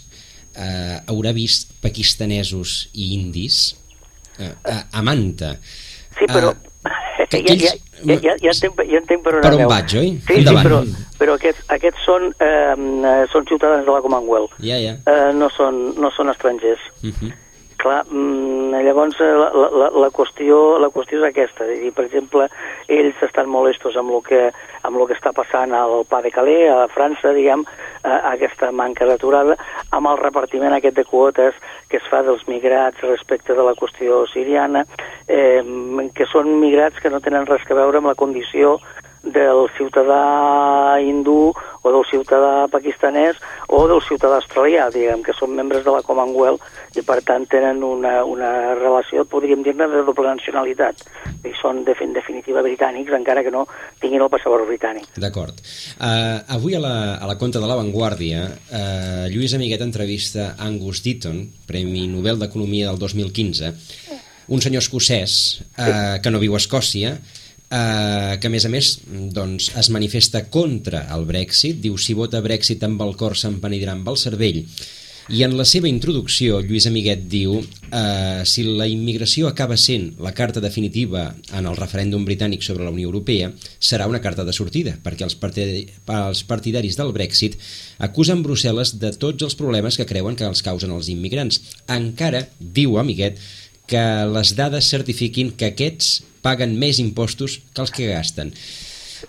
eh, 0.55 0.99
haurà 1.07 1.31
vist 1.35 1.71
pakistanesos 1.83 2.85
i 2.93 3.13
indis 3.15 3.75
eh, 4.39 4.53
a, 4.71 4.79
a 4.91 5.05
Manta. 5.05 5.55
Sí, 6.17 6.27
però... 6.31 6.51
Uh, 6.51 6.71
que, 7.29 7.39
ja, 7.47 7.55
ja, 7.55 7.71
ja, 8.03 8.19
ja, 8.21 8.35
ja, 8.41 8.51
entenc, 8.51 8.81
ja 8.85 8.99
entenc 8.99 9.23
per 9.25 9.37
on 9.39 9.45
Per 9.45 9.53
on 9.55 9.65
vaig, 9.71 9.95
oi? 9.97 10.11
Sí, 10.27 10.37
Endavant. 10.41 10.61
sí, 10.61 10.67
però, 10.67 10.81
però 11.21 11.37
aquests, 11.39 11.63
aquests 11.77 12.05
són, 12.05 12.27
eh, 12.43 13.15
són 13.31 13.47
ciutadans 13.49 13.87
de 13.87 13.95
la 13.95 14.03
Commonwealth. 14.03 14.59
Ja, 14.65 14.77
ja. 14.81 14.97
Eh, 15.09 15.31
no, 15.37 15.49
són, 15.55 15.81
no 16.01 16.11
són 16.13 16.29
estrangers. 16.33 16.83
Uh 17.01 17.09
-huh. 17.09 17.33
Clar, 17.85 18.01
mm, 18.09 18.79
llavors 18.81 19.19
eh, 19.21 19.25
la, 19.37 19.51
la, 19.53 19.89
la, 19.93 20.07
qüestió, 20.09 20.79
la 20.81 20.87
qüestió 20.89 21.19
és 21.19 21.25
aquesta. 21.27 21.67
És 21.69 21.83
dir, 21.83 21.91
per 21.93 22.07
exemple, 22.07 22.47
ells 22.89 23.19
estan 23.27 23.45
molestos 23.45 23.93
amb 24.01 24.15
el 24.17 24.23
que, 24.25 24.39
amb 24.87 24.97
el 24.97 25.05
que 25.05 25.13
està 25.13 25.29
passant 25.37 25.75
al 25.77 26.01
Pas 26.09 26.23
de 26.25 26.31
Calais, 26.33 26.71
a 26.73 26.87
França, 26.89 27.35
diguem, 27.37 27.61
eh, 28.01 28.17
aquesta 28.31 28.71
manca 28.73 29.05
d'aturada, 29.05 29.59
amb 29.93 30.09
el 30.09 30.17
repartiment 30.23 30.73
aquest 30.73 30.97
de 30.97 31.05
quotes 31.05 31.61
que 31.91 32.01
es 32.01 32.09
fa 32.09 32.23
dels 32.25 32.47
migrats 32.49 33.05
respecte 33.05 33.53
de 33.53 33.69
la 33.69 33.77
qüestió 33.77 34.23
siriana, 34.33 34.81
eh, 35.29 35.61
que 36.17 36.25
són 36.33 36.55
migrats 36.65 36.97
que 36.97 37.13
no 37.13 37.21
tenen 37.21 37.45
res 37.45 37.69
a 37.69 37.77
veure 37.77 38.01
amb 38.01 38.09
la 38.09 38.17
condició 38.17 38.79
del 39.25 39.65
ciutadà 39.75 40.99
hindú 41.01 41.51
o 41.85 41.91
del 41.91 42.05
ciutadà 42.09 42.65
pakistanès 42.69 43.37
o 43.67 43.83
del 43.89 44.01
ciutadà 44.01 44.39
australià, 44.39 44.87
diguem, 44.93 45.21
que 45.25 45.33
són 45.37 45.55
membres 45.57 45.83
de 45.85 45.93
la 45.93 46.01
Commonwealth 46.05 46.97
i 46.97 47.03
per 47.05 47.19
tant 47.25 47.45
tenen 47.49 47.83
una, 47.85 48.23
una 48.25 48.73
relació, 48.77 49.25
podríem 49.29 49.61
dir-ne, 49.65 49.87
de 49.91 50.03
doble 50.07 50.31
nacionalitat. 50.33 51.03
I 51.45 51.53
són, 51.59 51.83
de, 51.85 51.93
en 52.01 52.13
definitiva, 52.15 52.63
britànics, 52.65 53.13
encara 53.17 53.43
que 53.45 53.53
no 53.53 53.65
tinguin 54.01 54.25
el 54.25 54.31
passaport 54.33 54.65
britànic. 54.69 55.09
D'acord. 55.21 55.61
Uh, 55.97 56.41
avui 56.57 56.77
a 56.77 56.81
la, 56.81 56.95
a 57.17 57.29
la 57.29 57.37
conta 57.41 57.61
de 57.61 57.69
La 57.69 57.77
Vanguardia, 57.77 58.45
uh, 58.49 59.25
Lluís 59.33 59.53
Amiguet 59.57 59.85
entrevista 59.85 60.53
Angus 60.57 61.03
Deaton, 61.05 61.41
Premi 61.69 62.07
Nobel 62.09 62.41
d'Economia 62.41 62.89
del 62.89 63.01
2015, 63.01 63.73
un 64.53 64.61
senyor 64.61 64.83
escocès 64.85 65.39
uh, 65.77 66.21
que 66.21 66.33
no 66.33 66.41
viu 66.41 66.53
a 66.53 66.61
Escòcia, 66.61 67.17
eh, 67.75 68.35
que 68.39 68.47
a 68.47 68.53
més 68.53 68.67
a 68.67 68.71
més 68.71 68.91
doncs, 69.35 69.71
es 69.79 69.91
manifesta 69.93 70.45
contra 70.51 71.05
el 71.15 71.25
Brexit, 71.29 71.81
diu 71.83 71.97
si 71.99 72.15
vota 72.17 72.43
Brexit 72.45 72.83
amb 72.87 73.01
el 73.05 73.15
cor 73.19 73.35
s'empenidirà 73.39 73.97
amb 73.97 74.13
el 74.13 74.21
cervell, 74.21 74.63
i 75.25 75.41
en 75.41 75.55
la 75.57 75.63
seva 75.65 75.89
introducció, 75.89 76.59
Lluís 76.61 76.85
Amiguet 76.85 77.23
diu 77.25 77.55
eh, 77.57 78.43
si 78.45 78.61
la 78.77 78.85
immigració 78.85 79.47
acaba 79.49 79.73
sent 79.81 80.11
la 80.21 80.35
carta 80.37 80.61
definitiva 80.61 81.23
en 81.49 81.65
el 81.65 81.79
referèndum 81.79 82.27
britànic 82.27 82.61
sobre 82.61 82.85
la 82.85 82.93
Unió 82.93 83.09
Europea, 83.09 83.49
serà 83.81 84.05
una 84.05 84.21
carta 84.21 84.45
de 84.45 84.53
sortida, 84.53 84.93
perquè 85.01 85.25
els, 85.25 85.33
partidari, 85.41 85.87
els 86.19 86.43
partidaris 86.45 86.99
del 87.01 87.09
Brexit 87.15 87.57
acusen 88.05 88.45
Brussel·les 88.45 88.93
de 89.01 89.15
tots 89.17 89.49
els 89.49 89.57
problemes 89.57 89.97
que 89.97 90.05
creuen 90.05 90.37
que 90.37 90.45
els 90.45 90.61
causen 90.61 90.93
els 90.93 91.09
immigrants. 91.09 91.57
Encara, 91.89 92.45
diu 92.59 92.99
Amiguet, 93.01 93.41
que 93.87 94.03
les 94.31 94.55
dades 94.57 94.89
certifiquin 94.89 95.53
que 95.57 95.71
aquests 95.73 96.19
paguen 96.45 96.75
més 96.79 96.99
impostos 97.01 97.59
que 97.73 97.81
els 97.83 97.93
que 97.93 98.11
gasten. 98.11 98.53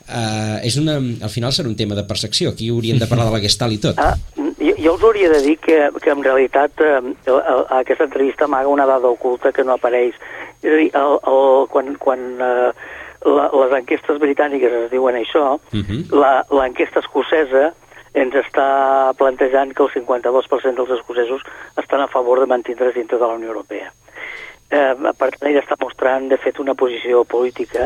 Uh, 0.07 0.59
és 0.66 0.77
una, 0.81 0.97
al 0.99 1.33
final 1.33 1.55
serà 1.55 1.71
un 1.71 1.79
tema 1.79 1.97
de 1.97 2.05
percepció, 2.07 2.53
aquí 2.53 2.69
hauríem 2.71 2.99
de 3.01 3.09
parlar 3.09 3.29
de 3.29 3.37
la 3.37 3.42
gestal 3.42 3.73
i 3.73 3.79
tot. 3.83 3.99
Ah, 4.03 4.14
jo, 4.37 4.75
jo 4.77 4.95
us 4.97 5.07
hauria 5.07 5.31
de 5.33 5.40
dir 5.45 5.57
que, 5.62 5.79
que 6.03 6.12
en 6.12 6.23
realitat 6.25 6.83
eh, 6.85 7.01
aquesta 7.79 8.05
entrevista 8.05 8.45
amaga 8.45 8.73
una 8.73 8.87
dada 8.87 9.09
oculta 9.09 9.53
que 9.57 9.64
no 9.64 9.77
apareix. 9.77 10.19
És 10.62 10.71
a 10.73 10.77
dir, 10.83 10.90
el, 11.01 11.19
el, 11.33 11.66
quan, 11.73 11.95
quan 12.03 12.25
eh, 12.37 12.71
la, 13.25 13.49
les 13.62 13.77
enquestes 13.81 14.21
britàniques 14.23 14.79
es 14.85 14.88
diuen 14.92 15.19
això, 15.21 15.57
uh 15.57 15.83
-huh. 15.83 16.01
l'enquesta 16.61 17.01
escocesa 17.01 17.73
ens 18.14 18.35
està 18.35 19.12
plantejant 19.16 19.75
que 19.75 19.83
el 19.83 19.92
52% 19.92 20.75
dels 20.75 20.99
escocesos 20.99 21.42
estan 21.77 22.01
a 22.01 22.09
favor 22.09 22.40
de 22.40 22.47
mantindre's 22.47 22.95
dintre 22.95 23.19
de 23.19 23.27
la 23.27 23.35
Unió 23.35 23.49
Europea 23.49 23.92
eh, 24.70 24.94
per 25.18 25.31
tant, 25.37 25.50
ell 25.50 25.59
està 25.61 25.76
mostrant, 25.81 26.29
de 26.29 26.38
fet, 26.42 26.61
una 26.62 26.74
posició 26.74 27.24
política, 27.24 27.85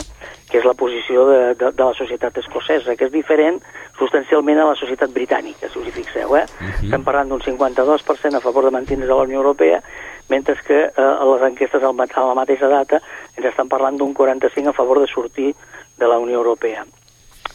que 0.51 0.59
és 0.59 0.67
la 0.67 0.75
posició 0.75 1.27
de, 1.29 1.41
de, 1.55 1.73
de 1.73 1.85
la 1.85 1.97
societat 1.97 2.39
escocesa, 2.43 2.97
que 2.97 3.09
és 3.09 3.13
diferent 3.13 3.61
substancialment 3.99 4.61
a 4.61 4.71
la 4.71 4.79
societat 4.79 5.13
britànica, 5.15 5.69
si 5.69 5.81
us 5.81 5.91
hi 5.91 5.97
fixeu. 5.99 6.37
Eh? 6.37 6.45
Uh 6.45 6.67
-huh. 6.67 6.85
Estem 6.85 7.05
parlant 7.05 7.29
d'un 7.29 7.41
52% 7.41 8.37
a 8.37 8.41
favor 8.41 8.65
de 8.65 8.71
mantindre's 8.71 9.11
a 9.11 9.15
la 9.15 9.29
Unió 9.29 9.39
Europea, 9.39 9.83
mentre 10.29 10.57
que 10.67 10.85
eh, 10.85 10.93
a 10.97 11.25
les 11.25 11.43
enquestes 11.43 11.83
a 11.83 11.93
la 12.27 12.35
mateixa 12.35 12.69
data 12.69 13.01
ens 13.37 13.47
estan 13.47 13.69
parlant 13.69 13.97
d'un 13.97 14.15
45% 14.15 14.69
a 14.69 14.73
favor 14.73 15.01
de 15.01 15.07
sortir 15.07 15.55
de 15.99 16.07
la 16.07 16.19
Unió 16.19 16.37
Europea 16.37 16.85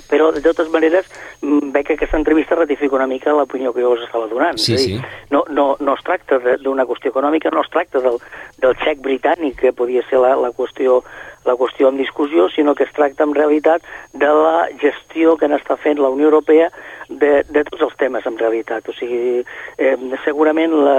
però 0.10 0.32
de 0.36 0.41
totes 0.46 0.70
maneres 0.74 1.08
mm, 1.41 1.72
veig 1.76 1.88
que 1.88 1.98
aquesta 1.98 2.20
entrevista 2.20 2.58
ratifica 2.58 2.98
una 2.98 3.08
mica 3.08 3.34
l'opinió 3.36 3.74
que 3.74 3.84
jo 3.84 3.94
us 3.96 4.06
estava 4.08 4.28
donant. 4.32 4.60
Sí, 4.62 4.74
és 4.76 4.88
dir, 4.88 4.98
sí. 5.00 5.28
no, 5.32 5.44
no, 5.50 5.68
no 5.80 5.96
es 5.98 6.04
tracta 6.08 6.39
d'una 6.62 6.88
qüestió 6.89 7.13
econòmica, 7.13 7.54
no 7.54 7.63
es 7.65 7.72
tracta 7.74 8.02
del, 8.04 8.20
del 8.63 8.76
xec 8.84 9.02
britànic, 9.06 9.60
que 9.62 9.74
podia 9.76 10.04
ser 10.10 10.22
la, 10.24 10.36
la 10.39 10.52
qüestió 10.56 11.02
la 11.46 11.54
qüestió 11.54 11.89
en 11.89 11.98
discussió, 11.98 12.50
sinó 12.50 12.74
que 12.74 12.84
es 12.84 12.94
tracta 12.94 13.24
en 13.24 13.36
realitat 13.36 13.84
de 14.13 14.26
la 14.26 14.65
gestió 14.82 15.36
que 15.38 15.46
n'està 15.46 15.78
fent 15.78 16.02
la 16.02 16.10
Unió 16.10 16.32
Europea 16.32 16.72
de, 17.10 17.44
de 17.50 17.63
tots 17.70 17.86
els 17.88 17.96
temes, 18.00 18.26
en 18.26 18.38
realitat. 18.38 18.88
O 18.89 18.96
sigui, 18.98 19.44
eh, 19.78 19.96
segurament 20.24 20.74
la, 20.74 20.98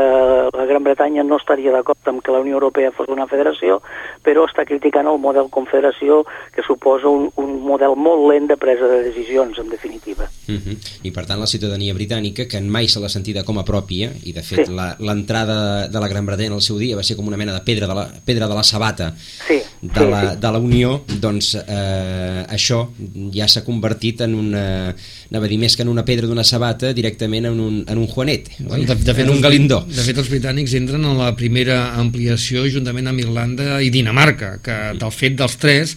la 0.53 0.67
Gran 0.69 0.85
Bretanya 0.85 1.25
no 1.27 1.39
estaria 1.41 1.73
d'acord 1.75 2.11
amb 2.11 2.23
que 2.25 2.35
la 2.35 2.43
Unió 2.45 2.59
Europea 2.59 2.93
fos 2.97 3.11
una 3.13 3.29
federació, 3.31 3.81
però 4.25 4.47
està 4.47 4.67
criticant 4.69 5.09
el 5.11 5.21
model 5.23 5.51
confederació, 5.51 6.23
que 6.55 6.65
suposa 6.67 7.09
un, 7.09 7.31
un 7.43 7.57
model 7.65 7.97
molt 7.97 8.27
lent 8.31 8.51
de 8.51 8.59
presa 8.61 8.89
de 8.91 9.03
decisions, 9.09 9.59
en 9.59 9.71
definitiva. 9.71 10.29
Uh 10.49 10.53
mhm. 10.53 10.63
-huh. 10.67 10.77
I 11.03 11.11
per 11.11 11.27
tant 11.27 11.41
la 11.41 11.47
ciutadania 11.47 11.95
britànica, 11.95 12.47
que 12.49 12.61
mai 12.61 12.89
se 12.89 13.01
l'ha 13.01 13.09
sentida 13.09 13.45
com 13.45 13.59
a 13.59 13.65
pròpia, 13.65 14.11
i 14.25 14.33
de 14.33 14.43
fet 14.43 14.67
sí. 14.67 14.73
l'entrada 14.99 15.89
de 15.89 16.01
la 16.01 16.09
Gran 16.09 16.27
Bretanya 16.27 16.55
al 16.55 16.63
seu 16.63 16.79
dia 16.79 16.97
va 16.97 17.03
ser 17.03 17.17
com 17.17 17.27
una 17.27 17.37
mena 17.37 17.53
de 17.53 17.61
pedra 17.61 17.87
de 17.87 17.95
la, 17.95 18.09
pedra 18.25 18.49
de 18.49 18.55
la 18.55 18.63
sabata 18.63 19.15
sí, 19.17 19.61
de, 19.81 20.01
sí, 20.01 20.11
la, 20.11 20.33
sí. 20.33 20.41
de 20.41 20.53
la 20.53 20.59
Unió, 20.59 21.05
doncs 21.21 21.55
eh, 21.55 22.45
això 22.49 22.89
ja 23.33 23.49
s'ha 23.49 23.65
convertit 23.65 24.21
en 24.21 24.35
una, 24.35 24.95
anava 25.31 25.47
a 25.47 25.49
dir 25.49 25.59
més 25.59 25.77
que 25.77 25.83
en 25.83 25.89
una 25.89 25.96
pedra 26.05 26.29
d'una 26.29 26.45
sabata, 26.45 26.93
directament 26.97 27.47
en 27.49 27.61
un, 27.63 27.79
en 27.89 27.99
un 27.99 28.07
Juanet, 28.11 28.51
oi? 28.67 28.85
De, 28.85 28.95
de 28.95 29.15
fet, 29.15 29.25
en 29.25 29.33
un 29.33 29.41
galindó. 29.41 29.81
De 29.89 30.05
fet, 30.05 30.19
els 30.21 30.31
britànics 30.33 30.75
entren 30.77 31.05
en 31.07 31.17
la 31.19 31.33
primera 31.39 31.97
ampliació 32.01 32.67
juntament 32.73 33.09
amb 33.09 33.23
Irlanda 33.25 33.81
i 33.81 33.91
Dinamarca, 33.95 34.57
que 34.63 34.79
del 35.01 35.15
fet 35.15 35.39
dels 35.39 35.57
tres 35.63 35.97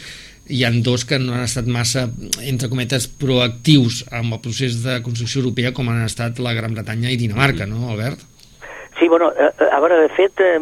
hi 0.49 0.63
han 0.65 0.81
dos 0.85 1.05
que 1.05 1.19
no 1.21 1.35
han 1.35 1.45
estat 1.45 1.67
massa, 1.69 2.07
entre 2.41 2.71
cometes, 2.71 3.05
proactius 3.21 4.01
amb 4.15 4.37
el 4.37 4.41
procés 4.41 4.79
de 4.85 4.97
construcció 5.05 5.43
europea 5.43 5.73
com 5.75 5.91
han 5.91 6.01
estat 6.07 6.41
la 6.41 6.55
Gran 6.57 6.73
Bretanya 6.77 7.11
i 7.13 7.19
Dinamarca, 7.21 7.67
no, 7.69 7.91
Albert? 7.93 8.23
Sí, 8.99 9.07
bueno, 9.07 9.29
eh, 9.31 9.51
a 9.71 9.79
veure, 9.79 10.01
de 10.01 10.09
fet, 10.15 10.41
eh, 10.41 10.57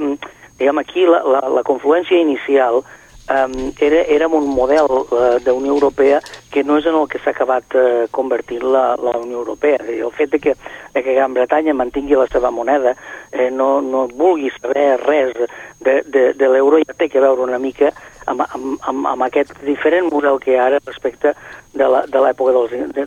diguem 0.59 0.81
aquí, 0.81 1.07
la, 1.07 1.23
la, 1.23 1.45
la 1.59 1.63
confluència 1.65 2.19
inicial 2.19 2.81
eh, 2.83 2.96
era, 3.27 4.01
era 4.03 4.27
un 4.27 4.47
model 4.47 4.87
eh, 5.11 5.39
d'Unió 5.43 5.73
Europea 5.73 6.21
que 6.51 6.63
no 6.63 6.77
és 6.79 6.85
en 6.87 6.95
el 6.95 7.07
que 7.11 7.19
s'ha 7.19 7.33
acabat 7.35 7.75
eh, 7.75 8.07
convertint 8.11 8.63
la, 8.63 8.95
la 8.95 9.17
Unió 9.19 9.41
Europea. 9.41 9.79
Dir, 9.83 9.99
el 10.05 10.13
fet 10.15 10.31
de 10.31 10.39
que, 10.39 10.55
de 10.93 11.03
que 11.03 11.13
Gran 11.13 11.33
Bretanya 11.35 11.75
mantingui 11.75 12.15
la 12.15 12.27
seva 12.31 12.51
moneda, 12.51 12.95
eh, 13.31 13.49
no, 13.51 13.81
no 13.81 14.07
vulgui 14.07 14.51
saber 14.55 14.95
res 15.03 15.35
de, 15.79 16.01
de, 16.07 16.31
de 16.33 16.49
l'euro, 16.49 16.79
ja 16.79 16.95
té 16.97 17.09
que 17.11 17.23
veure 17.23 17.43
una 17.43 17.59
mica 17.59 17.91
amb, 18.25 18.43
amb, 18.47 18.79
amb, 18.87 19.07
amb 19.13 19.27
aquest 19.27 19.53
diferent 19.67 20.09
model 20.11 20.39
que 20.39 20.53
hi 20.53 20.59
ha 20.59 20.67
ara 20.71 20.81
respecte 20.85 21.35
de 21.77 21.87
l'època 22.23 22.53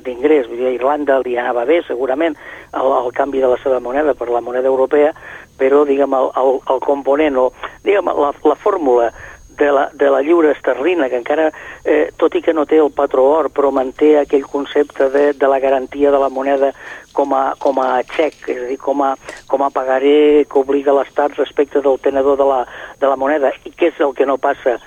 d'ingrés. 0.05 0.47
Vull 0.47 0.61
dir, 0.61 0.69
a 0.69 0.77
Irlanda 0.77 1.19
li 1.25 1.37
anava 1.41 1.65
bé, 1.67 1.81
segurament, 1.89 2.37
el, 2.77 2.93
el 3.01 3.13
canvi 3.17 3.41
de 3.43 3.51
la 3.51 3.59
seva 3.65 3.81
moneda 3.81 4.15
per 4.15 4.29
la 4.31 4.45
moneda 4.45 4.71
europea, 4.71 5.13
però, 5.61 5.83
diguem, 5.85 6.15
el, 6.17 6.31
el, 6.41 6.61
el 6.73 6.81
component 6.85 7.37
o, 7.37 7.51
diguem, 7.85 8.09
la, 8.17 8.31
la 8.33 8.57
fórmula 8.57 9.11
de 9.59 9.71
la, 9.73 9.91
de 9.93 10.11
la 10.11 10.21
lliure 10.23 10.53
esterlina, 10.53 11.09
que 11.09 11.19
encara, 11.21 11.51
eh, 11.85 12.11
tot 12.17 12.35
i 12.35 12.43
que 12.43 12.55
no 12.57 12.67
té 12.67 12.79
el 12.81 12.93
patró 12.95 13.27
or, 13.29 13.51
però 13.53 13.73
manté 13.75 14.15
aquell 14.19 14.47
concepte 14.49 15.11
de, 15.11 15.25
de 15.35 15.51
la 15.51 15.59
garantia 15.61 16.11
de 16.11 16.21
la 16.23 16.31
moneda 16.31 16.73
com 17.13 17.35
a, 17.35 17.55
com 17.59 17.81
a 17.83 17.91
xec, 18.15 18.39
és 18.49 18.63
a 18.63 18.69
dir, 18.71 18.79
com 18.81 19.03
a, 19.05 19.15
com 19.51 19.65
a 19.67 19.73
pagaré 19.75 20.47
que 20.49 20.63
obliga 20.63 20.95
l'Estat 20.97 21.37
respecte 21.39 21.83
del 21.85 22.01
tenedor 22.01 22.39
de 22.41 22.49
la, 22.49 22.63
de 23.01 23.11
la 23.11 23.19
moneda, 23.21 23.53
i 23.65 23.75
què 23.75 23.93
és 23.93 24.01
el 24.01 24.17
que 24.17 24.29
no 24.29 24.39
passa 24.41 24.79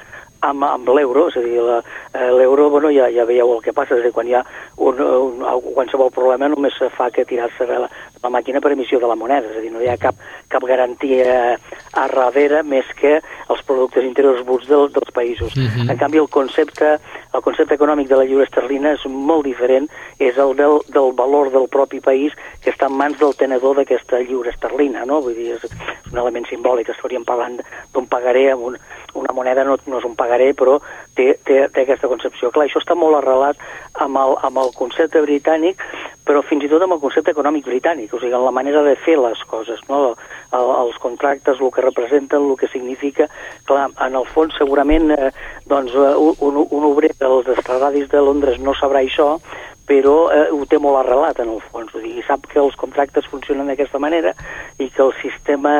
amb, 0.43 0.65
amb 0.67 0.89
l'euro, 0.89 1.27
és 1.29 1.37
a 1.39 1.43
dir, 1.45 1.59
eh, 1.59 2.29
l'euro, 2.35 2.69
bueno, 2.69 2.91
ja, 2.91 3.09
ja 3.13 3.27
veieu 3.29 3.53
el 3.55 3.61
que 3.63 3.73
passa, 3.75 3.95
és 3.95 4.03
a 4.03 4.07
dir, 4.07 4.13
quan 4.15 4.27
hi 4.27 4.35
ha 4.35 4.43
un, 4.77 4.99
un, 4.99 5.43
qualsevol 5.73 6.11
problema 6.11 6.47
només 6.49 6.73
se 6.77 6.89
fa 6.89 7.09
que 7.11 7.25
tirar-se 7.25 7.65
la, 7.67 7.89
la 8.23 8.29
màquina 8.29 8.61
per 8.61 8.71
emissió 8.73 8.99
de 8.99 9.07
la 9.07 9.15
moneda, 9.15 9.47
és 9.51 9.57
a 9.57 9.61
dir, 9.61 9.71
no 9.71 9.81
hi 9.81 9.89
ha 9.91 9.97
cap, 9.97 10.15
cap 10.49 10.63
garantia 10.65 11.57
a 11.93 12.07
darrere 12.07 12.63
més 12.63 12.85
que 12.99 13.19
els 13.49 13.61
productes 13.67 14.03
interiors 14.03 14.43
bruts 14.45 14.67
del, 14.67 14.89
dels 14.93 15.11
països. 15.13 15.53
Uh 15.55 15.59
Mhm. 15.63 15.69
-huh. 15.87 15.91
En 15.91 15.97
canvi, 15.97 16.17
el 16.17 16.29
concepte, 16.29 16.99
el 17.33 17.41
concepte 17.41 17.75
econòmic 17.75 18.07
de 18.07 18.15
la 18.15 18.25
lliure 18.25 18.43
esterlina 18.45 18.93
és 18.93 19.05
molt 19.05 19.43
diferent, 19.43 19.89
és 20.19 20.37
el 20.37 20.55
del, 20.55 20.79
del 20.87 21.11
valor 21.13 21.51
del 21.51 21.67
propi 21.67 21.99
país 21.99 22.33
que 22.61 22.71
està 22.71 22.87
en 22.87 22.97
mans 22.97 23.17
del 23.19 23.35
tenedor 23.35 23.75
d'aquesta 23.75 24.19
lliure 24.19 24.49
esterlina, 24.49 25.05
no? 25.05 25.21
Vull 25.21 25.35
dir, 25.35 25.53
és, 25.55 25.63
és 25.63 26.11
un 26.11 26.19
element 26.19 26.45
simbòlic, 26.47 26.89
estaríem 26.89 27.23
parlant 27.25 27.59
d'un 27.93 28.07
pagaré 28.07 28.51
amb 28.51 28.63
un, 28.63 28.77
una 29.13 29.33
moneda 29.33 29.63
no, 29.63 29.77
no 29.85 29.97
és 29.99 30.05
un 30.05 30.15
pagaré, 30.15 30.53
però 30.53 30.79
té, 31.15 31.37
té, 31.45 31.67
té 31.69 31.81
aquesta 31.81 32.07
concepció. 32.07 32.49
Clar, 32.51 32.65
això 32.67 32.79
està 32.79 32.95
molt 32.95 33.15
arrelat 33.15 33.57
amb 33.93 34.17
el, 34.17 34.35
amb 34.41 34.57
el 34.57 34.62
concepte 34.71 35.21
britànic, 35.25 35.81
però 36.23 36.41
fins 36.47 36.63
i 36.63 36.69
tot 36.71 36.85
amb 36.85 36.95
el 36.95 37.01
concepte 37.01 37.33
econòmic 37.33 37.65
britànic, 37.67 38.13
o 38.13 38.21
sigui, 38.21 38.31
la 38.31 38.55
manera 38.55 38.83
de 38.85 38.95
fer 39.03 39.17
les 39.19 39.41
coses, 39.49 39.81
no? 39.89 40.13
El, 40.55 40.71
els 40.77 40.99
contractes, 41.03 41.59
el 41.59 41.73
que 41.75 41.83
representen, 41.83 42.47
el 42.49 42.57
que 42.59 42.71
significa... 42.71 43.27
Clar, 43.67 43.89
en 44.05 44.15
el 44.19 44.25
fons, 44.31 44.55
segurament, 44.59 45.11
eh, 45.11 45.33
doncs, 45.67 45.93
eh, 45.95 46.15
un, 46.15 46.63
un 46.63 46.87
obrer 46.87 47.13
dels 47.19 47.47
estradis 47.57 48.09
de 48.11 48.23
Londres 48.23 48.59
no 48.63 48.75
sabrà 48.77 49.03
això, 49.03 49.37
però 49.85 50.31
eh, 50.31 50.47
ho 50.51 50.63
té 50.69 50.79
molt 50.79 51.01
arrelat 51.01 51.39
en 51.43 51.51
el 51.55 51.61
fons, 51.71 51.91
o 51.91 51.99
sigui, 51.99 52.23
sap 52.27 52.45
que 52.51 52.61
els 52.61 52.75
contractes 52.79 53.27
funcionen 53.31 53.67
d'aquesta 53.67 53.99
manera 53.99 54.31
i 54.79 54.87
que 54.89 55.03
el 55.03 55.11
sistema 55.19 55.73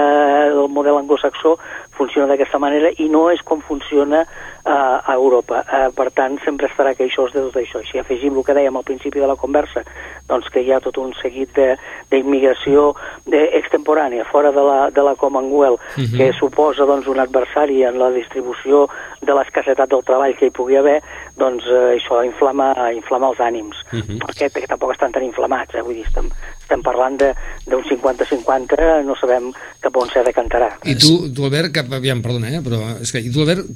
del 0.51 0.67
model 0.69 0.99
anglosaxó 0.99 1.55
funciona 1.97 2.27
d'aquesta 2.27 2.59
manera 2.59 2.91
i 2.97 3.09
no 3.09 3.29
és 3.31 3.41
com 3.45 3.61
funciona 3.61 4.23
eh, 4.23 4.71
a 4.71 5.13
Europa. 5.13 5.63
Eh, 5.63 5.89
per 5.95 6.09
tant, 6.11 6.39
sempre 6.43 6.67
estarà 6.67 6.95
queixós 6.97 7.33
de 7.33 7.45
tot 7.47 7.59
això. 7.61 7.83
Si 7.85 7.99
afegim 7.99 8.37
el 8.37 8.45
que 8.45 8.55
dèiem 8.57 8.75
al 8.77 8.87
principi 8.87 9.19
de 9.19 9.29
la 9.29 9.37
conversa, 9.39 9.83
doncs 10.27 10.49
que 10.49 10.63
hi 10.63 10.71
ha 10.71 10.81
tot 10.83 10.97
un 10.97 11.13
seguit 11.19 11.57
d'immigració 12.11 12.93
extemporània 13.29 14.25
fora 14.29 14.51
de 14.55 14.63
la, 14.63 14.79
de 14.91 15.03
la 15.03 15.15
Commonwealth, 15.15 15.79
uh 15.79 16.01
-huh. 16.01 16.17
que 16.17 16.33
suposa 16.33 16.85
doncs, 16.85 17.07
un 17.07 17.19
adversari 17.19 17.83
en 17.83 17.99
la 17.99 18.09
distribució 18.11 18.87
de 19.21 19.33
l'escassetat 19.33 19.89
del 19.89 20.03
treball 20.03 20.35
que 20.35 20.47
hi 20.47 20.51
pugui 20.51 20.77
haver, 20.77 21.01
doncs 21.37 21.65
eh, 21.65 21.97
això 21.97 22.23
inflama, 22.25 22.73
inflama 22.91 23.29
els 23.29 23.39
ànims, 23.39 23.77
uh 23.91 23.99
-huh. 23.99 24.19
perquè, 24.25 24.49
perquè 24.49 24.67
tampoc 24.67 24.91
estan 24.91 25.11
tan 25.11 25.23
inflamats, 25.23 25.75
eh? 25.75 25.81
vull 25.81 25.95
dir, 25.95 26.05
estem, 26.05 26.29
estem 26.63 26.83
parlant 26.83 27.19
d'un 27.19 27.83
50-50, 27.85 29.03
no 29.07 29.17
sabem 29.19 29.51
cap 29.83 29.97
on 29.99 30.11
s'ha 30.11 30.23
de 30.25 30.33
cantarà. 30.35 30.71
I 30.87 30.95
tu, 30.99 31.29
tu 31.35 31.47
Albert, 31.47 31.73
cap, 31.75 31.91
aviam, 31.93 32.23
perdona, 32.23 32.51
eh, 32.55 32.63
però 32.65 32.81
és 33.03 33.11
que, 33.13 33.21
i 33.21 33.31
tu 33.33 33.43
Albert, 33.43 33.67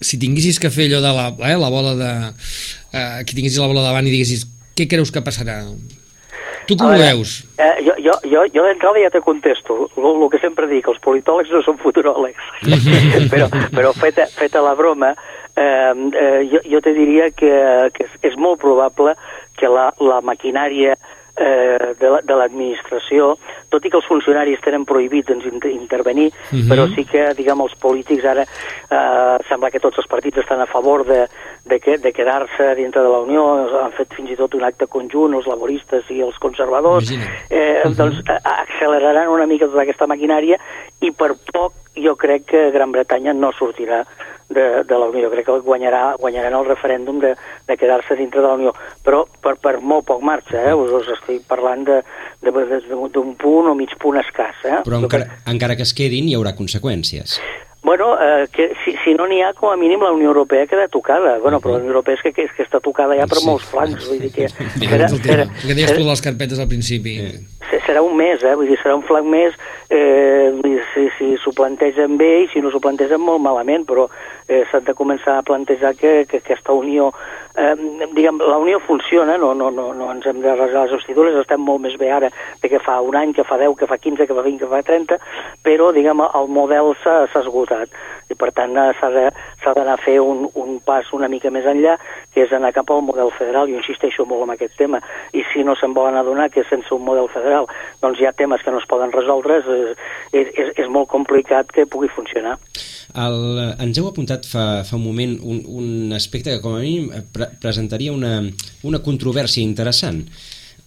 si 0.00 0.20
tinguessis 0.20 0.60
que 0.60 0.72
fer 0.72 0.88
allò 0.88 1.00
de 1.04 1.14
la, 1.16 1.28
eh, 1.50 1.56
la 1.60 1.72
bola 1.72 1.96
de... 1.96 2.12
Eh, 2.92 3.24
que 3.24 3.36
tinguessis 3.36 3.60
la 3.60 3.68
bola 3.70 3.84
davant 3.84 4.06
i 4.06 4.12
diguessis 4.12 4.46
què 4.76 4.86
creus 4.88 5.12
que 5.12 5.24
passarà? 5.24 5.60
Tu 6.68 6.76
com 6.78 6.92
ho 6.92 6.98
veus? 6.98 7.40
Eh, 7.58 7.82
jo 7.84 7.96
jo, 8.04 8.14
jo, 8.30 8.44
jo 8.54 8.64
d'entrada 8.64 9.02
ja 9.02 9.10
te 9.12 9.20
contesto, 9.24 9.88
el 9.96 10.26
que 10.32 10.40
sempre 10.40 10.68
dic, 10.70 10.88
els 10.88 11.00
politòlegs 11.04 11.52
no 11.52 11.62
són 11.66 11.80
futuròlegs, 11.82 12.50
però, 13.32 13.48
però 13.74 13.92
feta, 13.96 14.28
feta 14.30 14.62
la 14.64 14.76
broma, 14.78 15.12
eh, 15.56 15.92
eh, 16.22 16.40
jo, 16.52 16.62
jo 16.64 16.82
te 16.84 16.94
diria 16.96 17.30
que, 17.34 17.52
que 17.96 18.06
és, 18.06 18.18
és 18.32 18.38
molt 18.38 18.60
probable 18.62 19.16
que 19.58 19.68
la, 19.68 19.90
la 20.00 20.20
maquinària 20.24 20.94
eh, 21.40 21.94
de 21.98 22.36
l'administració, 22.36 23.32
la, 23.34 23.58
tot 23.72 23.84
i 23.84 23.90
que 23.90 23.98
els 23.98 24.06
funcionaris 24.06 24.60
tenen 24.64 24.84
prohibit 24.88 25.30
doncs, 25.30 25.46
inter 25.48 25.72
intervenir, 25.72 26.28
uh 26.28 26.58
-huh. 26.58 26.68
però 26.68 26.86
sí 26.94 27.04
que, 27.04 27.34
diguem, 27.34 27.60
els 27.60 27.74
polítics 27.74 28.24
ara 28.24 28.42
eh, 28.42 29.36
sembla 29.48 29.70
que 29.70 29.80
tots 29.80 29.98
els 29.98 30.06
partits 30.06 30.38
estan 30.38 30.60
a 30.60 30.66
favor 30.66 31.04
de, 31.06 31.26
de, 31.64 31.80
que, 31.80 31.98
de 31.98 32.12
quedar-se 32.12 32.74
dintre 32.74 33.02
de 33.02 33.08
la 33.08 33.20
Unió, 33.20 33.82
han 33.84 33.92
fet 33.92 34.14
fins 34.14 34.30
i 34.30 34.36
tot 34.36 34.54
un 34.54 34.64
acte 34.64 34.86
conjunt, 34.86 35.34
els 35.34 35.46
laboristes 35.46 36.04
i 36.10 36.20
els 36.20 36.38
conservadors, 36.38 37.10
eh, 37.10 37.82
uh 37.84 37.90
-huh. 37.90 37.94
doncs 37.96 38.16
acceleraran 38.44 39.28
una 39.28 39.46
mica 39.46 39.66
tota 39.66 39.82
aquesta 39.82 40.06
maquinària 40.06 40.58
i 41.00 41.10
per 41.10 41.34
poc 41.52 41.72
jo 41.94 42.16
crec 42.16 42.44
que 42.44 42.70
Gran 42.70 42.92
Bretanya 42.92 43.32
no 43.32 43.52
sortirà 43.52 44.04
de, 44.50 44.84
de 44.84 44.98
la 44.98 45.08
Unió. 45.08 45.30
Crec 45.30 45.46
que 45.46 45.58
guanyarà, 45.64 46.16
guanyaran 46.20 46.58
el 46.58 46.66
referèndum 46.68 47.20
de, 47.22 47.34
de 47.68 47.78
quedar-se 47.78 48.18
dintre 48.18 48.42
de 48.42 48.48
la 48.48 48.58
Unió, 48.58 48.74
però 49.06 49.24
per, 49.42 49.56
per 49.62 49.78
molt 49.80 50.06
poc 50.10 50.22
marxa, 50.26 50.60
eh? 50.60 50.74
us, 50.76 50.92
us 51.00 51.08
estic 51.16 51.46
parlant 51.48 51.86
d'un 51.86 53.34
punt 53.40 53.70
o 53.70 53.74
mig 53.78 53.96
punt 54.02 54.20
escàs. 54.20 54.60
Eh? 54.66 54.82
Però 54.84 55.00
encara, 55.00 55.26
que... 55.30 55.42
encara 55.54 55.78
que 55.78 55.86
es 55.86 55.96
quedin 55.96 56.28
hi 56.28 56.36
haurà 56.38 56.56
conseqüències. 56.58 57.38
Bueno, 57.82 58.12
eh, 58.20 58.46
que, 58.52 58.74
si, 58.84 58.92
si 59.04 59.14
no 59.16 59.24
n'hi 59.24 59.38
ha, 59.40 59.54
com 59.56 59.70
a 59.72 59.76
mínim 59.80 60.02
la 60.04 60.10
Unió 60.12 60.28
Europea 60.28 60.66
queda 60.68 60.86
tocada. 60.92 61.38
Bueno, 61.40 61.62
però 61.64 61.78
la 61.78 61.80
Unió 61.80 61.94
Europea 61.94 62.18
és 62.18 62.24
que, 62.26 62.34
que, 62.36 62.44
és 62.44 62.52
que 62.52 62.66
està 62.66 62.76
tocada 62.84 63.16
ja 63.16 63.24
per 63.30 63.38
Sí. 63.40 63.46
molts 63.48 63.64
flancs. 63.70 64.04
Vull 64.10 64.20
dir 64.20 64.32
que 64.34 64.50
Serà, 64.90 65.08
serà, 65.08 65.46
que 65.62 65.72
deies 65.72 65.94
tu 65.94 66.02
de 66.02 66.10
les 66.10 66.20
carpetes 66.20 66.60
al 66.60 66.68
principi. 66.68 67.16
Eh. 67.24 67.80
serà 67.86 68.02
un 68.04 68.12
mes, 68.18 68.42
eh? 68.44 68.52
Vull 68.54 68.68
dir, 68.68 68.76
serà 68.82 68.98
un 68.98 69.06
flanc 69.08 69.24
més 69.26 69.56
eh, 69.88 70.50
vull 70.54 70.76
dir, 70.76 70.82
si, 70.94 71.06
si 71.18 71.30
s'ho 71.42 71.52
plantegen 71.56 72.18
bé 72.20 72.44
i 72.44 72.48
si 72.52 72.60
no 72.62 72.70
s'ho 72.70 72.80
plantegen 72.82 73.20
molt 73.22 73.42
malament, 73.42 73.86
però 73.88 74.06
eh, 74.50 74.64
s'ha 74.70 74.82
de 74.82 74.94
començar 74.98 75.38
a 75.38 75.46
plantejar 75.46 75.94
que, 75.94 76.26
que 76.26 76.42
aquesta 76.42 76.74
unió, 76.74 77.10
eh, 77.54 77.74
diguem, 78.16 78.40
la 78.42 78.58
unió 78.58 78.80
funciona, 78.82 79.38
no, 79.38 79.54
no, 79.54 79.70
no, 79.70 79.92
no 79.94 80.10
ens 80.10 80.26
hem 80.26 80.42
de 80.42 80.54
rasar 80.56 80.88
les 80.88 80.96
vestidures, 80.98 81.38
estem 81.38 81.62
molt 81.62 81.84
més 81.86 81.94
bé 82.00 82.10
ara 82.10 82.32
de 82.62 82.72
que 82.72 82.82
fa 82.82 82.98
un 83.06 83.16
any, 83.16 83.34
que 83.36 83.46
fa 83.46 83.60
10, 83.62 83.78
que 83.78 83.88
fa 83.90 84.00
15, 84.02 84.26
que 84.26 84.36
fa 84.36 84.46
20, 84.46 84.64
que 84.64 84.72
fa 84.74 84.82
30, 84.90 85.20
però, 85.66 85.92
diguem, 85.94 86.24
el 86.26 86.50
model 86.50 86.96
s'ha 87.04 87.22
esgotat 87.44 87.94
i 88.30 88.36
per 88.38 88.50
tant 88.54 88.76
eh, 88.78 88.90
s'ha 88.98 89.10
d'anar 89.74 89.96
a 89.96 90.00
fer 90.00 90.18
un, 90.22 90.46
un 90.58 90.78
pas 90.86 91.08
una 91.16 91.28
mica 91.28 91.50
més 91.50 91.66
enllà, 91.66 91.96
que 92.34 92.44
és 92.44 92.52
anar 92.54 92.72
cap 92.76 92.90
al 92.90 93.02
model 93.06 93.32
federal. 93.34 93.70
Jo 93.70 93.80
insisteixo 93.80 94.26
molt 94.28 94.46
en 94.46 94.54
aquest 94.54 94.76
tema, 94.78 95.02
i 95.34 95.42
si 95.52 95.64
no 95.66 95.74
se'n 95.78 95.94
volen 95.96 96.18
adonar 96.20 96.50
que 96.54 96.64
sense 96.68 96.94
un 96.94 97.04
model 97.06 97.28
federal 97.32 97.68
doncs 98.00 98.20
hi 98.20 98.28
ha 98.28 98.36
temes 98.36 98.62
que 98.62 98.72
no 98.72 98.80
es 98.80 98.88
poden 98.90 99.12
resoldre, 99.12 99.60
és, 99.60 100.06
és, 100.32 100.54
és, 100.54 100.72
és 100.84 100.88
molt 100.88 101.10
complicat 101.10 101.74
que 101.74 101.88
pugui 101.90 102.10
funcionar. 102.14 102.56
El, 103.18 103.58
ens 103.82 103.98
heu 103.98 104.06
apuntat 104.06 104.39
fa, 104.48 104.84
fa 104.86 104.96
un 104.96 105.04
moment 105.04 105.36
un, 105.42 105.60
un 105.66 106.16
aspecte 106.16 106.54
que 106.54 106.62
com 106.64 106.78
a 106.78 106.80
mínim 106.84 107.10
pre 107.32 107.50
presentaria 107.60 108.12
una, 108.12 108.40
una 108.86 109.02
controvèrsia 109.04 109.64
interessant. 109.64 110.24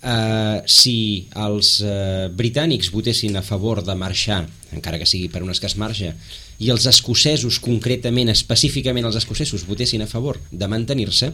Uh, 0.03 0.59
si 0.67 1.29
els 1.39 1.77
uh, 1.79 2.27
britànics 2.35 2.89
votessin 2.91 3.37
a 3.39 3.43
favor 3.45 3.79
de 3.87 3.93
marxar, 3.95 4.41
encara 4.75 4.97
que 4.99 5.07
sigui 5.07 5.29
per 5.31 5.39
un 5.45 5.53
escàs 5.53 5.77
marge, 5.79 6.09
i 6.59 6.67
els 6.73 6.83
escocesos, 6.91 7.61
concretament, 7.63 8.27
específicament 8.33 9.07
els 9.07 9.15
escocesos, 9.21 9.63
votessin 9.67 10.03
a 10.03 10.09
favor 10.11 10.41
de 10.51 10.67
mantenir-se, 10.67 11.31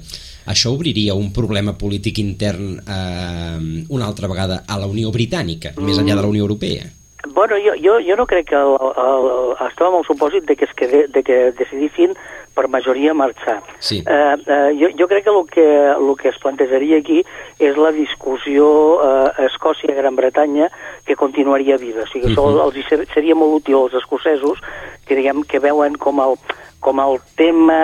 això 0.53 0.75
obriria 0.75 1.17
un 1.17 1.31
problema 1.33 1.73
polític 1.81 2.21
intern 2.21 2.77
eh, 2.77 3.83
una 3.89 4.05
altra 4.05 4.29
vegada 4.29 4.63
a 4.67 4.77
la 4.77 4.87
Unió 4.89 5.09
Britànica, 5.11 5.73
mm. 5.75 5.89
més 5.89 5.97
enllà 5.97 6.15
de 6.15 6.23
la 6.23 6.31
Unió 6.31 6.45
Europea. 6.45 6.85
Bueno, 7.27 7.55
jo, 7.57 7.73
jo, 7.75 7.99
jo 7.99 8.15
no 8.15 8.25
crec 8.25 8.47
que 8.47 8.55
el, 8.55 8.77
el, 8.79 9.25
el, 9.27 9.49
estàvem 9.67 9.97
al 9.97 10.05
supòsit 10.07 10.45
de 10.47 10.55
que, 10.55 10.63
es 10.69 10.73
quede, 10.73 11.01
de 11.11 11.23
que 11.23 11.51
decidissin 11.57 12.13
per 12.55 12.69
majoria 12.71 13.13
marxar. 13.13 13.57
Sí. 13.83 13.99
Eh, 14.07 14.35
eh, 14.47 14.71
jo, 14.79 14.87
jo 14.95 15.07
crec 15.11 15.25
que 15.25 15.33
el, 15.33 15.41
que 15.51 15.65
el 15.91 16.13
que 16.15 16.29
es 16.31 16.39
plantejaria 16.39 17.01
aquí 17.03 17.19
és 17.59 17.75
la 17.75 17.91
discussió 17.91 18.69
eh, 19.03 19.49
Escòcia-Gran 19.49 20.15
Bretanya 20.15 20.71
que 21.05 21.19
continuaria 21.19 21.75
viva. 21.77 22.07
O 22.07 22.07
sigui, 22.07 22.31
uh 22.31 22.39
-huh. 22.39 22.71
això 22.71 22.99
els 22.99 23.13
seria 23.13 23.35
molt 23.35 23.61
útil 23.61 23.75
als 23.75 23.93
escocesos 23.99 24.63
que, 25.05 25.15
diguem, 25.15 25.43
que 25.43 25.59
veuen 25.59 25.97
com 25.97 26.19
el, 26.23 26.39
com 26.79 26.99
el 27.03 27.17
tema 27.35 27.79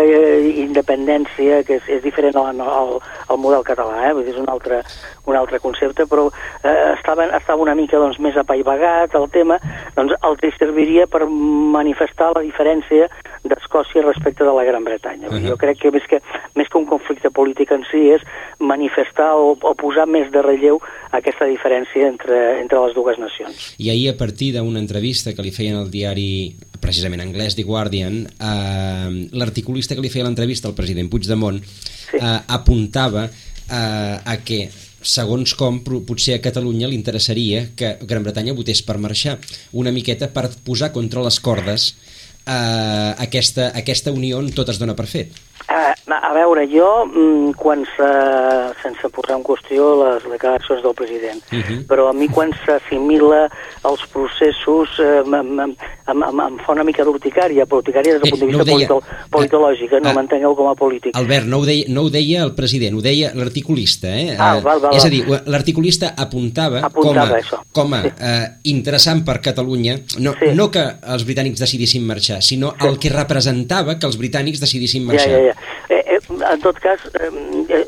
eh, 0.00 0.54
independència, 0.62 1.62
que 1.68 1.76
és, 1.80 1.88
és 1.98 2.02
diferent 2.04 2.36
al, 2.40 2.60
al, 2.60 2.94
al 3.28 3.40
model 3.40 3.64
català, 3.66 4.06
eh? 4.08 4.12
Vull 4.16 4.24
dir, 4.24 4.32
és 4.34 4.40
un 4.40 4.48
altre, 4.48 4.80
un 5.28 5.36
altre 5.36 5.60
concepte, 5.60 6.06
però 6.08 6.28
eh, 6.64 6.94
estava, 6.94 7.28
estava 7.36 7.62
una 7.62 7.76
mica 7.78 8.00
doncs, 8.00 8.18
més 8.24 8.36
apaivagat 8.40 9.14
el 9.18 9.28
tema, 9.34 9.58
doncs 9.96 10.16
el 10.16 10.40
serviria 10.58 11.06
per 11.06 11.26
manifestar 11.28 12.32
la 12.36 12.42
diferència 12.44 13.08
d'Escòcia 13.44 14.04
respecte 14.06 14.44
de 14.44 14.54
la 14.54 14.64
Gran 14.64 14.84
Bretanya. 14.84 15.28
Uh 15.28 15.34
-huh. 15.34 15.48
Jo 15.50 15.56
crec 15.56 15.78
que 15.78 15.90
més, 15.90 16.06
que 16.08 16.22
més 16.54 16.68
que 16.68 16.78
un 16.78 16.86
conflicte 16.86 17.30
polític 17.30 17.70
en 17.72 17.84
si 17.90 18.10
és 18.10 18.22
manifestar 18.58 19.34
o, 19.34 19.56
o 19.60 19.74
posar 19.74 20.06
més 20.06 20.30
de 20.30 20.42
relleu 20.42 20.80
aquesta 21.10 21.44
diferència 21.46 22.06
entre, 22.08 22.60
entre 22.60 22.78
les 22.86 22.94
dues 22.94 23.18
nacions. 23.18 23.74
I 23.78 23.90
ahir, 23.90 24.10
a 24.10 24.16
partir 24.16 24.52
d'una 24.54 24.78
entrevista 24.78 25.32
que 25.34 25.42
li 25.42 25.50
feien 25.50 25.76
al 25.76 25.90
diari 25.90 26.54
precisament 26.82 27.22
anglès, 27.24 27.56
The 27.56 27.64
Guardian, 27.66 28.22
eh, 28.26 29.10
l'articulista 29.38 29.96
que 29.96 30.04
li 30.04 30.12
feia 30.12 30.26
l'entrevista 30.26 30.68
al 30.68 30.76
president 30.78 31.10
Puigdemont 31.12 31.62
sí. 31.62 32.18
eh, 32.18 32.38
apuntava 32.58 33.28
eh, 33.28 34.16
a 34.18 34.36
que 34.44 34.66
segons 35.02 35.54
com 35.58 35.80
potser 35.82 36.36
a 36.36 36.42
Catalunya 36.42 36.88
li 36.90 36.98
interessaria 36.98 37.68
que 37.76 37.96
Gran 38.06 38.22
Bretanya 38.26 38.54
votés 38.54 38.82
per 38.86 39.00
marxar 39.02 39.38
una 39.72 39.94
miqueta 39.94 40.30
per 40.30 40.48
posar 40.66 40.92
contra 40.94 41.24
les 41.24 41.40
cordes 41.42 41.92
eh, 42.46 43.14
aquesta, 43.18 43.70
aquesta 43.78 44.12
unió 44.14 44.38
on 44.42 44.52
tot 44.54 44.70
es 44.72 44.78
dona 44.82 44.96
per 44.98 45.08
fet. 45.10 45.40
Uh, 45.62 45.94
a 46.12 46.32
veure, 46.34 46.64
jo, 46.68 46.88
mm, 47.06 47.52
quan 47.56 47.84
se, 47.94 48.08
sense 48.82 49.08
posar 49.14 49.36
en 49.38 49.44
qüestió 49.46 49.92
les 50.00 50.26
declaracions 50.26 50.82
del 50.82 50.94
president, 50.98 51.40
uh 51.52 51.56
mhm. 51.56 51.62
-huh. 51.62 51.86
però 51.86 52.08
a 52.08 52.12
mi 52.12 52.28
quan 52.28 52.50
s'assimila 52.64 53.48
els 53.84 54.02
processos 54.12 54.98
eh, 54.98 55.22
em, 56.12 56.22
em, 56.28 56.42
em, 56.46 56.58
fa 56.62 56.74
una 56.76 56.84
mica 56.86 57.04
d'urticària, 57.06 57.66
però 57.66 57.80
urticària 57.82 58.16
des 58.16 58.22
del 58.22 58.28
eh, 58.28 58.32
punt 58.32 58.42
de 58.42 58.48
vista 58.50 58.62
no 58.62 58.68
deia, 58.68 59.18
politològic, 59.32 59.92
eh, 59.92 60.00
no 60.04 60.14
m'entengueu 60.16 60.56
com 60.58 60.70
a 60.70 60.74
polític. 60.78 61.16
Albert, 61.18 61.48
no 61.50 61.62
ho, 61.62 61.66
deia, 61.66 61.88
no 61.88 62.06
ho 62.06 62.12
deia 62.12 62.44
el 62.46 62.54
president, 62.58 62.96
ho 62.98 63.04
deia 63.04 63.32
l'articulista. 63.38 64.12
Eh? 64.12 64.36
Ah, 64.38 64.54
val, 64.64 64.82
val, 64.84 64.96
és 64.96 65.06
a 65.06 65.12
dir, 65.12 65.22
l'articulista 65.50 66.12
apuntava, 66.16 66.82
apuntava 66.86 67.26
com 67.26 67.36
a, 67.36 67.40
això. 67.40 67.60
com 67.72 67.96
a 67.98 68.02
sí. 68.04 68.14
eh, 68.30 68.46
interessant 68.74 69.24
per 69.26 69.40
Catalunya, 69.42 69.98
no, 70.22 70.36
sí. 70.38 70.52
no 70.56 70.68
que 70.74 70.84
els 71.14 71.26
britànics 71.28 71.62
decidissin 71.62 72.06
marxar, 72.06 72.42
sinó 72.44 72.74
sí. 72.76 72.86
el 72.88 72.98
que 73.02 73.12
representava 73.12 73.98
que 73.98 74.08
els 74.08 74.18
britànics 74.20 74.62
decidissin 74.62 75.08
marxar. 75.08 75.30
Ja, 75.32 75.42
ja, 75.48 75.52
ja. 75.52 75.78
Eh, 75.92 76.02
eh, 76.16 76.20
en 76.52 76.60
tot 76.60 76.78
cas, 76.80 77.00
eh, 77.18 77.30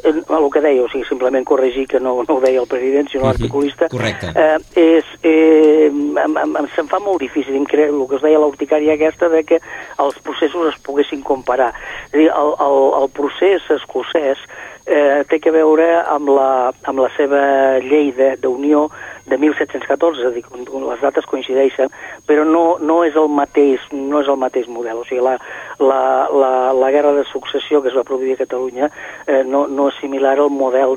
eh, 0.05 0.23
el 0.39 0.51
que 0.53 0.61
deia, 0.61 0.83
o 0.85 0.89
sigui, 0.93 1.05
simplement 1.09 1.45
corregir 1.45 1.87
que 1.89 2.01
no, 2.01 2.17
no 2.29 2.37
ho 2.37 2.41
deia 2.41 2.61
el 2.61 2.69
president, 2.71 3.09
sinó 3.11 3.27
l'articulista, 3.27 3.89
uh 3.91 3.99
-huh. 3.99 4.33
eh, 4.35 4.59
és, 4.75 5.05
eh, 5.23 5.87
em, 5.87 6.17
em, 6.17 6.57
em, 6.57 6.69
se'm 6.75 6.89
fa 6.89 6.99
molt 6.99 7.21
difícil 7.21 7.55
creure 7.67 7.93
el 7.93 8.09
que 8.09 8.17
es 8.17 8.23
deia 8.23 8.39
l'urticària 8.39 8.95
aquesta 8.95 9.29
de 9.29 9.45
que 9.45 9.61
els 9.99 10.19
processos 10.21 10.75
es 10.75 10.81
poguessin 10.81 11.23
comparar. 11.23 11.73
És 12.13 12.15
a 12.15 12.19
dir, 12.19 12.31
el, 12.31 12.51
el, 12.61 13.03
el 13.03 13.09
procés 13.11 13.63
escocès 13.71 14.39
eh, 14.87 15.25
té 15.29 15.41
que 15.41 15.53
veure 15.53 15.87
amb 16.05 16.29
la, 16.29 16.73
amb 16.85 17.01
la 17.05 17.11
seva 17.17 17.79
llei 17.85 18.13
d'unió 18.41 18.89
de 19.25 19.39
1714, 19.41 20.21
és 20.21 20.27
a 20.29 20.33
dir, 20.35 20.45
les 20.85 21.01
dates 21.01 21.27
coincideixen, 21.29 21.93
però 22.29 22.45
no, 22.45 22.77
no, 22.81 23.01
és 23.09 23.17
el 23.17 23.31
mateix, 23.33 23.81
no 23.93 24.21
és 24.21 24.29
el 24.29 24.37
mateix 24.41 24.69
model. 24.69 25.01
O 25.01 25.07
sigui, 25.09 25.23
la, 25.25 25.39
la, 25.81 26.29
la, 26.29 26.53
la 26.77 26.91
guerra 26.93 27.15
de 27.17 27.25
successió 27.31 27.81
que 27.81 27.89
es 27.93 27.97
va 27.97 28.05
produir 28.05 28.37
a 28.37 28.43
Catalunya 28.45 28.91
eh, 29.27 29.43
no, 29.49 29.67
no 29.67 29.89
similar 30.01 30.39
al 30.39 30.51
model 30.51 30.97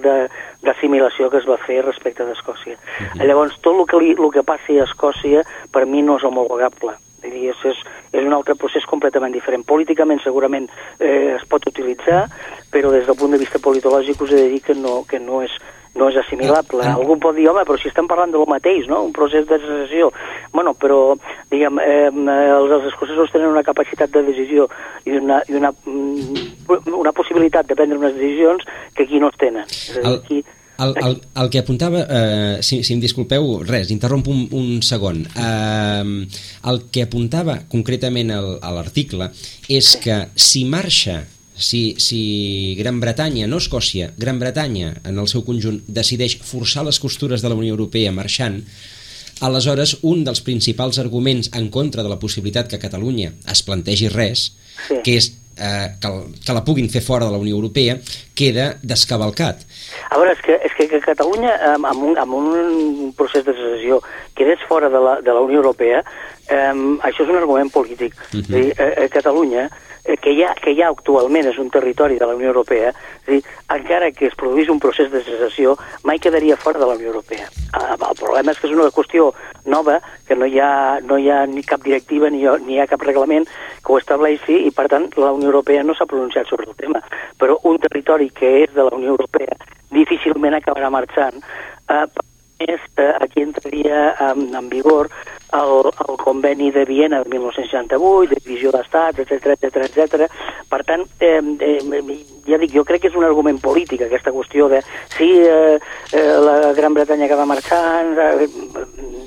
d'assimilació 0.63 1.29
que 1.29 1.41
es 1.41 1.47
va 1.49 1.57
fer 1.65 1.81
respecte 1.85 2.25
d'Escòcia. 2.25 2.75
Uh 2.75 2.77
mhm. 2.77 3.09
-huh. 3.13 3.27
Llavors, 3.27 3.59
tot 3.61 3.79
el 3.79 3.85
que, 3.85 3.97
li, 3.97 4.11
el 4.11 4.31
que 4.31 4.43
passi 4.43 4.79
a 4.79 4.85
Escòcia 4.85 5.43
per 5.71 5.85
mi 5.85 6.01
no 6.01 6.17
és 6.17 6.23
homologable. 6.23 6.93
És, 7.23 7.57
és, 7.65 7.77
és 8.13 8.23
un 8.23 8.33
altre 8.33 8.55
procés 8.55 8.85
completament 8.85 9.33
diferent. 9.33 9.65
Políticament 9.65 10.21
segurament 10.21 10.69
eh, 10.99 11.35
es 11.35 11.45
pot 11.49 11.65
utilitzar, 11.65 12.27
però 12.71 12.91
des 12.91 13.05
del 13.07 13.15
punt 13.15 13.31
de 13.31 13.37
vista 13.37 13.59
politològic 13.59 14.21
us 14.21 14.31
he 14.31 14.35
de 14.35 14.49
dir 14.49 14.61
que 14.61 14.75
no, 14.75 15.03
que 15.09 15.19
no 15.19 15.41
és 15.41 15.51
no 15.97 16.09
és 16.11 16.19
assimilable. 16.21 16.83
Eh, 16.85 16.93
Algú 16.93 17.17
pot 17.21 17.35
dir, 17.35 17.47
home, 17.51 17.65
però 17.67 17.77
si 17.81 17.89
estem 17.91 18.07
parlant 18.09 18.33
de 18.33 18.39
lo 18.39 18.47
mateix, 18.49 18.87
no? 18.89 19.03
Un 19.07 19.13
procés 19.15 19.47
de 19.49 19.59
secessió. 19.63 20.11
Bueno, 20.53 20.75
però, 20.77 20.99
diguem, 21.51 21.81
eh, 21.83 22.09
els, 22.09 22.75
els 22.79 22.91
escocesos 22.91 23.33
tenen 23.33 23.51
una 23.51 23.65
capacitat 23.65 24.13
de 24.13 24.23
decisió 24.29 24.69
i 25.05 25.17
una, 25.17 25.41
i 25.49 25.57
una, 25.57 25.73
mm, 25.73 26.93
una 26.93 27.15
possibilitat 27.15 27.67
de 27.67 27.75
prendre 27.75 27.99
unes 27.99 28.15
decisions 28.15 28.63
que 28.95 29.03
aquí 29.07 29.19
no 29.19 29.33
es 29.33 29.41
tenen. 29.41 29.65
És 29.67 29.97
a 29.97 30.05
dir, 30.05 30.15
aquí... 30.21 30.43
El, 30.77 30.93
el, 31.01 31.15
el 31.41 31.47
que 31.49 31.63
apuntava, 31.63 32.03
eh, 32.05 32.57
si, 32.61 32.83
si 32.85 32.93
em 32.93 32.99
disculpeu, 33.01 33.63
res, 33.65 33.89
interrompo 33.89 34.29
un, 34.29 34.43
un 34.53 34.83
segon. 34.85 35.23
Eh, 35.25 36.27
el 36.69 36.83
que 36.93 37.07
apuntava 37.07 37.63
concretament 37.71 38.29
a 38.35 38.73
l'article 38.75 39.31
és 39.73 39.95
que 40.03 40.19
si 40.37 40.67
marxa 40.69 41.23
si, 41.57 41.95
si 41.99 42.75
Gran 42.77 42.99
Bretanya, 42.99 43.47
no 43.47 43.57
Escòcia, 43.57 44.11
Gran 44.17 44.39
Bretanya 44.39 44.93
en 45.03 45.17
el 45.17 45.27
seu 45.27 45.43
conjunt 45.47 45.81
decideix 45.87 46.37
forçar 46.45 46.85
les 46.85 46.99
costures 46.99 47.41
de 47.41 47.49
la 47.49 47.57
Unió 47.57 47.73
Europea 47.75 48.13
marxant, 48.13 48.61
aleshores 49.41 49.97
un 50.01 50.23
dels 50.25 50.41
principals 50.41 50.99
arguments 51.01 51.51
en 51.57 51.69
contra 51.69 52.03
de 52.03 52.09
la 52.09 52.19
possibilitat 52.19 52.69
que 52.69 52.81
Catalunya 52.81 53.33
es 53.51 53.61
plantegi 53.65 54.09
res, 54.13 54.51
sí. 54.87 55.01
que 55.03 55.17
és 55.17 55.31
eh, 55.57 55.97
que, 56.01 56.11
que 56.45 56.53
la 56.53 56.63
puguin 56.65 56.89
fer 56.89 57.01
fora 57.01 57.25
de 57.25 57.33
la 57.33 57.41
Unió 57.41 57.57
Europea, 57.57 57.97
queda 58.37 58.75
descavalcat. 58.81 59.65
A 60.09 60.19
veure, 60.19 60.33
és 60.33 60.43
que, 60.45 60.57
és 60.65 60.77
que, 60.77 61.01
Catalunya, 61.07 61.53
amb, 61.77 62.03
un, 62.03 62.17
amb 62.19 62.37
un 62.37 63.11
procés 63.17 63.45
de 63.45 63.55
secessió, 63.55 64.01
quedés 64.37 64.61
fora 64.69 64.89
de 64.93 65.01
la, 65.01 65.17
de 65.21 65.33
la 65.33 65.43
Unió 65.45 65.61
Europea, 65.63 66.03
eh, 66.49 66.73
això 67.07 67.25
és 67.25 67.29
un 67.31 67.41
argument 67.41 67.71
polític. 67.73 68.15
Uh 68.31 68.39
-huh. 68.39 68.47
dir, 68.47 68.73
eh, 68.77 68.93
eh, 69.03 69.09
Catalunya 69.09 69.69
Eh, 70.07 70.15
que 70.15 70.31
ja, 70.39 70.53
que 70.55 70.71
ja 70.71 70.87
actualment 70.87 71.49
és 71.49 71.57
un 71.59 71.67
territori 71.67 72.15
de 72.15 72.25
la 72.25 72.35
Unió 72.37 72.47
Europea, 72.53 72.93
és 73.25 73.27
dir, 73.27 73.39
encara 73.75 74.07
que 74.15 74.29
es 74.29 74.35
produís 74.39 74.69
un 74.71 74.79
procés 74.79 75.09
de 75.11 75.19
secessió, 75.19 75.73
mai 76.07 76.21
quedaria 76.23 76.55
fora 76.55 76.79
de 76.79 76.87
la 76.87 76.95
Unió 76.95 77.09
Europea. 77.11 77.49
Ah, 77.75 77.97
el 77.97 78.15
problema 78.15 78.53
és 78.55 78.61
que 78.61 78.69
és 78.69 78.75
una 78.77 78.87
qüestió 78.95 79.33
nova, 79.65 79.99
que 80.29 80.37
no 80.39 80.47
hi 80.47 80.61
ha, 80.63 81.01
no 81.03 81.17
hi 81.19 81.27
ha 81.27 81.41
ni 81.51 81.65
cap 81.67 81.83
directiva 81.83 82.31
ni, 82.31 82.45
ni 82.63 82.77
hi 82.77 82.79
ha 82.79 82.87
cap 82.87 83.03
reglament 83.03 83.49
que 83.83 83.91
ho 83.91 83.99
estableixi 83.99 84.61
i, 84.69 84.71
per 84.71 84.87
tant, 84.87 85.09
la 85.19 85.33
Unió 85.35 85.51
Europea 85.51 85.83
no 85.83 85.97
s'ha 85.97 86.07
pronunciat 86.07 86.47
sobre 86.47 86.71
el 86.71 86.79
tema. 86.79 87.03
Però 87.35 87.59
un 87.67 87.75
territori 87.83 88.31
que 88.31 88.61
és 88.63 88.71
de 88.71 88.87
la 88.87 88.95
Unió 88.95 89.11
Europea 89.17 89.59
difícilment 89.91 90.55
acabarà 90.55 90.89
marxant 90.91 91.43
eh, 91.91 92.07
més, 92.59 92.81
eh, 92.97 93.11
aquí 93.21 93.41
entraria 93.41 94.15
en, 94.29 94.49
en 94.55 94.69
vigor 94.69 95.09
el, 95.53 95.91
el 96.07 96.17
conveni 96.17 96.71
de 96.71 96.85
Viena 96.85 97.23
de 97.23 97.29
1968, 97.29 98.33
de 98.33 98.41
divisió 98.43 98.71
d'estats, 98.75 99.19
etc 99.23 99.53
etc 99.55 99.85
etc. 99.87 100.27
Per 100.69 100.81
tant, 100.87 101.05
eh, 101.19 101.39
eh, 101.39 102.17
ja 102.47 102.59
dic, 102.59 102.73
jo 102.73 102.83
crec 102.87 103.03
que 103.03 103.11
és 103.11 103.17
un 103.17 103.25
argument 103.27 103.59
polític 103.63 104.03
aquesta 104.05 104.33
qüestió 104.35 104.67
de 104.71 104.81
si 105.15 105.29
eh, 105.39 105.77
eh, 106.11 106.33
la 106.43 106.73
Gran 106.77 106.95
Bretanya 106.97 107.27
acaba 107.29 107.47
marxant, 107.49 108.13
eh, 108.17 108.47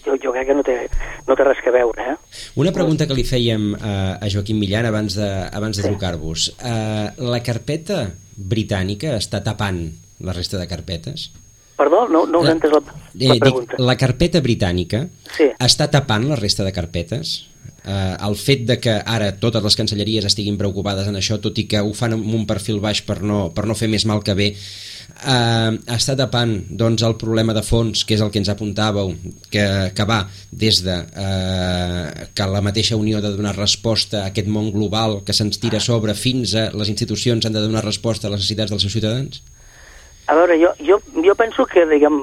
jo, 0.04 0.16
jo 0.16 0.34
crec 0.34 0.50
que 0.50 0.56
no 0.56 0.64
té, 0.66 0.78
no 1.28 1.36
té 1.36 1.46
res 1.46 1.62
que 1.64 1.74
veure. 1.74 2.14
Eh? 2.14 2.16
Una 2.60 2.74
pregunta 2.76 3.08
que 3.08 3.16
li 3.16 3.26
fèiem 3.28 3.72
eh, 3.76 4.16
a 4.20 4.32
Joaquim 4.32 4.60
Millan 4.60 4.88
abans 4.90 5.16
de, 5.18 5.30
abans 5.48 5.76
de 5.76 5.84
sí. 5.84 5.88
trucar-vos. 5.88 6.50
Eh, 6.58 7.06
la 7.30 7.42
carpeta 7.44 8.04
britànica 8.40 9.14
està 9.18 9.42
tapant 9.44 9.84
la 10.20 10.36
resta 10.36 10.60
de 10.60 10.68
carpetes? 10.68 11.30
Perdó, 11.80 12.02
no, 12.12 12.26
no 12.28 12.42
us 12.44 12.50
he 12.50 12.52
entès 12.52 12.74
la, 12.74 12.82
la 12.82 13.36
pregunta. 13.40 13.78
Dic, 13.78 13.86
la 13.88 13.96
carpeta 13.96 14.42
britànica 14.44 15.06
sí. 15.32 15.48
està 15.56 15.88
tapant 15.88 16.26
la 16.28 16.36
resta 16.36 16.66
de 16.66 16.74
carpetes? 16.76 17.38
Eh, 17.80 18.16
el 18.26 18.34
fet 18.36 18.66
de 18.68 18.76
que 18.76 18.98
ara 19.08 19.30
totes 19.40 19.64
les 19.64 19.76
cancelleries 19.78 20.26
estiguin 20.28 20.58
preocupades 20.60 21.08
en 21.08 21.16
això, 21.16 21.38
tot 21.40 21.56
i 21.56 21.64
que 21.70 21.80
ho 21.80 21.94
fan 21.96 22.18
amb 22.18 22.34
un 22.36 22.44
perfil 22.48 22.82
baix 22.84 23.00
per 23.06 23.22
no, 23.24 23.46
per 23.56 23.64
no 23.64 23.76
fer 23.78 23.88
més 23.88 24.04
mal 24.10 24.20
que 24.26 24.34
bé, 24.36 24.50
eh, 24.52 25.70
està 25.96 26.16
tapant 26.18 26.52
doncs, 26.68 27.06
el 27.08 27.16
problema 27.22 27.56
de 27.56 27.62
fons, 27.64 28.04
que 28.04 28.18
és 28.18 28.24
el 28.24 28.32
que 28.34 28.42
ens 28.42 28.52
apuntàveu, 28.52 29.14
que, 29.48 29.64
que 29.96 30.06
va 30.10 30.20
des 30.52 30.82
de 30.84 30.98
eh, 31.24 32.26
que 32.36 32.50
la 32.52 32.60
mateixa 32.66 33.00
Unió 33.00 33.18
ha 33.18 33.24
de 33.24 33.32
donar 33.32 33.56
resposta 33.56 34.26
a 34.26 34.34
aquest 34.34 34.52
món 34.52 34.68
global 34.74 35.22
que 35.24 35.36
se'ns 35.36 35.62
tira 35.62 35.80
a 35.80 35.86
sobre 35.86 36.12
fins 36.12 36.52
a 36.52 36.68
les 36.76 36.92
institucions 36.92 37.48
han 37.48 37.56
de 37.56 37.64
donar 37.64 37.86
resposta 37.88 38.28
a 38.28 38.34
les 38.34 38.44
necessitats 38.44 38.74
dels 38.74 38.84
seus 38.84 38.98
ciutadans? 38.98 39.40
A 40.30 40.34
veure, 40.38 40.56
jo, 40.62 40.70
jo, 40.86 41.00
jo 41.26 41.34
penso 41.34 41.66
que, 41.66 41.82
diguem, 41.90 42.16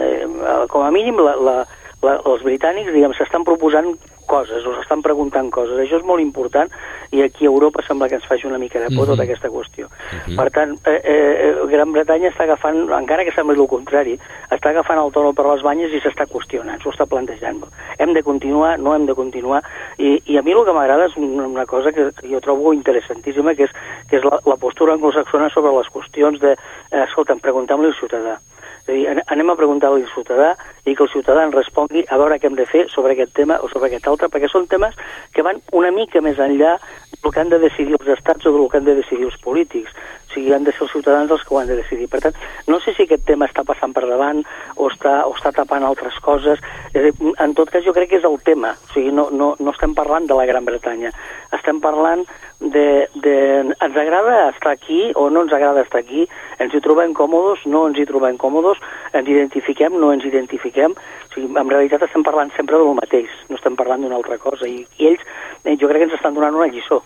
eh, 0.00 0.24
com 0.72 0.86
a 0.86 0.90
mínim, 0.94 1.18
la, 1.20 1.34
la, 1.36 1.56
la, 2.00 2.14
els 2.30 2.44
britànics, 2.46 2.94
diguem, 2.94 3.12
s'estan 3.18 3.44
proposant 3.44 3.90
coses, 4.32 4.64
o 4.64 4.74
s'estan 4.76 5.04
preguntant 5.04 5.50
coses. 5.52 5.78
Això 5.82 6.00
és 6.00 6.06
molt 6.08 6.24
important 6.24 6.70
i 7.12 7.22
aquí 7.22 7.44
a 7.46 7.52
Europa 7.52 7.84
sembla 7.86 8.08
que 8.08 8.16
ens 8.18 8.28
faci 8.28 8.48
una 8.48 8.60
mica 8.62 8.80
de 8.80 8.88
por 8.88 9.04
uh 9.04 9.04
-huh. 9.04 9.12
tota 9.12 9.22
aquesta 9.22 9.48
qüestió. 9.48 9.86
Uh 9.86 9.92
-huh. 10.26 10.36
Per 10.36 10.48
tant, 10.50 10.72
eh, 10.86 11.00
eh, 11.04 11.54
Gran 11.72 11.92
Bretanya 11.92 12.30
està 12.30 12.44
agafant, 12.44 12.78
encara 13.02 13.24
que 13.24 13.32
sembli 13.32 13.60
el 13.60 13.68
contrari, 13.68 14.18
està 14.50 14.68
agafant 14.70 14.98
el 14.98 15.12
toro 15.12 15.32
per 15.32 15.46
les 15.46 15.62
banyes 15.62 15.92
i 15.92 16.00
s'està 16.00 16.24
qüestionant, 16.26 16.80
s'ho 16.80 16.90
està 16.90 17.06
plantejant. 17.06 17.60
Hem 17.98 18.12
de 18.12 18.22
continuar, 18.22 18.78
no 18.78 18.94
hem 18.94 19.06
de 19.06 19.14
continuar, 19.14 19.62
i, 19.98 20.22
i 20.26 20.38
a 20.38 20.42
mi 20.42 20.52
el 20.52 20.64
que 20.64 20.72
m'agrada 20.72 21.06
és 21.06 21.16
una, 21.16 21.46
una 21.46 21.66
cosa 21.66 21.92
que, 21.92 22.10
que 22.18 22.28
jo 22.28 22.40
trobo 22.40 22.72
interessantíssima, 22.72 23.54
que 23.54 23.64
és, 23.64 23.72
que 24.08 24.16
és 24.16 24.24
la, 24.24 24.38
la 24.46 24.56
postura 24.56 24.94
anglosaxona 24.94 25.50
sobre 25.50 25.72
les 25.78 25.88
qüestions 25.88 26.40
de, 26.40 26.52
eh, 26.92 27.02
escolta'm, 27.04 27.40
preguntem-li 27.40 27.86
al 27.86 27.94
ciutadà. 27.94 28.38
És 28.82 28.88
a 28.88 28.94
dir, 28.96 29.22
anem 29.30 29.50
a 29.52 29.54
preguntar-li 29.54 30.02
al 30.02 30.10
ciutadà 30.10 30.48
i 30.84 30.96
que 30.96 31.04
el 31.04 31.10
ciutadà 31.12 31.44
ens 31.46 31.54
respongui 31.54 32.02
a 32.08 32.18
veure 32.18 32.38
què 32.40 32.48
hem 32.50 32.56
de 32.58 32.66
fer 32.66 32.88
sobre 32.90 33.14
aquest 33.14 33.30
tema 33.36 33.60
o 33.62 33.68
sobre 33.70 33.86
aquest 33.88 34.08
altre, 34.10 34.28
perquè 34.28 34.50
són 34.50 34.66
temes 34.66 34.96
que 35.32 35.44
van 35.46 35.60
una 35.72 35.92
mica 35.94 36.20
més 36.20 36.40
enllà 36.42 36.74
del 37.22 37.30
que 37.30 37.40
han 37.40 37.52
de 37.52 37.60
decidir 37.62 37.94
els 38.00 38.10
estats 38.16 38.46
o 38.46 38.52
del 38.56 38.68
que 38.68 38.80
han 38.80 38.88
de 38.88 38.96
decidir 38.98 39.28
els 39.30 39.38
polítics. 39.38 39.94
O 40.32 40.34
sigui, 40.34 40.54
han 40.56 40.64
de 40.64 40.72
ser 40.72 40.86
els 40.86 40.92
ciutadans 40.94 41.30
els 41.30 41.42
que 41.44 41.52
ho 41.52 41.58
han 41.60 41.68
de 41.68 41.76
decidir. 41.76 42.06
Per 42.08 42.22
tant, 42.24 42.36
no 42.66 42.78
sé 42.80 42.94
si 42.96 43.04
aquest 43.04 43.26
tema 43.28 43.44
està 43.50 43.66
passant 43.68 43.92
per 43.92 44.06
davant 44.08 44.40
o 44.80 44.88
està, 44.88 45.26
o 45.28 45.34
està 45.36 45.52
tapant 45.52 45.84
altres 45.84 46.16
coses. 46.24 46.62
En 46.96 47.52
tot 47.58 47.68
cas, 47.68 47.84
jo 47.84 47.92
crec 47.92 48.08
que 48.08 48.20
és 48.22 48.24
el 48.24 48.38
tema. 48.40 48.72
O 48.72 48.94
sigui, 48.94 49.12
no, 49.12 49.28
no, 49.28 49.52
no 49.60 49.76
estem 49.76 49.92
parlant 49.92 50.24
de 50.30 50.38
la 50.38 50.48
Gran 50.48 50.64
Bretanya. 50.64 51.12
Estem 51.52 51.82
parlant 51.84 52.24
de, 52.62 53.10
de... 53.20 53.36
Ens 53.76 53.96
agrada 54.00 54.48
estar 54.54 54.72
aquí 54.72 55.12
o 55.14 55.28
no 55.28 55.44
ens 55.44 55.52
agrada 55.52 55.84
estar 55.84 56.00
aquí? 56.00 56.24
Ens 56.58 56.72
hi 56.72 56.80
trobem 56.80 57.12
còmodes? 57.12 57.66
No 57.68 57.84
ens 57.90 58.00
hi 58.00 58.08
trobem 58.08 58.40
còmodes? 58.40 58.80
Ens 59.12 59.28
identifiquem? 59.28 60.00
No 60.00 60.14
ens 60.16 60.24
identifiquem? 60.24 60.96
O 60.96 61.34
sigui, 61.34 61.52
en 61.52 61.72
realitat 61.76 62.08
estem 62.08 62.24
parlant 62.24 62.52
sempre 62.56 62.80
del 62.80 62.96
mateix, 62.96 63.28
no 63.50 63.60
estem 63.60 63.76
parlant 63.76 64.00
d'una 64.00 64.16
altra 64.16 64.40
cosa. 64.40 64.64
I, 64.64 64.86
I 64.96 65.12
ells, 65.12 65.26
eh, 65.64 65.76
jo 65.76 65.90
crec 65.90 66.06
que 66.06 66.10
ens 66.10 66.20
estan 66.20 66.38
donant 66.38 66.56
una 66.56 66.70
lliçó. 66.72 67.02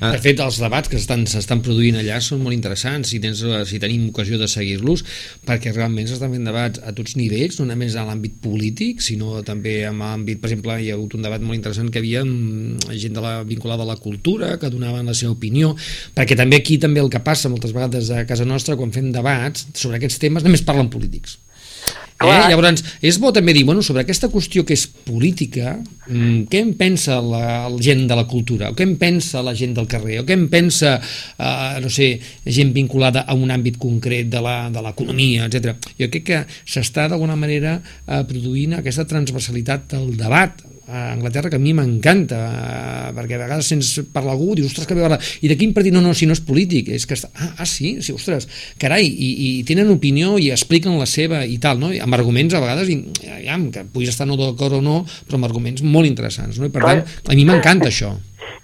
Ah. 0.00 0.12
De 0.14 0.20
fet, 0.22 0.40
els 0.42 0.58
debats 0.62 0.90
que 0.90 0.98
s'estan 0.98 1.62
produint 1.64 1.98
allà 2.00 2.18
són 2.24 2.42
molt 2.44 2.56
interessants 2.56 3.12
si, 3.12 3.20
tens, 3.22 3.42
si 3.68 3.80
tenim 3.82 4.08
ocasió 4.10 4.38
de 4.40 4.48
seguir-los, 4.50 5.04
perquè 5.46 5.74
realment 5.74 6.08
s'estan 6.10 6.32
fent 6.34 6.48
debats 6.48 6.82
a 6.82 6.94
tots 6.96 7.16
nivells, 7.20 7.60
no 7.60 7.68
només 7.68 7.96
a 7.98 8.06
l'àmbit 8.08 8.40
polític, 8.44 9.04
sinó 9.04 9.42
també 9.46 9.80
en 9.88 10.00
l'àmbit, 10.02 10.40
per 10.42 10.50
exemple, 10.50 10.78
hi 10.80 10.90
ha 10.90 10.98
hagut 10.98 11.18
un 11.18 11.26
debat 11.26 11.44
molt 11.44 11.58
interessant 11.58 11.92
que 11.92 12.02
havia 12.02 12.24
gent 12.24 13.14
de 13.14 13.24
la, 13.24 13.36
vinculada 13.46 13.86
a 13.86 13.92
la 13.92 14.00
cultura, 14.00 14.56
que 14.58 14.72
donaven 14.72 15.10
la 15.10 15.16
seva 15.16 15.34
opinió, 15.36 15.74
perquè 16.16 16.38
també 16.38 16.60
aquí 16.60 16.78
també 16.82 17.02
el 17.04 17.12
que 17.12 17.22
passa 17.24 17.52
moltes 17.52 17.74
vegades 17.76 18.10
a 18.10 18.24
casa 18.28 18.48
nostra, 18.48 18.78
quan 18.80 18.94
fem 18.94 19.12
debats 19.14 19.68
sobre 19.74 20.00
aquests 20.00 20.20
temes, 20.22 20.46
només 20.46 20.64
parlen 20.66 20.90
polítics 20.92 21.38
Eh? 22.22 22.48
Llavors, 22.48 22.82
és 23.04 23.18
bo 23.20 23.32
també 23.34 23.52
dir, 23.56 23.64
bueno, 23.66 23.82
sobre 23.82 24.04
aquesta 24.04 24.30
qüestió 24.30 24.62
que 24.64 24.76
és 24.76 24.84
política, 24.86 25.74
mm, 26.06 26.46
què 26.50 26.60
en 26.62 26.72
pensa 26.78 27.18
la, 27.20 27.66
la 27.68 27.80
gent 27.82 28.04
de 28.08 28.16
la 28.16 28.26
cultura, 28.30 28.70
o 28.70 28.76
què 28.78 28.86
en 28.86 28.94
pensa 29.00 29.42
la 29.42 29.54
gent 29.58 29.74
del 29.74 29.88
carrer, 29.90 30.20
o 30.22 30.26
què 30.28 30.36
en 30.38 30.46
pensa, 30.52 30.94
eh, 31.00 31.80
no 31.82 31.90
sé, 31.90 32.12
gent 32.46 32.72
vinculada 32.76 33.26
a 33.26 33.34
un 33.34 33.50
àmbit 33.50 33.80
concret 33.82 34.30
de 34.30 34.40
l'economia, 34.84 35.48
etc. 35.50 35.74
Jo 35.98 36.08
crec 36.08 36.28
que 36.30 36.44
s'està 36.62 37.08
d'alguna 37.10 37.36
manera 37.36 37.80
eh, 37.80 38.22
produint 38.28 38.78
aquesta 38.78 39.08
transversalitat 39.10 39.90
del 39.96 40.14
debat, 40.20 40.62
a 40.86 41.12
Anglaterra 41.12 41.50
que 41.50 41.56
a 41.56 41.62
mi 41.62 41.72
m'encanta 41.76 42.40
eh, 42.50 43.12
perquè 43.16 43.38
a 43.38 43.42
vegades 43.44 43.68
sents 43.70 43.92
parlar 44.12 44.34
algú 44.34 44.54
dius, 44.58 44.72
ostres, 44.72 44.88
que 44.88 44.96
bé 44.96 45.18
i 45.40 45.50
de 45.50 45.56
quin 45.60 45.72
partit? 45.76 45.94
No, 45.94 46.02
no, 46.04 46.12
si 46.14 46.28
no 46.28 46.36
és 46.36 46.42
polític 46.44 46.90
és 46.94 47.06
que 47.08 47.16
està... 47.16 47.30
ah, 47.34 47.54
ah, 47.64 47.68
sí? 47.68 47.96
sí, 48.04 48.12
ostres, 48.12 48.48
carai 48.80 49.06
i, 49.06 49.30
i 49.46 49.48
tenen 49.68 49.92
opinió 49.94 50.36
i 50.38 50.50
expliquen 50.54 50.98
la 51.00 51.08
seva 51.08 51.44
i 51.46 51.58
tal, 51.62 51.80
no? 51.80 51.92
I 51.94 52.02
amb 52.04 52.16
arguments 52.16 52.54
a 52.54 52.62
vegades 52.64 52.92
i, 52.92 53.00
ja, 53.22 53.58
que 53.72 53.86
puguis 53.94 54.12
estar 54.12 54.28
no 54.28 54.36
d'acord 54.40 54.80
o 54.80 54.82
no 54.84 55.00
però 55.24 55.40
amb 55.40 55.48
arguments 55.48 55.82
molt 55.82 56.08
interessants, 56.10 56.60
no? 56.60 56.68
i 56.68 56.74
per 56.74 56.84
tant, 56.84 57.04
a 57.04 57.36
mi 57.36 57.48
m'encanta 57.48 57.90
això 57.90 58.14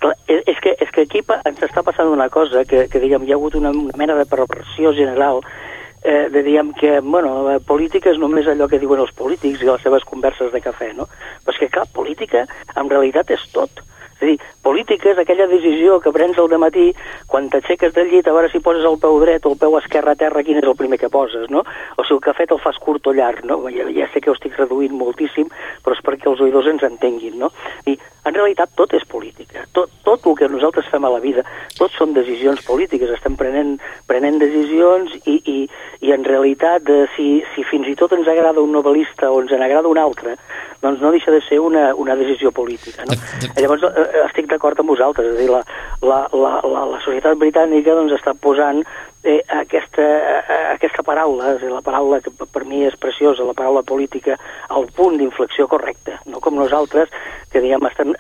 Clar, 0.00 0.14
és 0.28 0.56
que, 0.64 0.72
és 0.80 0.92
que 0.92 1.04
aquí 1.04 1.20
ens 1.44 1.64
està 1.64 1.83
passant 1.85 2.09
una 2.09 2.28
cosa 2.33 2.64
que, 2.68 2.87
que 2.88 3.00
diguem, 3.02 3.26
hi 3.26 3.35
ha 3.35 3.37
hagut 3.37 3.56
una, 3.59 3.72
una 3.72 3.96
mena 4.00 4.16
de 4.16 4.24
perversió 4.28 4.94
general 4.96 5.42
eh, 6.02 6.28
de 6.32 6.42
diguem 6.42 6.72
que, 6.72 7.00
bueno, 7.00 7.42
la 7.48 7.58
política 7.60 8.10
és 8.10 8.18
només 8.18 8.48
allò 8.48 8.68
que 8.68 8.80
diuen 8.80 9.02
els 9.02 9.12
polítics 9.16 9.62
i 9.62 9.68
les 9.68 9.84
seves 9.84 10.04
converses 10.08 10.52
de 10.52 10.62
cafè, 10.64 10.92
no? 10.96 11.08
Però 11.44 11.54
és 11.54 11.60
que, 11.60 11.70
clar, 11.72 11.86
política 11.94 12.46
en 12.76 12.90
realitat 12.90 13.30
és 13.36 13.46
tot. 13.52 13.84
És 14.20 14.26
a 14.26 14.28
dir, 14.28 14.38
política 14.62 15.08
és 15.14 15.18
aquella 15.18 15.46
decisió 15.48 15.96
que 16.04 16.12
prens 16.12 16.36
al 16.38 16.52
matí 16.60 16.90
quan 17.26 17.48
t'aixeques 17.48 17.94
del 17.96 18.10
llit 18.12 18.28
a 18.28 18.34
veure 18.36 18.50
si 18.52 18.60
poses 18.60 18.84
el 18.84 18.98
peu 19.00 19.16
dret 19.22 19.46
o 19.46 19.52
el 19.54 19.56
peu 19.56 19.78
esquerre 19.78 20.12
a 20.12 20.18
terra, 20.20 20.42
quin 20.44 20.60
és 20.60 20.68
el 20.68 20.76
primer 20.76 20.98
que 21.00 21.08
poses, 21.08 21.48
no? 21.48 21.64
O 21.96 22.04
si 22.04 22.12
el 22.12 22.20
cafè 22.20 22.44
te'l 22.46 22.60
fas 22.60 22.76
curt 22.76 23.08
o 23.08 23.14
llarg, 23.16 23.46
no? 23.48 23.62
Ja, 23.72 23.88
ja 23.88 24.08
sé 24.12 24.20
que 24.20 24.28
ho 24.28 24.36
estic 24.36 24.58
reduint 24.60 24.92
moltíssim, 24.92 25.48
però 25.80 25.96
és 25.96 26.04
perquè 26.04 26.28
els 26.28 26.40
oïdors 26.44 26.68
ens 26.68 26.84
entenguin, 26.84 27.38
no? 27.40 27.48
I 27.88 27.96
en 28.30 28.38
realitat 28.38 28.72
tot 28.78 28.94
és 28.96 29.04
política. 29.10 29.66
Tot, 29.76 29.92
tot 30.06 30.26
el 30.30 30.36
que 30.38 30.48
nosaltres 30.50 30.88
fem 30.90 31.04
a 31.04 31.12
la 31.12 31.20
vida, 31.22 31.44
tot 31.78 31.92
són 31.96 32.14
decisions 32.16 32.62
polítiques. 32.66 33.10
Estem 33.16 33.36
prenent, 33.40 33.76
prenent 34.10 34.40
decisions 34.42 35.14
i, 35.24 35.36
i, 35.44 35.58
i 36.06 36.14
en 36.16 36.24
realitat, 36.26 36.88
eh, 36.88 37.06
si, 37.16 37.28
si 37.54 37.66
fins 37.68 37.90
i 37.90 37.96
tot 37.98 38.14
ens 38.16 38.30
agrada 38.30 38.62
un 38.62 38.74
novel·lista 38.76 39.30
o 39.30 39.42
ens 39.42 39.54
en 39.56 39.66
agrada 39.66 39.90
un 39.90 40.00
altre, 40.00 40.36
doncs 40.80 41.02
no 41.02 41.12
deixa 41.12 41.30
de 41.30 41.42
ser 41.44 41.60
una, 41.60 41.90
una 41.94 42.16
decisió 42.16 42.52
política. 42.52 43.04
No? 43.08 43.18
Llavors, 43.58 43.84
eh, 43.84 44.06
eh, 44.06 44.24
estic 44.24 44.48
d'acord 44.50 44.80
amb 44.80 44.94
vosaltres, 44.94 45.34
és 45.34 45.36
a 45.36 45.40
dir, 45.42 45.50
la, 45.52 45.62
la, 46.02 46.24
la, 46.32 46.56
la, 46.64 46.86
la 46.94 47.00
societat 47.04 47.38
britànica 47.40 47.96
doncs, 47.98 48.16
està 48.16 48.34
posant 48.34 48.80
eh, 49.22 49.42
aquesta, 49.60 50.06
eh, 50.40 50.62
aquesta 50.74 51.04
paraula, 51.04 51.54
és 51.54 51.60
dir, 51.64 51.72
la 51.72 51.84
paraula 51.84 52.20
que 52.24 52.32
per 52.40 52.64
mi 52.64 52.84
és 52.88 52.96
preciosa, 53.00 53.44
la 53.44 53.56
paraula 53.56 53.82
política, 53.84 54.38
al 54.68 54.88
punt 54.96 55.18
d'inflexió 55.20 55.68
correcta, 55.68 56.20
no 56.26 56.40
com 56.40 56.56
nosaltres, 56.56 57.12
que 57.52 57.60
diguem, 57.60 57.84
estem, 57.90 58.14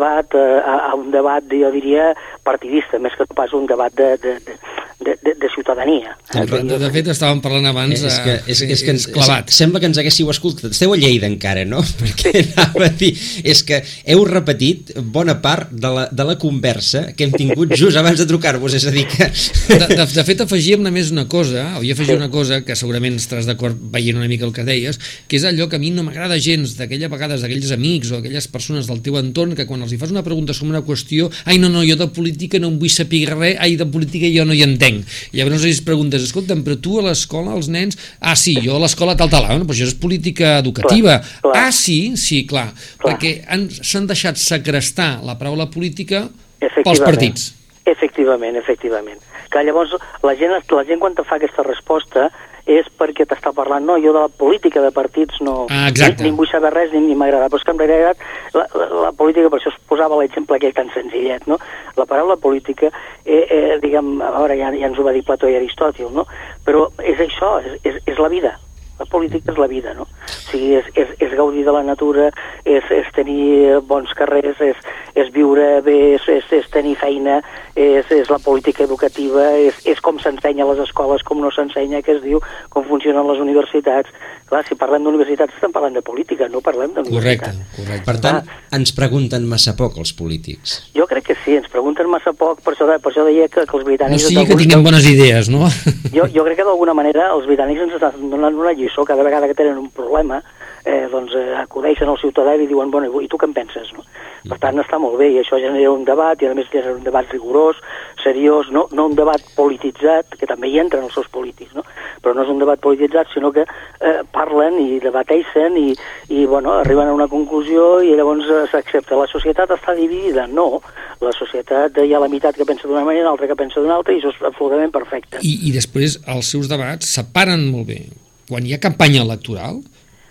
debat 0.00 0.34
eh, 0.34 0.60
a, 0.64 0.76
a 0.90 0.94
un 0.96 1.10
debat, 1.12 1.44
jo 1.44 1.70
diria, 1.74 2.14
partidista, 2.46 2.98
més 2.98 3.16
que 3.18 3.28
pas 3.36 3.52
un 3.52 3.68
debat 3.68 3.92
de, 3.92 4.14
de, 4.22 4.38
de, 4.46 4.56
de, 5.00 5.16
de, 5.24 5.34
de 5.34 5.48
ciutadania. 5.54 6.16
Eh? 6.34 6.44
De, 6.46 6.78
de 6.78 6.90
fet, 6.92 7.08
estàvem 7.14 7.40
parlant 7.44 7.70
abans... 7.70 8.04
És 8.10 8.18
que, 8.24 8.36
és, 8.52 8.62
és 8.76 8.84
que 8.84 8.94
ens, 8.94 9.06
clavat. 9.12 9.52
Sembla 9.54 9.80
que 9.80 9.88
ens 9.90 10.00
haguéssiu 10.00 10.30
escoltat. 10.32 10.70
Esteu 10.74 10.92
a 10.94 10.98
Lleida 11.00 11.28
encara, 11.30 11.64
no? 11.68 11.82
Perquè 12.00 12.34
anava 12.44 12.86
a 12.90 12.92
dir... 13.00 13.12
És 13.40 13.64
que 13.66 13.80
heu 14.12 14.24
repetit 14.28 14.92
bona 15.00 15.38
part 15.42 15.72
de 15.72 15.92
la, 15.96 16.06
de 16.12 16.26
la 16.28 16.36
conversa 16.40 17.06
que 17.16 17.26
hem 17.26 17.34
tingut 17.34 17.72
just 17.80 17.98
abans 18.00 18.20
de 18.20 18.28
trucar-vos. 18.28 18.76
És 18.76 18.86
a 18.88 18.94
dir 18.94 19.06
que... 19.10 19.30
De, 19.70 19.80
de, 19.86 20.04
de 20.04 20.26
fet, 20.26 20.44
afegíem 20.44 20.84
només 20.84 21.12
una 21.14 21.26
cosa, 21.30 21.66
o 21.80 21.84
jo 21.84 21.96
afegia 21.96 22.18
una 22.18 22.30
cosa 22.32 22.60
que 22.66 22.76
segurament 22.78 23.16
estaràs 23.20 23.48
d'acord 23.48 23.80
veient 23.94 24.20
una 24.20 24.28
mica 24.30 24.46
el 24.48 24.54
que 24.56 24.66
deies, 24.68 25.00
que 25.26 25.40
és 25.40 25.48
allò 25.48 25.68
que 25.70 25.80
a 25.80 25.82
mi 25.82 25.92
no 25.94 26.04
m'agrada 26.06 26.38
gens 26.42 26.76
d'aquella 26.78 27.10
vegades 27.12 27.44
d'aquells 27.44 27.72
amics 27.76 28.12
o 28.12 28.20
aquelles 28.20 28.48
persones 28.52 28.88
del 28.90 29.00
teu 29.04 29.16
entorn 29.20 29.56
que 29.56 29.66
quan 29.68 29.82
els 29.84 29.94
hi 29.94 29.98
fas 30.00 30.12
una 30.12 30.24
pregunta 30.26 30.54
sobre 30.56 30.74
una 30.74 30.84
qüestió 30.86 31.30
ai, 31.46 31.58
no, 31.62 31.70
no, 31.72 31.84
jo 31.86 31.96
de 31.98 32.08
política 32.14 32.60
no 32.60 32.70
em 32.72 32.78
vull 32.80 32.92
saber 32.92 33.24
res, 33.32 33.56
ai, 33.62 33.76
de 33.80 33.86
política 33.88 34.30
jo 34.32 34.46
no 34.48 34.56
hi 34.56 34.64
entenc 34.66 34.89
entenc. 34.90 35.16
I 35.32 35.40
llavors 35.40 35.66
ells 35.68 35.80
preguntes, 35.86 36.26
escolta'm, 36.28 36.64
però 36.66 36.76
tu 36.82 36.98
a 37.00 37.06
l'escola, 37.08 37.54
els 37.56 37.70
nens... 37.72 37.98
Ah, 38.20 38.36
sí, 38.38 38.56
jo 38.64 38.76
a 38.76 38.82
l'escola 38.82 39.16
tal, 39.18 39.30
tal, 39.32 39.46
bueno, 39.48 39.68
però 39.68 39.78
això 39.78 39.88
és 39.88 39.96
política 39.98 40.56
educativa. 40.60 41.20
Clar, 41.22 41.40
clar. 41.46 41.64
Ah, 41.64 41.72
sí, 41.74 42.16
sí, 42.20 42.42
clar, 42.50 42.68
clar. 42.74 43.14
perquè 43.14 43.36
s'han 43.80 44.10
deixat 44.10 44.40
segrestar 44.40 45.16
la 45.26 45.38
paraula 45.40 45.70
política 45.72 46.26
pels 46.60 47.02
partits. 47.02 47.50
Efectivament, 47.88 48.58
efectivament. 48.60 49.18
Que 49.50 49.64
llavors 49.66 49.96
la 50.22 50.36
gent, 50.38 50.52
la 50.54 50.84
gent 50.86 51.00
quan 51.02 51.16
te 51.16 51.24
fa 51.26 51.40
aquesta 51.40 51.64
resposta 51.66 52.28
és 52.66 52.88
perquè 52.98 53.26
t'està 53.28 53.52
parlant, 53.56 53.84
no, 53.86 53.96
jo 54.02 54.12
de 54.14 54.24
la 54.24 54.28
política 54.42 54.82
de 54.84 54.90
partits 54.94 55.40
no... 55.44 55.66
Ah, 55.70 55.88
exacte. 55.88 56.22
Ni, 56.22 56.30
ni 56.30 56.36
vull 56.36 56.48
saber 56.50 56.72
res 56.74 56.94
ni, 56.94 57.02
ni 57.08 57.18
m'agrada, 57.18 57.48
però 57.48 57.60
és 57.60 57.66
que 57.66 57.74
en 57.74 57.82
realitat 57.82 58.24
la, 58.56 58.66
la, 58.74 58.88
la 59.06 59.12
política, 59.16 59.50
per 59.52 59.60
això 59.60 59.72
es 59.72 59.78
posava 59.90 60.18
l'exemple 60.20 60.58
aquell 60.58 60.76
tan 60.76 60.90
senzillet, 60.94 61.46
no? 61.50 61.60
La 61.96 62.06
paraula 62.10 62.36
política, 62.40 62.92
eh, 63.24 63.44
eh, 63.44 63.78
diguem, 63.82 64.18
a 64.22 64.32
veure, 64.38 64.58
ja, 64.60 64.72
ja 64.76 64.90
ens 64.90 64.98
ho 64.98 65.06
va 65.06 65.14
dir 65.16 65.24
Plató 65.26 65.50
i 65.50 65.58
Aristòtil, 65.58 66.10
no? 66.14 66.26
Però 66.66 66.88
és 67.02 67.20
això, 67.20 67.58
és, 67.64 67.78
és, 67.84 68.02
és 68.06 68.20
la 68.20 68.32
vida, 68.32 68.56
la 69.00 69.06
política 69.08 69.52
és 69.52 69.58
la 69.58 69.66
vida, 69.66 69.94
no? 69.96 70.04
O 70.04 70.32
sigui, 70.50 70.74
és, 70.76 70.88
és, 70.98 71.12
és 71.24 71.32
gaudir 71.36 71.64
de 71.64 71.72
la 71.72 71.82
natura, 71.86 72.28
és, 72.68 72.84
és 72.92 73.08
tenir 73.16 73.80
bons 73.88 74.12
carrers, 74.18 74.60
és, 74.60 74.78
és 75.16 75.30
viure 75.32 75.80
bé, 75.86 75.96
és, 76.18 76.26
és, 76.28 76.50
és 76.60 76.68
tenir 76.74 76.96
feina, 77.00 77.38
és, 77.74 78.10
és 78.12 78.28
la 78.32 78.40
política 78.44 78.84
educativa, 78.84 79.46
és, 79.56 79.80
és 79.88 80.02
com 80.04 80.20
s'ensenya 80.20 80.66
a 80.66 80.70
les 80.72 80.84
escoles, 80.84 81.24
com 81.24 81.40
no 81.40 81.52
s'ensenya, 81.54 82.02
que 82.04 82.18
es 82.18 82.22
diu, 82.24 82.42
com 82.68 82.84
funcionen 82.88 83.28
les 83.30 83.40
universitats. 83.40 84.12
Clar, 84.50 84.64
si 84.66 84.74
parlem 84.74 85.04
d'universitats 85.06 85.54
estem 85.54 85.70
parlant 85.70 85.94
de 85.94 86.02
política, 86.02 86.48
no 86.50 86.58
parlem 86.64 86.90
d'universitats. 86.96 87.54
Correcte, 87.54 87.76
correcte. 87.76 88.06
Per 88.08 88.16
tant, 88.18 88.40
ah, 88.42 88.58
ens 88.74 88.90
pregunten 88.96 89.44
massa 89.46 89.76
poc 89.78 90.00
els 90.02 90.10
polítics. 90.18 90.72
Jo 90.96 91.06
crec 91.10 91.28
que 91.28 91.36
sí, 91.44 91.54
ens 91.60 91.70
pregunten 91.70 92.10
massa 92.10 92.32
poc, 92.34 92.58
per 92.66 92.74
això, 92.74 92.88
per 92.90 93.12
això 93.12 93.26
deia 93.28 93.46
que, 93.46 93.62
que 93.62 93.78
els 93.78 93.86
britànics... 93.86 94.26
No 94.26 94.32
sigui 94.32 94.48
que 94.48 94.58
tinguem 94.58 94.82
bones 94.82 95.06
idees, 95.06 95.52
no? 95.54 95.70
Jo, 96.10 96.26
jo 96.34 96.46
crec 96.48 96.58
que 96.58 96.66
d'alguna 96.66 96.96
manera 96.98 97.28
els 97.36 97.46
britànics 97.46 97.86
ens 97.86 97.94
estan 98.00 98.26
donant 98.32 98.58
una 98.58 98.74
lliçó 98.74 99.06
cada 99.06 99.22
vegada 99.22 99.46
que 99.46 99.54
tenen 99.54 99.78
un 99.78 99.86
problema 99.94 100.42
eh, 100.84 101.06
doncs, 101.10 101.34
eh, 101.34 101.54
acudeixen 101.60 102.08
al 102.08 102.18
ciutadà 102.18 102.54
i 102.56 102.66
diuen, 102.66 102.90
bueno, 102.90 103.10
i 103.20 103.28
tu 103.28 103.38
què 103.38 103.48
en 103.48 103.56
penses? 103.56 103.92
No? 103.96 104.04
Per 104.48 104.56
tant, 104.60 104.78
està 104.80 104.96
molt 105.00 105.18
bé, 105.20 105.28
i 105.34 105.40
això 105.40 105.58
genera 105.60 105.92
un 105.92 106.04
debat, 106.08 106.40
i 106.40 106.48
a 106.48 106.54
més 106.56 106.68
genera 106.72 106.94
un 106.96 107.04
debat 107.04 107.28
rigorós, 107.28 107.76
seriós, 108.22 108.70
no, 108.72 108.86
no 108.96 109.06
un 109.10 109.16
debat 109.18 109.42
polititzat, 109.56 110.36
que 110.40 110.48
també 110.48 110.70
hi 110.70 110.78
entren 110.80 111.04
els 111.04 111.16
seus 111.16 111.28
polítics, 111.28 111.74
no? 111.76 111.84
però 112.22 112.32
no 112.36 112.46
és 112.46 112.52
un 112.52 112.62
debat 112.62 112.80
polititzat, 112.80 113.28
sinó 113.34 113.50
que 113.52 113.66
eh, 113.66 114.20
parlen 114.32 114.78
i 114.80 115.00
debateixen 115.02 115.76
i, 115.80 115.92
i 116.32 116.46
bueno, 116.48 116.78
arriben 116.80 117.10
a 117.10 117.16
una 117.16 117.28
conclusió 117.28 118.00
i 118.04 118.14
llavors 118.16 118.48
eh, 118.48 118.64
s'accepta. 118.72 119.18
La 119.20 119.28
societat 119.28 119.74
està 119.76 119.96
dividida? 119.98 120.46
No. 120.48 120.80
La 121.20 121.34
societat 121.36 122.00
hi 122.00 122.14
ha 122.14 122.22
la 122.22 122.30
meitat 122.32 122.56
que 122.56 122.68
pensa 122.68 122.88
d'una 122.88 123.04
manera, 123.04 123.28
l'altra 123.28 123.48
que 123.50 123.58
pensa 123.58 123.80
d'una 123.80 123.98
altra, 124.00 124.16
i 124.16 124.20
això 124.22 124.32
és 124.32 124.42
absolutament 124.48 124.92
perfecte. 124.94 125.44
I, 125.44 125.56
I 125.68 125.76
després 125.76 126.20
els 126.32 126.52
seus 126.54 126.68
debats 126.70 127.12
separen 127.20 127.68
molt 127.68 127.92
bé. 127.92 128.02
Quan 128.48 128.64
hi 128.66 128.74
ha 128.74 128.82
campanya 128.82 129.22
electoral, 129.22 129.82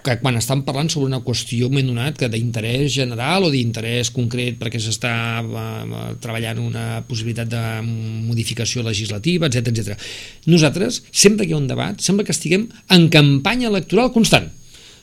que 0.03 0.15
quan 0.21 0.37
estan 0.39 0.63
parlant 0.67 0.89
sobre 0.91 1.09
una 1.09 1.21
qüestió 1.25 1.69
m'he 1.71 1.83
donat 1.85 2.17
que 2.19 2.29
d'interès 2.31 2.91
general 2.95 3.47
o 3.47 3.51
d'interès 3.53 4.11
concret 4.15 4.59
perquè 4.59 4.79
s'està 4.81 5.13
uh, 5.43 6.13
treballant 6.21 6.61
una 6.63 6.85
possibilitat 7.07 7.49
de 7.51 7.63
modificació 7.83 8.83
legislativa, 8.85 9.49
etc 9.49 9.73
etc. 9.73 10.11
Nosaltres, 10.47 11.03
sempre 11.11 11.45
que 11.45 11.53
hi 11.53 11.57
ha 11.57 11.63
un 11.63 11.71
debat, 11.71 11.99
sembla 12.03 12.27
que 12.27 12.35
estiguem 12.35 12.69
en 12.95 13.09
campanya 13.13 13.69
electoral 13.71 14.13
constant. 14.15 14.49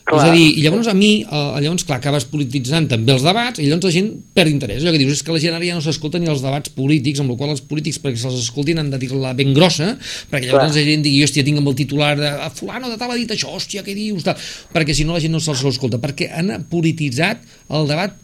Clar. 0.07 0.21
És 0.23 0.29
a 0.29 0.31
dir, 0.31 0.63
llavors 0.63 0.87
a 0.87 0.93
mi, 0.95 1.09
eh, 1.19 1.39
llavors, 1.59 1.83
clar, 1.83 1.97
acabes 1.99 2.23
polititzant 2.31 2.85
també 2.87 3.11
els 3.11 3.25
debats 3.27 3.59
i 3.59 3.65
llavors 3.65 3.89
la 3.89 3.91
gent 3.91 4.07
perd 4.37 4.53
interès. 4.53 4.79
Allò 4.79 4.93
que 4.95 5.01
dius 5.01 5.17
és 5.17 5.23
que 5.27 5.33
la 5.35 5.41
gent 5.43 5.57
ara 5.57 5.67
ja 5.67 5.75
no 5.75 5.83
s'escolta 5.83 6.21
ni 6.23 6.29
els 6.31 6.43
debats 6.45 6.71
polítics, 6.77 7.19
amb 7.19 7.33
la 7.33 7.35
qual 7.41 7.51
els 7.51 7.63
polítics, 7.67 7.99
perquè 7.99 8.21
se'ls 8.21 8.37
escoltin, 8.39 8.79
han 8.79 8.93
de 8.93 9.01
dir-la 9.01 9.33
ben 9.35 9.51
grossa, 9.57 9.97
perquè 10.31 10.47
llavors 10.47 10.71
clar. 10.71 10.79
la 10.79 10.91
gent 10.93 11.03
digui, 11.03 11.25
hòstia, 11.27 11.43
tinc 11.43 11.59
amb 11.59 11.67
el 11.73 11.75
titular 11.75 12.13
de 12.15 12.31
fulano 12.55 12.87
de 12.87 12.95
tal 13.01 13.11
ha 13.11 13.19
dit 13.19 13.33
això, 13.35 13.51
hòstia, 13.51 13.83
què 13.83 13.97
dius? 13.97 14.23
Tal. 14.23 14.39
Perquè 14.71 14.95
si 14.95 15.03
no 15.03 15.17
la 15.17 15.19
gent 15.19 15.35
no 15.35 15.43
se'ls 15.43 15.65
escolta, 15.73 15.99
perquè 15.99 16.31
han 16.31 16.55
polititzat 16.71 17.43
el 17.75 17.91
debat 17.91 18.15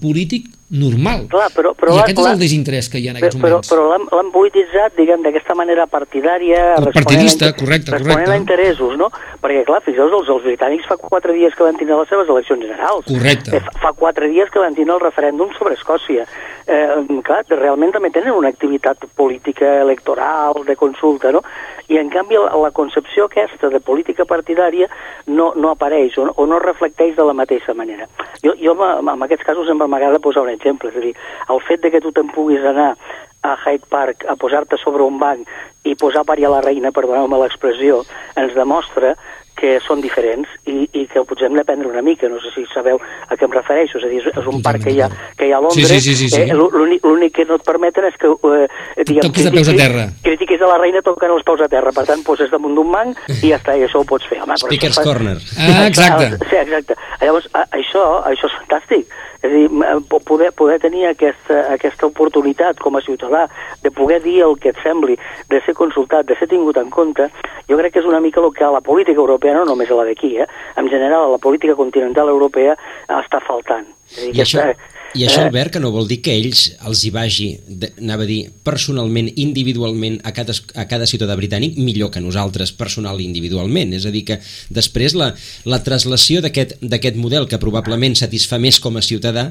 polític 0.00 0.50
normal. 0.72 1.26
Clar, 1.32 1.48
però, 1.52 1.72
però, 1.76 1.94
I 1.96 2.00
aquest 2.02 2.16
clar, 2.18 2.32
és 2.32 2.36
el 2.36 2.40
desinterès 2.40 2.88
que 2.92 3.00
hi 3.00 3.08
ha 3.08 3.12
en 3.12 3.18
aquests 3.20 3.36
però, 3.36 3.58
moments. 3.58 3.70
Però, 3.72 3.84
però 3.92 4.18
l'han 4.18 4.30
polititzat, 4.32 4.94
diguem, 4.96 5.20
d'aquesta 5.24 5.56
manera 5.56 5.86
partidària... 5.88 6.62
Partidista, 6.84 7.52
correcte, 7.56 7.92
responent 7.92 8.24
correcte. 8.24 8.32
a 8.32 8.40
interessos, 8.40 8.96
no? 9.00 9.10
Perquè, 9.44 9.64
clar, 9.68 9.82
fixeu-vos, 9.84 10.24
els, 10.24 10.32
els 10.36 10.48
britànics 10.48 10.88
fa 10.88 10.96
quatre 11.00 11.36
dies 11.36 11.56
que 11.56 11.64
van 11.64 11.80
tindre 11.80 12.00
les 12.00 12.12
seves 12.12 12.32
eleccions 12.32 12.64
generals. 12.64 13.08
Correcte. 13.08 13.60
Eh, 13.60 13.76
fa 13.84 13.92
quatre 13.96 14.28
dies 14.32 14.52
que 14.52 14.64
van 14.64 14.76
tindre 14.76 14.96
el 14.96 15.04
referèndum 15.04 15.52
sobre 15.58 15.76
Escòcia. 15.76 16.28
Eh, 16.66 17.20
clar, 17.26 17.42
realment 17.50 17.90
també 17.94 18.12
tenen 18.14 18.36
una 18.36 18.50
activitat 18.52 19.02
política 19.18 19.80
electoral, 19.80 20.62
de 20.66 20.76
consulta, 20.76 21.32
no? 21.34 21.42
I, 21.88 21.98
en 21.98 22.10
canvi, 22.12 22.38
la, 22.38 22.52
la 22.62 22.70
concepció 22.70 23.26
aquesta 23.26 23.68
de 23.72 23.80
política 23.80 24.24
partidària 24.28 24.86
no, 25.26 25.52
no 25.56 25.72
apareix 25.72 26.16
o 26.18 26.28
no, 26.28 26.36
o 26.36 26.46
no 26.46 26.60
reflecteix 26.62 27.16
de 27.16 27.26
la 27.26 27.34
mateixa 27.34 27.74
manera. 27.74 28.06
Jo, 28.44 28.54
jo 28.60 28.76
en 28.78 29.26
aquests 29.26 29.46
casos 29.46 29.66
sempre 29.66 29.90
m'agrada 29.90 30.22
posar 30.22 30.46
un 30.46 30.54
exemple, 30.54 30.92
és 30.92 30.96
a 30.96 31.04
dir, 31.04 31.12
el 31.50 31.60
fet 31.66 31.82
de 31.82 31.90
que 31.90 32.00
tu 32.00 32.14
te'n 32.14 32.30
puguis 32.30 32.62
anar 32.62 32.94
a 33.42 33.56
Hyde 33.58 33.88
Park 33.90 34.24
a 34.30 34.36
posar-te 34.38 34.78
sobre 34.78 35.02
un 35.02 35.18
banc 35.18 35.48
i 35.82 35.96
posar 35.98 36.22
pari 36.24 36.46
a 36.46 36.50
la 36.52 36.62
reina, 36.62 36.94
perdoneu-me 36.94 37.40
l'expressió, 37.42 38.04
ens 38.38 38.54
demostra 38.54 39.16
que 39.62 39.76
són 39.86 40.00
diferents 40.02 40.50
i, 40.66 40.88
i 40.98 41.04
que 41.06 41.22
potser 41.28 41.46
hem 41.46 41.54
d'aprendre 41.60 41.86
una 41.86 42.02
mica, 42.02 42.26
no 42.28 42.40
sé 42.42 42.50
si 42.56 42.64
sabeu 42.74 42.98
a 42.98 43.36
què 43.38 43.46
em 43.46 43.52
refereixo, 43.54 44.00
és 44.00 44.04
a 44.08 44.10
dir, 44.10 44.22
és 44.32 44.48
un 44.50 44.58
parc 44.64 44.82
que 44.88 44.90
hi 44.96 44.98
ha, 45.04 45.08
que 45.38 45.46
hi 45.46 45.52
ha 45.54 45.60
a 45.60 45.62
Londres, 45.62 45.86
Sí, 45.86 46.00
sí, 46.00 46.16
sí, 46.16 46.28
sí, 46.28 46.30
sí. 46.34 46.42
eh, 46.50 46.56
l'únic 46.58 47.32
que 47.36 47.44
no 47.46 47.60
et 47.60 47.64
permeten 47.66 48.08
és 48.10 48.18
que 48.18 48.26
eh, 48.26 48.66
diguem, 49.06 49.22
Toquis 49.28 49.46
de 49.46 49.52
peus 49.54 49.70
a 49.70 49.76
terra. 49.78 50.08
critiquis 50.26 50.60
a 50.66 50.72
la 50.72 50.78
reina 50.82 51.02
tocant 51.06 51.30
els 51.36 51.46
peus 51.46 51.62
a 51.62 51.68
terra, 51.70 51.92
per 51.94 52.04
tant 52.10 52.24
poses 52.26 52.50
damunt 52.50 52.74
d'un 52.74 52.90
banc 52.90 53.22
i 53.38 53.52
ja 53.52 53.60
està, 53.62 53.76
i 53.78 53.86
això 53.86 54.02
ho 54.02 54.08
pots 54.08 54.26
fer. 54.26 54.40
Home, 54.42 54.58
Speaker's 54.58 54.98
fa- 54.98 55.06
Corner. 55.06 55.38
Ah, 55.62 55.86
exacte. 55.86 56.32
Sí, 56.50 56.56
exacte. 56.58 56.96
Llavors, 57.22 57.46
això, 57.70 58.02
això 58.26 58.50
és 58.50 58.56
fantàstic. 58.58 59.06
És 59.42 59.50
a 59.50 59.54
dir, 59.54 59.68
po- 60.10 60.20
poder, 60.26 60.52
poder 60.54 60.78
tenir 60.82 61.06
aquesta, 61.08 61.64
aquesta 61.74 62.06
oportunitat 62.06 62.78
com 62.78 62.94
a 62.98 63.00
ciutadà 63.02 63.46
de 63.82 63.90
poder 63.90 64.20
dir 64.22 64.40
el 64.46 64.54
que 64.62 64.70
et 64.70 64.78
sembli, 64.84 65.16
de 65.50 65.60
ser 65.66 65.74
consultat, 65.74 66.26
de 66.28 66.36
ser 66.38 66.46
tingut 66.50 66.76
en 66.78 66.90
compte, 66.94 67.26
jo 67.68 67.78
crec 67.78 67.92
que 67.96 68.02
és 68.02 68.06
una 68.06 68.20
mica 68.22 68.40
el 68.42 68.52
que 68.54 68.62
a 68.64 68.70
la 68.70 68.80
política 68.80 69.18
europea, 69.18 69.51
no 69.54 69.64
només 69.64 69.90
a 69.90 69.94
la 69.94 70.04
d'aquí, 70.04 70.36
eh, 70.38 70.46
en 70.76 70.88
general 70.88 71.26
a 71.26 71.32
la 71.34 71.38
política 71.38 71.74
continental 71.74 72.28
europea 72.28 72.76
està 73.08 73.40
faltant. 73.46 73.86
És 74.10 74.18
a 74.18 74.26
dir, 74.26 74.36
I 74.36 74.42
això, 74.42 74.60
aquesta- 74.60 74.90
I 75.14 75.26
això, 75.26 75.42
eh, 75.42 75.44
Albert, 75.44 75.74
que 75.74 75.80
no 75.80 75.90
vol 75.92 76.06
dir 76.08 76.22
que 76.24 76.32
ells 76.32 76.72
els 76.88 77.02
hi 77.04 77.10
vagi, 77.12 77.48
de, 77.68 77.92
anava 78.00 78.24
a 78.24 78.26
dir, 78.26 78.50
personalment, 78.64 79.28
individualment, 79.36 80.18
a 80.24 80.32
cada, 80.32 80.54
a 80.74 80.86
cada 80.88 81.04
ciutadà 81.04 81.36
britànic, 81.36 81.76
millor 81.76 82.10
que 82.10 82.20
nosaltres, 82.24 82.72
personal 82.72 83.20
i 83.20 83.26
individualment. 83.28 83.92
És 83.92 84.06
a 84.08 84.10
dir, 84.10 84.24
que 84.24 84.38
després 84.70 85.14
la, 85.14 85.34
la 85.68 85.82
traslació 85.84 86.40
d'aquest 86.40 87.16
model, 87.16 87.46
que 87.48 87.60
probablement 87.60 88.16
satisfà 88.16 88.58
més 88.58 88.80
com 88.80 88.96
a 88.96 89.04
ciutadà, 89.04 89.50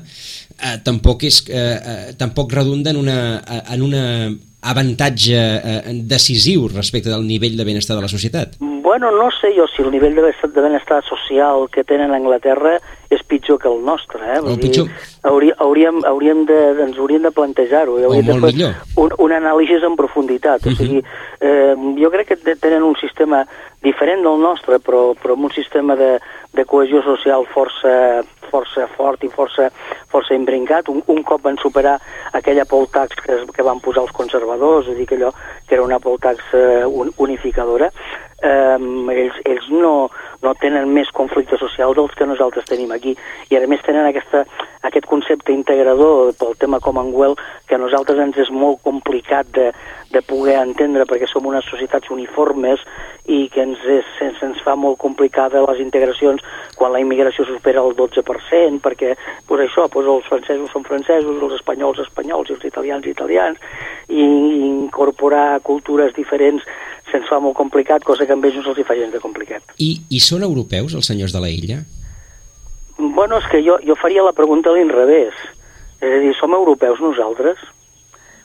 eh, 0.58 0.78
tampoc, 0.84 1.28
és, 1.30 1.44
eh, 1.50 1.60
eh, 1.62 2.14
tampoc 2.18 2.54
redunda 2.58 2.90
en 2.90 2.98
una, 2.98 3.20
en 3.70 3.82
una 3.86 4.04
avantatge 4.62 5.38
eh, 5.38 5.94
decisiu 6.06 6.68
respecte 6.70 7.10
del 7.10 7.26
nivell 7.28 7.58
de 7.58 7.66
benestar 7.66 7.96
de 7.98 8.06
la 8.06 8.12
societat. 8.12 8.58
Bueno, 8.60 9.12
no 9.12 9.30
sé 9.32 9.54
jo 9.58 9.68
si 9.68 9.82
el 9.82 9.92
nivell 9.92 10.16
de 10.16 10.62
benestar, 10.62 11.04
social 11.04 11.68
que 11.72 11.84
tenen 11.84 12.12
a 12.12 12.18
Anglaterra 12.18 12.80
és 13.12 13.22
pitjor 13.28 13.60
que 13.60 13.68
el 13.68 13.82
nostre, 13.84 14.22
eh? 14.24 14.40
O 14.40 14.56
pitjor. 14.62 14.88
Haurí, 15.28 15.52
hauríem, 15.60 16.00
hauríem 16.08 16.46
de, 16.48 16.60
ens 16.88 16.98
hauríem 16.98 17.22
de 17.28 17.32
plantejar-ho. 17.36 17.98
hauríem 18.08 18.26
de 18.26 18.32
fer 18.32 18.42
millor. 18.56 18.76
Un, 18.96 19.12
un 19.20 19.32
anàlisi 19.36 19.76
en 19.84 19.96
profunditat. 20.00 20.66
O 20.66 20.72
sigui, 20.80 21.04
eh, 21.42 21.76
jo 22.00 22.10
crec 22.10 22.28
que 22.32 22.38
te- 22.38 22.56
tenen 22.56 22.84
un 22.88 22.96
sistema 22.96 23.44
diferent 23.84 24.24
del 24.24 24.40
nostre, 24.40 24.80
però, 24.80 25.12
però 25.20 25.34
amb 25.36 25.46
un 25.50 25.52
sistema 25.52 25.96
de, 26.00 26.20
de 26.54 26.66
cohesió 26.66 27.02
social 27.04 27.46
força, 27.54 28.24
força 28.50 28.88
fort 28.96 29.24
i 29.24 29.30
força, 29.30 29.70
força 30.08 30.34
imbrincat. 30.34 30.88
Un, 30.90 31.04
un 31.08 31.22
cop 31.24 31.42
van 31.44 31.58
superar 31.58 32.00
aquella 32.34 32.64
poll 32.66 32.88
tax 32.88 33.16
que, 33.22 33.34
es- 33.36 33.52
que 33.52 33.62
van 33.64 33.80
posar 33.84 34.04
els 34.08 34.12
conservadors, 34.16 34.88
és 34.88 34.96
a 34.96 34.98
dir, 34.98 35.06
que 35.06 35.20
allò 35.20 35.34
que 35.68 35.76
era 35.76 35.84
una 35.84 36.00
poll 36.00 36.18
tax 36.20 36.40
eh, 36.54 36.86
un, 36.86 37.12
unificadora, 37.18 37.92
eh, 38.42 38.78
ells, 39.14 39.38
ells 39.46 39.70
no, 39.70 40.10
no 40.42 40.54
tenen 40.58 40.90
més 40.94 41.10
conflicte 41.14 41.58
social 41.62 41.94
dels 41.98 42.14
que 42.18 42.28
nosaltres 42.28 42.68
tenim 42.70 42.92
aquí 42.94 43.16
i 43.50 43.58
a 43.58 43.62
més 43.70 43.84
tenen 43.86 44.08
aquesta, 44.08 44.44
aquest 44.88 45.06
concepte 45.10 45.54
integrador 45.54 46.34
pel 46.40 46.58
tema 46.62 46.80
Commonwealth 46.82 47.42
que 47.70 47.78
a 47.78 47.82
nosaltres 47.82 48.20
ens 48.20 48.40
és 48.42 48.52
molt 48.52 48.82
complicat 48.86 49.50
de, 49.56 49.70
de 50.12 50.22
poder 50.26 50.58
entendre 50.62 51.06
perquè 51.10 51.30
som 51.30 51.46
unes 51.46 51.68
societats 51.70 52.10
uniformes 52.14 52.82
i 53.30 53.46
que 53.54 53.62
ens, 53.64 53.82
és, 53.86 54.08
ens, 54.26 54.42
ens 54.44 54.62
fa 54.66 54.76
molt 54.76 54.98
complicada 55.02 55.62
les 55.68 55.82
integracions 55.84 56.42
quan 56.76 56.94
la 56.94 57.02
immigració 57.04 57.46
supera 57.46 57.84
el 57.86 57.96
12% 57.98 58.82
perquè 58.82 59.14
pues 59.48 59.66
això, 59.68 59.88
pues 59.94 60.10
els 60.10 60.28
francesos 60.28 60.74
són 60.74 60.88
francesos, 60.88 61.38
els 61.38 61.60
espanyols 61.60 62.02
espanyols 62.02 62.50
i 62.50 62.58
els 62.58 62.66
italians 62.72 63.06
italians 63.08 63.62
i 64.10 64.26
incorporar 64.72 65.62
cultures 65.64 66.16
diferents 66.18 66.66
se'ns 67.12 67.28
fa 67.28 67.40
molt 67.44 67.58
complicat, 67.60 68.04
cosa 68.08 68.26
que 68.26 68.36
amb 68.36 68.46
ells 68.48 68.58
no 68.60 68.64
se'ls 68.64 68.88
fa 68.88 68.96
gens 68.98 69.12
de 69.14 69.20
complicat. 69.24 69.76
I, 69.84 69.92
I 70.10 70.22
són 70.32 70.44
europeus, 70.48 70.96
els 70.98 71.08
senyors 71.12 71.36
de 71.36 71.42
la 71.44 71.50
illa? 71.52 71.82
Bueno, 72.98 73.38
és 73.42 73.48
que 73.52 73.62
jo, 73.66 73.78
jo 73.86 73.96
faria 74.00 74.24
la 74.24 74.34
pregunta 74.38 74.70
a 74.72 74.76
l'inrevés. 74.78 75.36
És 76.02 76.16
a 76.18 76.20
dir, 76.24 76.34
som 76.38 76.54
europeus 76.58 77.00
nosaltres? 77.02 77.60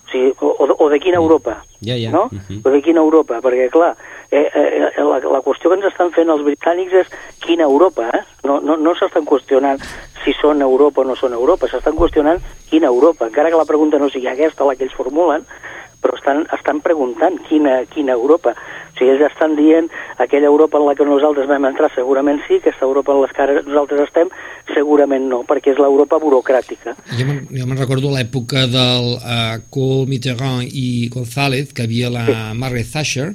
O, 0.07 0.11
sigui, 0.11 0.33
o, 0.41 0.69
o- 0.79 0.89
de 0.93 0.99
quina 1.03 1.17
Europa? 1.19 1.59
Ja, 1.85 1.97
ja. 1.99 2.11
No? 2.15 2.27
Mhm. 2.33 2.61
O 2.65 2.71
de 2.71 2.81
quina 2.83 3.01
Europa? 3.03 3.41
Perquè, 3.43 3.69
clar, 3.75 3.95
eh, 4.31 4.47
eh, 4.55 4.91
la, 5.03 5.19
la 5.19 5.41
qüestió 5.45 5.69
que 5.73 5.77
ens 5.81 5.89
estan 5.91 6.13
fent 6.15 6.31
els 6.33 6.45
britànics 6.47 6.95
és 7.03 7.11
quina 7.43 7.67
Europa, 7.67 8.07
eh? 8.15 8.23
No, 8.47 8.61
no, 8.61 8.77
no 8.77 8.95
s'estan 8.95 9.27
qüestionant 9.27 9.83
si 10.25 10.33
són 10.41 10.63
Europa 10.63 11.03
o 11.03 11.09
no 11.09 11.17
són 11.19 11.35
Europa, 11.37 11.69
s'estan 11.69 11.97
qüestionant 11.99 12.41
quina 12.71 12.87
Europa. 12.93 13.27
Encara 13.29 13.51
que 13.51 13.59
la 13.61 13.67
pregunta 13.69 13.99
no 13.99 14.09
sigui 14.11 14.29
aquesta 14.31 14.65
la 14.65 14.77
que 14.79 14.87
ells 14.87 14.95
formulen, 14.97 15.45
però 16.03 16.15
estan, 16.17 16.47
estan 16.55 16.81
preguntant 16.85 17.41
quina, 17.49 17.81
quina 17.91 18.15
Europa. 18.15 18.55
O 18.97 18.99
sigui, 18.99 19.13
ells 19.13 19.27
estan 19.29 19.57
dient 19.59 19.91
aquella 20.17 20.49
Europa 20.49 20.79
en 20.81 20.87
la 20.89 20.95
que 20.97 21.05
nosaltres 21.05 21.49
vam 21.51 21.69
entrar 21.69 21.91
segurament 21.93 22.41
sí, 22.47 22.57
aquesta 22.63 22.87
Europa 22.87 23.13
en 23.13 23.21
la 23.21 23.29
que 23.29 23.43
ara 23.45 23.61
nosaltres 23.61 24.07
estem 24.09 24.31
segurament 24.75 25.27
no, 25.29 25.43
perquè 25.47 25.75
és 25.75 25.81
l'Europa 25.81 26.19
burocràtica. 26.23 26.95
Jo 27.17 27.67
me'n 27.69 27.79
recordo 27.79 28.11
l'època 28.15 28.65
del 28.71 29.13
uh, 29.19 29.59
Kohl, 29.71 30.07
Mitterrand 30.11 30.65
i 30.67 31.09
González, 31.13 31.73
que 31.77 31.85
havia 31.85 32.11
la 32.11 32.25
Margaret 32.57 32.89
Thatcher, 32.91 33.29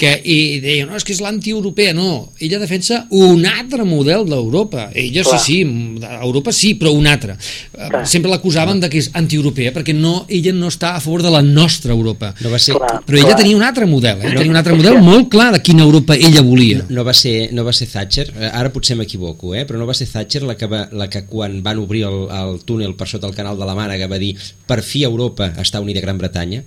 que 0.00 0.12
i 0.24 0.58
deia, 0.64 0.88
no, 0.88 0.98
és 0.98 1.06
que 1.06 1.14
és 1.14 1.22
l'anti-europea. 1.24 1.94
No, 1.96 2.32
ella 2.42 2.60
defensa 2.62 3.04
un 3.14 3.46
altre 3.48 3.86
model 3.88 4.26
d'Europa. 4.28 4.90
Ella 4.92 5.24
Clar. 5.24 5.40
sí, 5.40 5.62
sí, 5.62 6.02
Europa 6.20 6.52
sí, 6.52 6.74
però 6.74 6.92
un 6.96 7.06
altre. 7.06 7.38
Eh, 7.38 7.88
Clar. 7.88 8.04
Sempre 8.10 8.32
l'acusaven 8.32 8.82
de 8.82 8.90
que 8.92 9.00
és 9.00 9.10
anti-europea, 9.16 9.72
perquè 9.76 9.94
no, 9.96 10.24
ella 10.28 10.52
no 10.56 10.70
està 10.72 10.96
a 10.96 11.02
favor 11.04 11.24
de 11.24 11.32
la 11.32 11.44
nostra 11.46 11.94
Europa. 11.94 12.34
No 12.42 12.52
va 12.52 12.60
ser, 12.62 12.76
Clar. 12.76 13.00
Però 13.06 13.22
ella 13.22 13.38
tenia 13.38 13.56
un 13.56 13.64
altre 13.66 13.88
model, 13.88 14.20
eh? 14.22 14.34
tenia 14.36 14.52
un 14.52 14.60
altre 14.60 14.76
model 14.76 14.95
molt 15.02 15.28
clar 15.32 15.50
de 15.54 15.60
quina 15.62 15.84
Europa 15.84 16.14
ella 16.14 16.42
volia. 16.42 16.84
no 16.88 17.04
va 17.04 17.14
ser, 17.14 17.52
no 17.52 17.64
va 17.64 17.72
ser 17.72 17.88
Thatcher, 17.90 18.26
eh, 18.36 18.50
ara 18.52 18.72
potser 18.72 18.96
m'equivoco, 18.96 19.54
eh? 19.54 19.66
però 19.66 19.78
no 19.78 19.86
va 19.86 19.94
ser 19.94 20.08
Thatcher 20.10 20.42
la 20.42 20.56
que, 20.56 20.66
va, 20.66 20.86
la 20.92 21.08
que 21.10 21.26
quan 21.26 21.62
van 21.62 21.78
obrir 21.78 22.04
el, 22.08 22.26
el 22.30 22.64
túnel 22.64 22.94
per 22.94 23.08
sota 23.08 23.26
el 23.26 23.34
canal 23.34 23.58
de 23.58 23.68
la 23.68 23.76
Mànega 23.76 24.08
va 24.08 24.18
dir 24.18 24.34
per 24.66 24.82
fi 24.82 25.04
Europa 25.04 25.52
està 25.60 25.80
unida 25.80 26.02
a 26.02 26.06
Gran 26.06 26.18
Bretanya? 26.18 26.62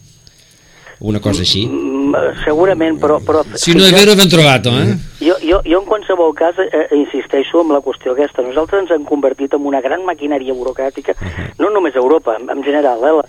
Una 0.99 1.21
cosa 1.23 1.45
així? 1.45 1.61
Mm, 1.63 2.15
segurament, 2.43 2.97
però... 2.99 3.21
però 3.23 3.45
Si 3.55 3.71
no 3.71 3.85
és 3.87 3.93
vero, 3.95 4.17
ben 4.19 4.27
trobat, 4.31 4.65
eh? 4.67 4.97
Jo, 5.23 5.37
jo, 5.39 5.61
jo 5.63 5.79
en 5.79 5.87
qualsevol 5.87 6.33
cas 6.35 6.59
eh, 6.59 6.89
insisteixo 6.97 7.61
en 7.63 7.71
la 7.71 7.79
qüestió 7.85 8.11
aquesta. 8.11 8.43
Nosaltres 8.43 8.83
ens 8.83 8.91
hem 8.97 9.05
convertit 9.07 9.55
en 9.55 9.67
una 9.69 9.79
gran 9.85 10.03
maquinària 10.07 10.55
burocràtica, 10.57 11.15
uh 11.15 11.23
-huh. 11.23 11.47
no 11.63 11.71
només 11.71 11.95
a 11.95 12.03
Europa, 12.03 12.35
en, 12.35 12.49
en 12.49 12.63
general, 12.63 12.99
eh, 12.99 13.23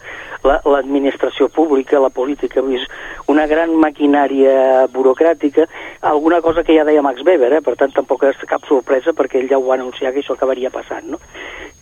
l'administració 0.45 1.49
la, 1.49 1.55
pública, 1.55 2.01
la 2.01 2.11
política, 2.11 2.63
és 2.73 2.87
una 3.29 3.47
gran 3.51 3.75
maquinària 3.77 4.87
burocràtica, 4.93 5.67
alguna 6.01 6.41
cosa 6.41 6.65
que 6.65 6.77
ja 6.77 6.85
deia 6.85 7.03
Max 7.03 7.25
Weber, 7.27 7.53
eh, 7.53 7.63
per 7.65 7.77
tant 7.77 7.93
tampoc 7.97 8.25
és 8.29 8.41
cap 8.49 8.65
sorpresa 8.69 9.13
perquè 9.17 9.41
ell 9.41 9.51
ja 9.51 9.59
ho 9.59 9.67
va 9.69 9.77
anunciar 9.79 10.13
que 10.13 10.25
això 10.25 10.37
acabaria 10.37 10.71
passant, 10.71 11.07
no? 11.13 11.21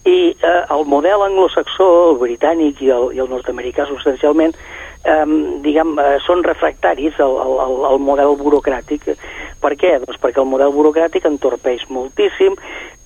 I 0.09 0.35
eh, 0.35 0.63
el 0.75 0.85
model 0.87 1.25
anglosaxó, 1.27 1.89
el 2.11 2.21
britànic 2.23 2.83
i 2.83 2.93
el, 2.95 3.11
i 3.17 3.23
el 3.23 3.31
nord-americà 3.31 3.87
substancialment, 3.89 4.55
eh, 5.05 5.27
diguem, 5.65 5.95
eh, 5.99 6.17
són 6.27 6.45
refractaris 6.47 7.19
al, 7.21 7.37
al, 7.39 7.77
al 7.93 8.03
model 8.03 8.37
burocràtic. 8.41 9.11
Per 9.59 9.73
què? 9.75 9.97
Doncs 10.05 10.21
perquè 10.23 10.39
el 10.43 10.51
model 10.51 10.71
burocràtic 10.75 11.27
entorpeix 11.27 11.85
moltíssim, 11.91 12.55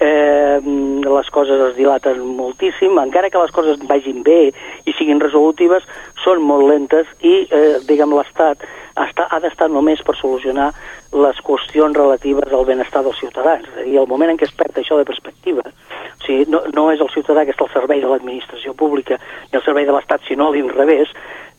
eh, 0.03 0.59
les 1.07 1.31
coses 1.33 1.61
es 1.69 1.77
dilaten 1.79 2.21
moltíssim, 2.37 2.99
encara 3.01 3.31
que 3.31 3.41
les 3.41 3.55
coses 3.55 3.81
vagin 3.89 4.23
bé 4.27 4.53
i 4.85 4.95
siguin 4.99 5.21
resolutives, 5.23 5.87
són 6.25 6.43
molt 6.45 6.69
lentes 6.69 7.09
i, 7.21 7.47
eh, 7.49 7.79
diguem, 7.89 8.13
l'Estat 8.19 8.67
ha 8.95 9.39
d'estar 9.41 9.71
només 9.73 10.03
per 10.05 10.15
solucionar 10.19 10.73
les 11.13 11.39
qüestions 11.45 11.97
relatives 11.97 12.53
al 12.53 12.67
benestar 12.69 13.03
dels 13.03 13.19
ciutadans. 13.21 13.65
És 13.69 13.79
a 13.79 13.85
dir, 13.87 13.97
el 13.99 14.09
moment 14.09 14.31
en 14.31 14.37
què 14.37 14.45
es 14.49 14.57
perd 14.57 14.77
això 14.77 14.99
de 14.99 15.09
perspectiva, 15.09 15.63
o 15.65 16.25
sigui, 16.27 16.45
no, 16.53 16.63
no 16.77 16.91
és 16.93 17.01
el 17.01 17.11
ciutadà 17.15 17.45
que 17.45 17.55
està 17.55 17.65
al 17.65 17.73
servei 17.73 18.01
de 18.01 18.11
l'administració 18.11 18.75
pública 18.75 19.19
ni 19.51 19.57
al 19.57 19.65
servei 19.65 19.89
de 19.89 19.97
l'Estat, 19.97 20.21
sinó 20.29 20.49
a 20.49 20.55
l'inrevés, 20.55 21.13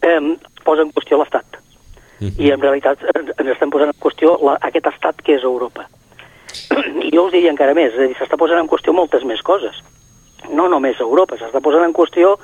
eh, 0.03 0.19
posa 0.63 0.83
en 0.83 0.91
qüestió 0.91 1.17
l'Estat. 1.19 1.45
Uh 2.19 2.25
mhm. 2.25 2.29
-huh. 2.29 2.43
I 2.43 2.51
en 2.51 2.61
realitat 2.61 2.97
ens 3.39 3.49
estem 3.49 3.69
posant 3.69 3.89
en 3.89 3.99
qüestió 3.99 4.37
la, 4.43 4.57
aquest 4.61 4.87
estat 4.87 5.21
que 5.21 5.35
és 5.35 5.43
Europa. 5.43 5.87
I 7.03 7.09
jo 7.15 7.25
us 7.25 7.31
diria 7.31 7.51
encara 7.51 7.73
més, 7.73 7.93
és 7.93 7.99
a 7.99 8.07
dir, 8.07 8.15
s'està 8.15 8.37
posant 8.37 8.59
en 8.59 8.67
qüestió 8.67 8.93
moltes 8.93 9.23
més 9.23 9.41
coses. 9.41 9.75
No 10.49 10.67
només 10.67 10.99
Europa, 10.99 11.35
s'està 11.35 11.61
posant 11.61 11.83
en 11.83 11.93
qüestió 11.93 12.37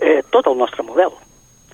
eh, 0.00 0.22
tot 0.30 0.46
el 0.46 0.56
nostre 0.56 0.82
model. 0.82 1.10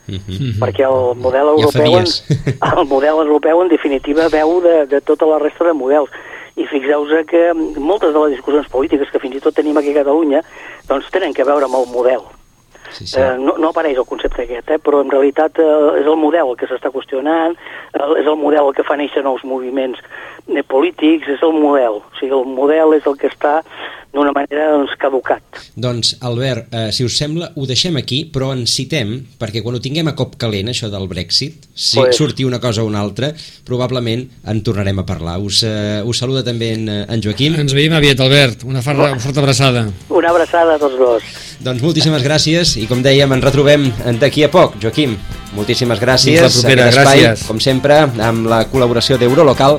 Mhm. 0.07 0.18
-huh. 0.18 0.59
perquè 0.59 0.84
el 0.84 1.16
model 1.16 1.47
europeu 1.47 1.93
ja 1.93 1.99
en, 1.99 2.07
el 2.78 2.86
model 2.86 3.16
europeu 3.26 3.62
en 3.62 3.68
definitiva 3.68 4.28
veu 4.28 4.61
de, 4.61 4.86
de 4.86 5.01
tota 5.01 5.26
la 5.26 5.38
resta 5.38 5.64
de 5.64 5.72
models 5.72 6.11
i 6.57 6.66
fixeu-vos 6.66 7.26
que 7.26 7.53
moltes 7.78 8.12
de 8.12 8.18
les 8.18 8.30
discussions 8.30 8.68
polítiques 8.68 9.11
que 9.11 9.18
fins 9.18 9.36
i 9.36 9.41
tot 9.41 9.55
tenim 9.55 9.76
aquí 9.76 9.91
a 9.91 10.03
Catalunya 10.03 10.43
doncs 10.88 11.11
tenen 11.11 11.32
que 11.32 11.45
veure 11.45 11.64
amb 11.64 11.74
el 11.74 11.86
model 11.86 12.22
Sí, 12.91 13.07
sí. 13.07 13.20
Eh, 13.20 13.36
no, 13.38 13.57
no 13.59 13.70
apareix 13.70 13.99
el 13.99 14.09
concepte 14.09 14.45
aquest, 14.45 14.70
eh, 14.70 14.78
però 14.82 15.03
en 15.05 15.12
realitat 15.12 15.59
eh, 15.62 15.68
és 16.01 16.07
el 16.07 16.18
model 16.18 16.53
el 16.53 16.59
que 16.61 16.68
s'està 16.70 16.93
qüestionant, 16.95 17.57
eh, 17.95 18.11
és 18.20 18.26
el 18.26 18.38
model 18.41 18.70
el 18.70 18.76
que 18.76 18.86
fa 18.86 18.99
néixer 19.01 19.22
nous 19.26 19.45
moviments 19.47 20.01
eh, 20.03 20.64
polítics, 20.66 21.28
és 21.30 21.45
el 21.47 21.55
model. 21.57 22.01
O 22.03 22.20
sigui, 22.20 22.34
el 22.36 22.49
model 22.59 22.97
és 22.99 23.07
el 23.07 23.18
que 23.20 23.30
està 23.30 23.61
d'una 24.13 24.33
manera 24.35 24.71
doncs, 24.75 24.97
caducat. 24.99 25.61
Doncs, 25.79 26.17
Albert, 26.27 26.73
eh, 26.75 26.91
si 26.93 27.05
us 27.07 27.17
sembla, 27.19 27.53
ho 27.55 27.67
deixem 27.67 27.97
aquí, 28.01 28.25
però 28.33 28.51
en 28.55 28.67
citem, 28.67 29.13
perquè 29.39 29.63
quan 29.63 29.79
ho 29.79 29.83
tinguem 29.83 30.11
a 30.11 30.17
cop 30.19 30.35
calent, 30.41 30.73
això 30.73 30.91
del 30.91 31.07
Brexit, 31.11 31.69
si 31.75 32.01
pues... 32.01 32.17
surti 32.19 32.45
una 32.45 32.61
cosa 32.61 32.83
o 32.83 32.89
una 32.91 33.01
altra, 33.01 33.31
probablement 33.67 34.27
en 34.51 34.63
tornarem 34.67 34.99
a 34.99 35.07
parlar. 35.07 35.39
Us, 35.39 35.63
eh, 35.67 36.03
us 36.05 36.23
saluda 36.23 36.43
també 36.47 36.73
en, 36.75 36.89
en 36.91 37.23
Joaquim. 37.23 37.59
Ens 37.63 37.75
veiem 37.77 37.95
aviat, 37.97 38.21
Albert. 38.27 38.67
Una, 38.67 38.83
farra, 38.83 39.13
una 39.15 39.23
forta 39.23 39.45
abraçada. 39.45 39.87
Una 40.11 40.35
abraçada 40.35 40.75
a 40.75 40.83
tots 40.83 40.99
dos. 40.99 41.35
Doncs 41.63 41.83
moltíssimes 41.85 42.25
gràcies 42.27 42.77
i 42.81 42.87
com 42.91 43.05
dèiem, 43.05 43.31
ens 43.37 43.47
retrobem 43.47 43.91
d'aquí 44.19 44.47
a 44.47 44.51
poc. 44.53 44.81
Joaquim, 44.83 45.15
moltíssimes 45.55 46.03
gràcies. 46.03 46.41
Fins 46.41 46.49
la 46.49 46.65
propera, 46.65 46.89
espai, 46.91 47.27
gràcies. 47.27 47.47
Com 47.47 47.61
sempre, 47.63 48.03
amb 48.27 48.51
la 48.51 48.65
col·laboració 48.73 49.21
d'Eurolocal 49.21 49.79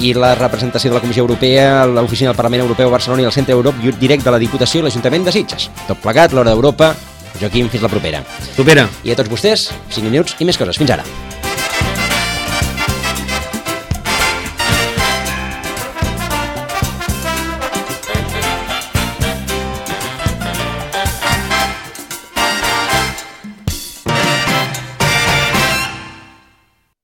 i 0.00 0.12
la 0.14 0.34
representació 0.34 0.90
de 0.90 0.98
la 0.98 1.02
Comissió 1.04 1.24
Europea, 1.24 1.84
l'Oficina 1.86 2.30
del 2.30 2.38
Parlament 2.38 2.64
Europeu 2.64 2.88
a 2.88 2.96
Barcelona 2.96 3.24
i 3.24 3.28
el 3.28 3.36
Centre 3.36 3.56
Europa 3.56 3.94
directe 4.00 4.28
de 4.28 4.34
l'Ediputació 4.36 4.80
i 4.80 4.88
l'Ajuntament 4.88 5.28
de 5.28 5.36
Sitges. 5.36 5.70
Tot 5.86 6.02
plegat, 6.02 6.32
l'Hora 6.36 6.52
d'Europa. 6.52 6.94
Joaquim, 7.40 7.68
fins 7.68 7.84
la 7.84 7.92
propera. 7.92 8.24
Propera. 8.56 8.88
I 9.04 9.12
a 9.12 9.18
tots 9.18 9.32
vostès, 9.32 9.70
5 9.92 10.08
minuts 10.08 10.36
i 10.40 10.48
més 10.48 10.60
coses. 10.60 10.78
Fins 10.80 10.94
ara. 10.96 11.25